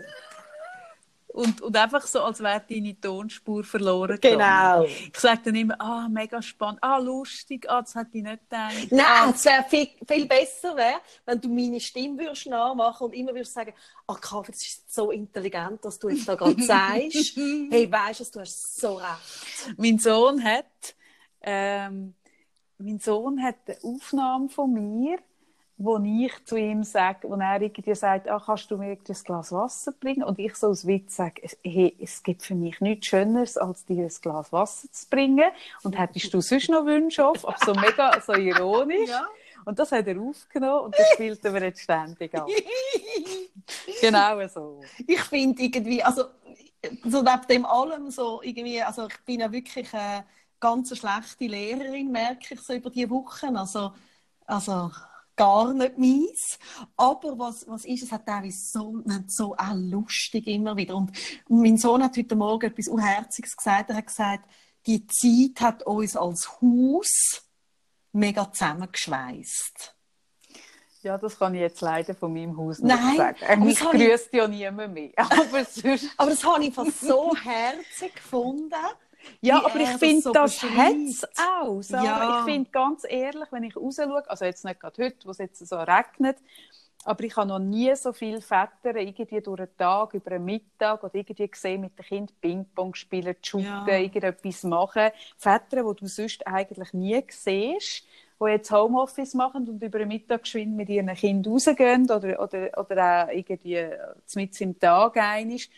[1.35, 4.85] Und, und einfach so, als wäre deine Tonspur verloren Genau.
[4.85, 8.93] Ich sage dann immer, ah, mega spannend, ah, lustig, ah, das hätte ich nicht gedacht.
[8.93, 9.33] Nein, ah.
[9.35, 13.53] es wäre viel, viel besser, wär, wenn du meine Stimme würdest nachmachen und immer würdest
[13.53, 13.75] sagen,
[14.07, 17.35] ah, Kaffee, das ist so intelligent, dass du jetzt da gerade sagst.
[17.35, 19.75] hey, weißt du, du hast so recht.
[19.77, 20.95] Mein Sohn hat,
[21.41, 22.15] ähm,
[22.79, 25.19] mein Sohn hat eine Aufnahme von mir,
[25.77, 29.51] wo ich zu ihm sage, wo er irgendwie sagt, ah, kannst du mir ein Glas
[29.51, 30.23] Wasser bringen?
[30.23, 34.05] Und ich so aus Witz sage, hey, es gibt für mich nichts Schöneres, als dir
[34.05, 35.51] ein Glas Wasser zu bringen.
[35.83, 37.47] Und hättest du sonst noch Wünsche auf?
[37.47, 39.11] Aber so mega, so ironisch.
[39.11, 39.27] Ja.
[39.65, 42.47] Und das hat er aufgenommen und das spielt er jetzt ständig an.
[44.01, 44.81] genau so.
[45.07, 46.25] Ich finde irgendwie, also,
[47.05, 50.25] so neben dem allem so irgendwie, also ich bin ja wirklich eine
[50.61, 53.57] ganz schlechte Lehrerin, merke ich so über die Wochen.
[53.57, 53.93] Also,
[54.47, 54.91] also,
[55.37, 56.59] gar nicht meins.
[56.97, 60.97] Aber was, was ist, es hat teilweise so, so auch lustig immer wieder.
[60.97, 61.13] Und
[61.49, 63.91] mein Sohn hat heute Morgen etwas Unherziges gesagt.
[63.91, 64.49] Er hat gesagt,
[64.87, 67.43] die Zeit hat uns als Haus
[68.13, 69.95] mega zusammengeschweißt.
[71.03, 73.69] Ja, das kann ich jetzt leider von meinem Haus nicht Nein, sagen.
[73.69, 75.11] Ich grüßt ja niemand mehr.
[75.17, 76.09] Aber, sonst...
[76.17, 78.73] aber das habe ich fast so herzig gefunden.
[79.41, 81.83] Ja, aber ich finde, so das hat es auch.
[81.91, 82.39] Ja.
[82.41, 85.39] Ich finde ganz ehrlich, wenn ich raus schaue, also jetzt nicht gerade heute, wo es
[85.39, 86.39] jetzt so regnet,
[87.05, 91.05] aber ich habe noch nie so viele Väter irgendwie durch den Tag, über den Mittag
[91.05, 93.99] oder irgendwie gesehen mit den Kindern Ping-Pong spielen, shooten, ja.
[93.99, 95.11] irgendetwas machen.
[95.37, 98.07] Väter, die du sonst eigentlich nie siehst,
[98.41, 102.71] die jetzt Homeoffice machen und über den Mittag geschwind mit ihren Kindern rausgehen oder, oder,
[102.79, 103.87] oder auch irgendwie
[104.35, 105.71] mit im Tag einig.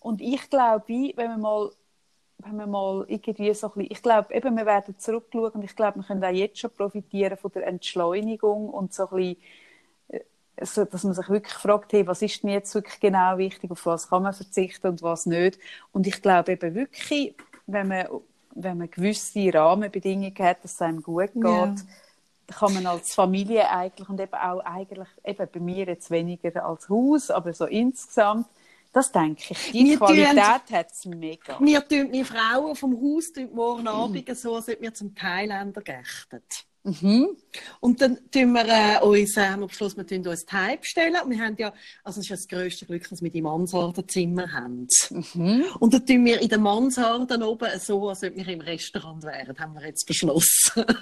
[0.00, 1.70] Und ich glaube, wenn man mal
[2.44, 5.74] wenn wir mal irgendwie so ein bisschen, ich glaube, eben, wir werden zurückschauen und ich
[5.74, 9.36] glaube, wir können auch jetzt schon profitieren von der Entschleunigung und so ein bisschen,
[10.08, 13.86] äh, dass man sich wirklich fragt, hey, was ist denn jetzt wirklich genau wichtig, auf
[13.86, 15.58] was kann man verzichten und was nicht.
[15.92, 17.34] Und ich glaube eben wirklich,
[17.66, 18.06] wenn man,
[18.54, 21.74] wenn man gewisse Rahmenbedingungen hat, dass es einem gut geht, ja.
[22.58, 26.88] kann man als Familie eigentlich und eben auch eigentlich, eben bei mir jetzt weniger als
[26.88, 28.46] Haus, aber so insgesamt,
[28.94, 29.72] das denke ich.
[29.72, 31.58] Die wir Qualität hat es mega.
[31.60, 34.34] Wir tun die Frauen vom Haus tun morgen Abend mhm.
[34.34, 36.64] so, als ob wir zum Thailänder gächtet.
[36.84, 37.36] Mhm.
[37.80, 41.16] Und dann tun wir äh, uns, äh, am Schluss, wir tun uns Thai bestellen.
[41.26, 41.72] Wir haben ja,
[42.04, 44.86] also es ist ja das grösste Glück, dass wir die Mansardenzimmer haben.
[45.10, 45.64] Mhm.
[45.80, 49.58] Und dann tun wir in der Mansarde oben so, als ob wir im Restaurant wären,
[49.58, 50.84] haben wir jetzt beschlossen.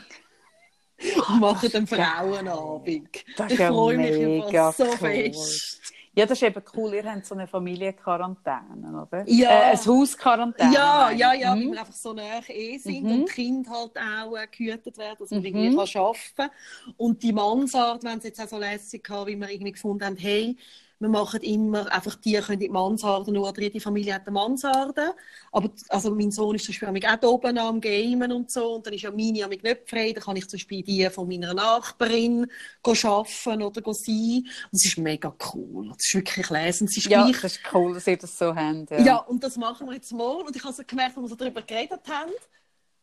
[1.28, 3.24] Oh, machen den Frauenabend.
[3.36, 4.96] Das ist ich freue mich über so cool.
[4.98, 5.80] fest.
[6.14, 6.92] Ja, das ist eben cool.
[6.94, 9.24] Ihr habt so eine Familienquarantäne, oder?
[9.26, 9.48] Ja.
[9.48, 10.74] Äh, ein Hausquarantäne.
[10.74, 11.60] Ja, ja, ja, mhm.
[11.60, 13.10] weil wir einfach so nah eh sind mhm.
[13.10, 15.46] und die Kinder halt auch äh, gehütet werden, dass man mhm.
[15.46, 16.50] irgendwie kann arbeiten kann.
[16.98, 20.16] Und die Mansart, wenn sie jetzt auch so lässig haben, wie wir irgendwie gefunden haben,
[20.16, 20.56] hey,
[21.02, 25.16] wir machen immer, einfach die können in die Mansarde, nur die Familie hat eine Mansarde.
[25.50, 28.74] Aber, also mein Sohn ist zum Beispiel auch da oben am Gamen und so.
[28.74, 30.12] Und dann ist ja meine nicht frei.
[30.12, 32.46] Dann kann ich zum Beispiel die von meiner Nachbarin
[32.84, 34.46] arbeiten oder sein.
[34.70, 35.88] Und es ist mega cool.
[35.88, 36.86] Das ist wirklich lesen.
[36.86, 37.40] Es ist ja, gleich...
[37.40, 38.90] das ist cool, dass ihr das so habt.
[38.92, 38.98] Ja.
[39.00, 40.46] ja, und das machen wir jetzt morgen.
[40.46, 42.30] Und ich habe so gemerkt, als wir so darüber geredet haben,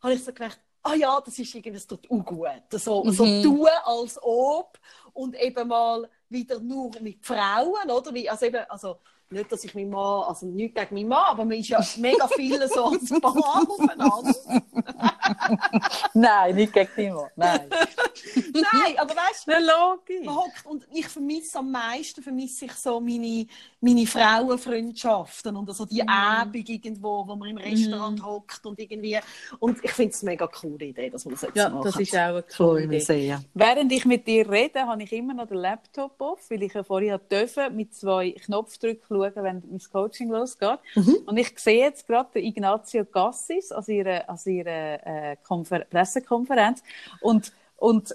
[0.02, 2.48] habe ich so gemerkt, ah ja, das ist irgendwie, das tut auch gut.
[2.72, 3.12] So, mhm.
[3.12, 4.80] so tun, als ob
[5.12, 8.14] und eben mal wieder nur mit Frauen, oder?
[8.14, 9.00] Wie, also eben, also
[9.32, 12.28] nicht, dass ich meinen Mann, also nicht gegen meinen Mann, aber man ist ja mega
[12.28, 14.34] viele so als Paar aufeinander.
[16.14, 17.30] Nein, nicht gegen dich, Mann.
[17.36, 17.70] Nein.
[18.54, 20.26] Nein, aber weißt du, logisch.
[20.26, 23.46] man hockt und ich vermisse am meisten vermisse ich so meine,
[23.82, 26.10] meine Frauenfreundschaften und also die Mhm.
[26.10, 29.18] Abend irgendwo, wo man im Restaurant hockt und irgendwie
[29.60, 31.86] und ich finde es eine mega coole Idee, dass man das jetzt Ja, macht.
[31.86, 33.00] das ist auch eine coole Idee.
[33.00, 33.44] sehr.
[33.54, 36.84] Während ich mit dir rede, habe ich immer noch den Laptop auf, weil ich ja
[36.84, 40.80] vorher durfte mit zwei Knopfdrücken schauen, wenn mein Coaching losgeht.
[40.96, 41.18] Mhm.
[41.26, 46.82] Und ich sehe jetzt gerade Ignazio Gassis an ihrer, an ihrer äh, Konfer Pressekonferenz.
[47.22, 48.14] Und, und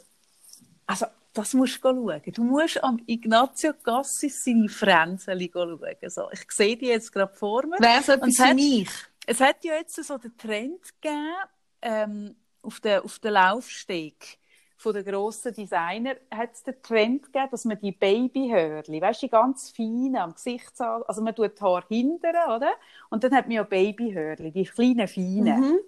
[0.87, 2.23] also, das musst du schauen.
[2.33, 5.81] Du musst am Ignazio Gassis seine Fränzeli schauen.
[6.07, 7.79] So, ich sehe die jetzt gerade vor mir.
[7.81, 8.89] Wäre es Und etwas es für hat- mich?
[9.27, 11.33] Es hat ja jetzt so den Trend gegeben,
[11.81, 14.39] ähm, auf den, auf den Laufsteg
[14.85, 19.27] von den grossen Designer hat es den Trend gegeben, dass man die Babyhörli, weißt du,
[19.27, 22.75] die ganz feinen am Gesicht, also man tut die Haare hindern, oder?
[23.09, 25.61] Und dann hat man ja Babyhörli, die kleinen feinen.
[25.61, 25.79] Mhm.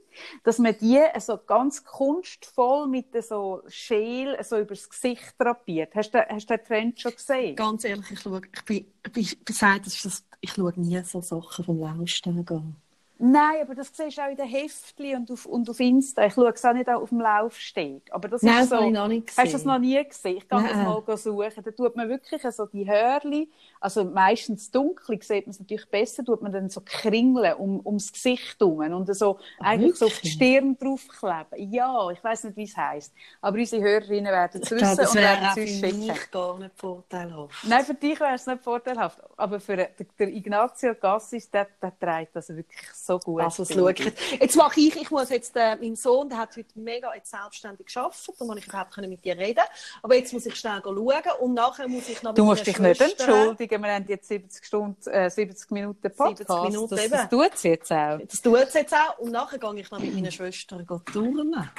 [0.44, 5.94] Dass man die so ganz kunstvoll mit so Schäl so übers Gesicht drapiert.
[5.94, 7.54] Hast du, hast du den Trend schon gesehen?
[7.54, 10.98] Ganz ehrlich, ich, schaue, ich bin, ich bin gesagt, das ist das, ich schaue nie
[11.04, 12.76] so Sachen vom Laufsteg an.
[13.18, 16.26] Nein, aber das siehst du auch in den Heftchen und auf, und auf Insta.
[16.26, 18.02] Ich schaue es auch nicht auf dem Laufsteg.
[18.10, 20.04] Aber das Nein, ist das so, habe ich noch nicht Hast du das noch nie
[20.04, 20.36] gesehen?
[20.36, 20.84] Ich kann das Nein.
[20.84, 21.64] mal suchen.
[21.64, 26.24] Da tut man wirklich so die Hörli, also meistens dunkel, sieht man es natürlich besser,
[26.24, 30.28] tut man dann so kringeln um, ums Gesicht herum und so eigentlich so auf die?
[30.28, 31.72] Stirn draufkleben.
[31.72, 33.14] Ja, ich weiß nicht, wie es heisst.
[33.40, 35.98] Aber unsere Hörerinnen werden es wissen glaube, das und wäre werden es uns für schicken.
[35.98, 37.56] mich gar nicht vorteilhaft.
[37.62, 39.20] Nein, für dich wäre es nicht vorteilhaft.
[39.36, 39.88] Aber für den,
[40.18, 43.42] der Ignazio Gassis, der, der trägt das wirklich so gut.
[43.42, 44.00] Also, ich.
[44.00, 44.40] ich.
[44.40, 47.86] Jetzt mache ich, ich muss jetzt, äh, mein Sohn, der hat heute mega jetzt selbstständig
[47.86, 49.64] gearbeitet, da muss ich überhaupt mit dir reden.
[50.02, 51.04] Aber jetzt muss ich schnell schauen
[51.40, 54.28] und nachher muss ich noch Du musst dich meiner nicht Schwester- entschuldigen, wir haben jetzt
[54.28, 56.38] 70, Stunden, äh, 70 Minuten Podcast.
[56.38, 57.12] 70 Minuten das, eben.
[57.12, 58.18] das tut es jetzt auch.
[58.18, 59.18] Das tut es jetzt auch.
[59.18, 61.70] Und nachher gehe ich noch mit meiner Schwester turnen.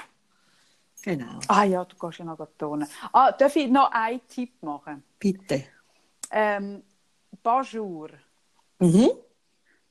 [1.04, 1.40] Genau.
[1.48, 2.88] Ah ja, du kannst ja noch turnen.
[3.14, 5.04] Ah, darf ich noch einen Tipp machen?
[5.20, 5.64] Bitte.
[6.32, 6.84] Ähm,
[7.44, 8.10] Bajour
[8.80, 9.10] Mhm.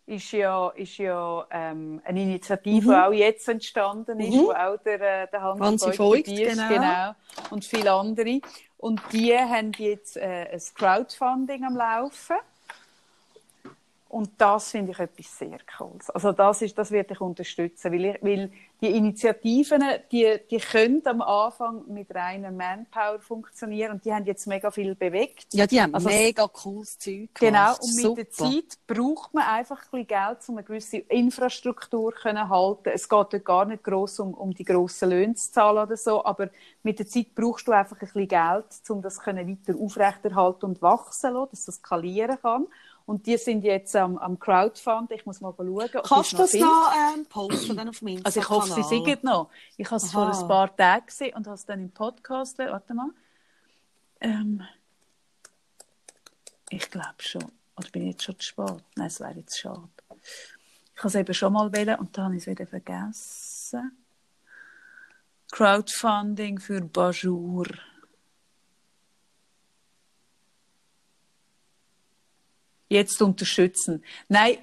[0.06, 2.92] Ist ja, ist ja ähm, eine Initiative, Mhm.
[2.92, 4.44] die auch jetzt entstanden ist, Mhm.
[4.44, 6.68] wo auch der, äh, der Hans ist, genau.
[6.68, 7.14] genau.
[7.50, 8.40] Und viele andere.
[8.78, 12.36] Und die haben jetzt äh, ein Crowdfunding am Laufen.
[14.08, 16.08] Und das finde ich etwas sehr Cooles.
[16.10, 18.50] Also das, ist, das werde ich unterstützen, weil, ich, weil
[18.82, 19.82] die Initiativen,
[20.12, 24.94] die, die können am Anfang mit reiner Manpower funktionieren und die haben jetzt mega viel
[24.94, 25.46] bewegt.
[25.54, 27.80] Ja, die haben Also- mega cooles Zeug Genau, gemacht.
[27.82, 28.14] und mit Super.
[28.22, 32.90] der Zeit braucht man einfach ein bisschen Geld, um eine gewisse Infrastruktur zu halten.
[32.92, 36.24] Es geht dort gar nicht gross um, um die grossen Löhne zu zahlen oder so,
[36.24, 36.50] aber
[36.82, 40.82] mit der Zeit brauchst du einfach ein bisschen Geld, um das können weiter aufrechterhalten und
[40.82, 42.66] wachsen zu lassen, dass das skalieren kann.
[43.06, 45.12] Und die sind jetzt am, am Crowdfund.
[45.12, 45.88] Ich muss mal schauen.
[46.02, 49.48] Kannst du das noch ähm, posten dann auf meinem Also ich hoffe, sie singen noch.
[49.76, 52.58] Ich habe es vor ein paar Tagen gesehen und habe es dann im Podcast.
[52.58, 53.10] Warte mal.
[54.20, 54.62] Ähm,
[56.68, 57.44] ich glaube schon.
[57.76, 58.82] Oder bin ich jetzt schon zu spät?
[58.96, 59.88] Nein, es wäre jetzt schade.
[60.94, 63.96] Ich habe es eben schon mal wählen und dann habe ich es wieder vergessen.
[65.52, 67.66] Crowdfunding für Bajour.
[72.88, 74.04] Jetzt unterstützen.
[74.28, 74.58] Nein,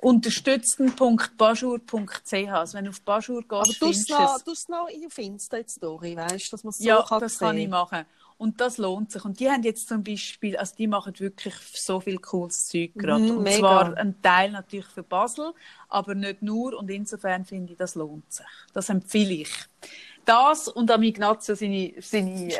[0.00, 2.32] unterstützen.bajour.ch.
[2.52, 4.44] Also wenn du auf Bajour gehst, Aber du findest es du es.
[4.44, 7.38] du's noch auf Insta jetzt durch, weißt du, dass man es so Ja, kann das
[7.38, 7.70] kann ich sehen.
[7.70, 8.04] machen.
[8.36, 9.24] Und das lohnt sich.
[9.24, 13.24] Und die haben jetzt zum Beispiel, also die machen wirklich so viel cooles Zeug gerade.
[13.24, 13.58] Mhm, und mega.
[13.58, 15.52] zwar ein Teil natürlich für Basel,
[15.88, 16.78] aber nicht nur.
[16.78, 18.46] Und insofern finde ich, das lohnt sich.
[18.72, 19.50] Das empfehle ich.
[20.24, 22.50] Das und am Ignazio seine, seine äh.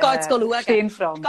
[0.63, 1.23] Stirnfransen.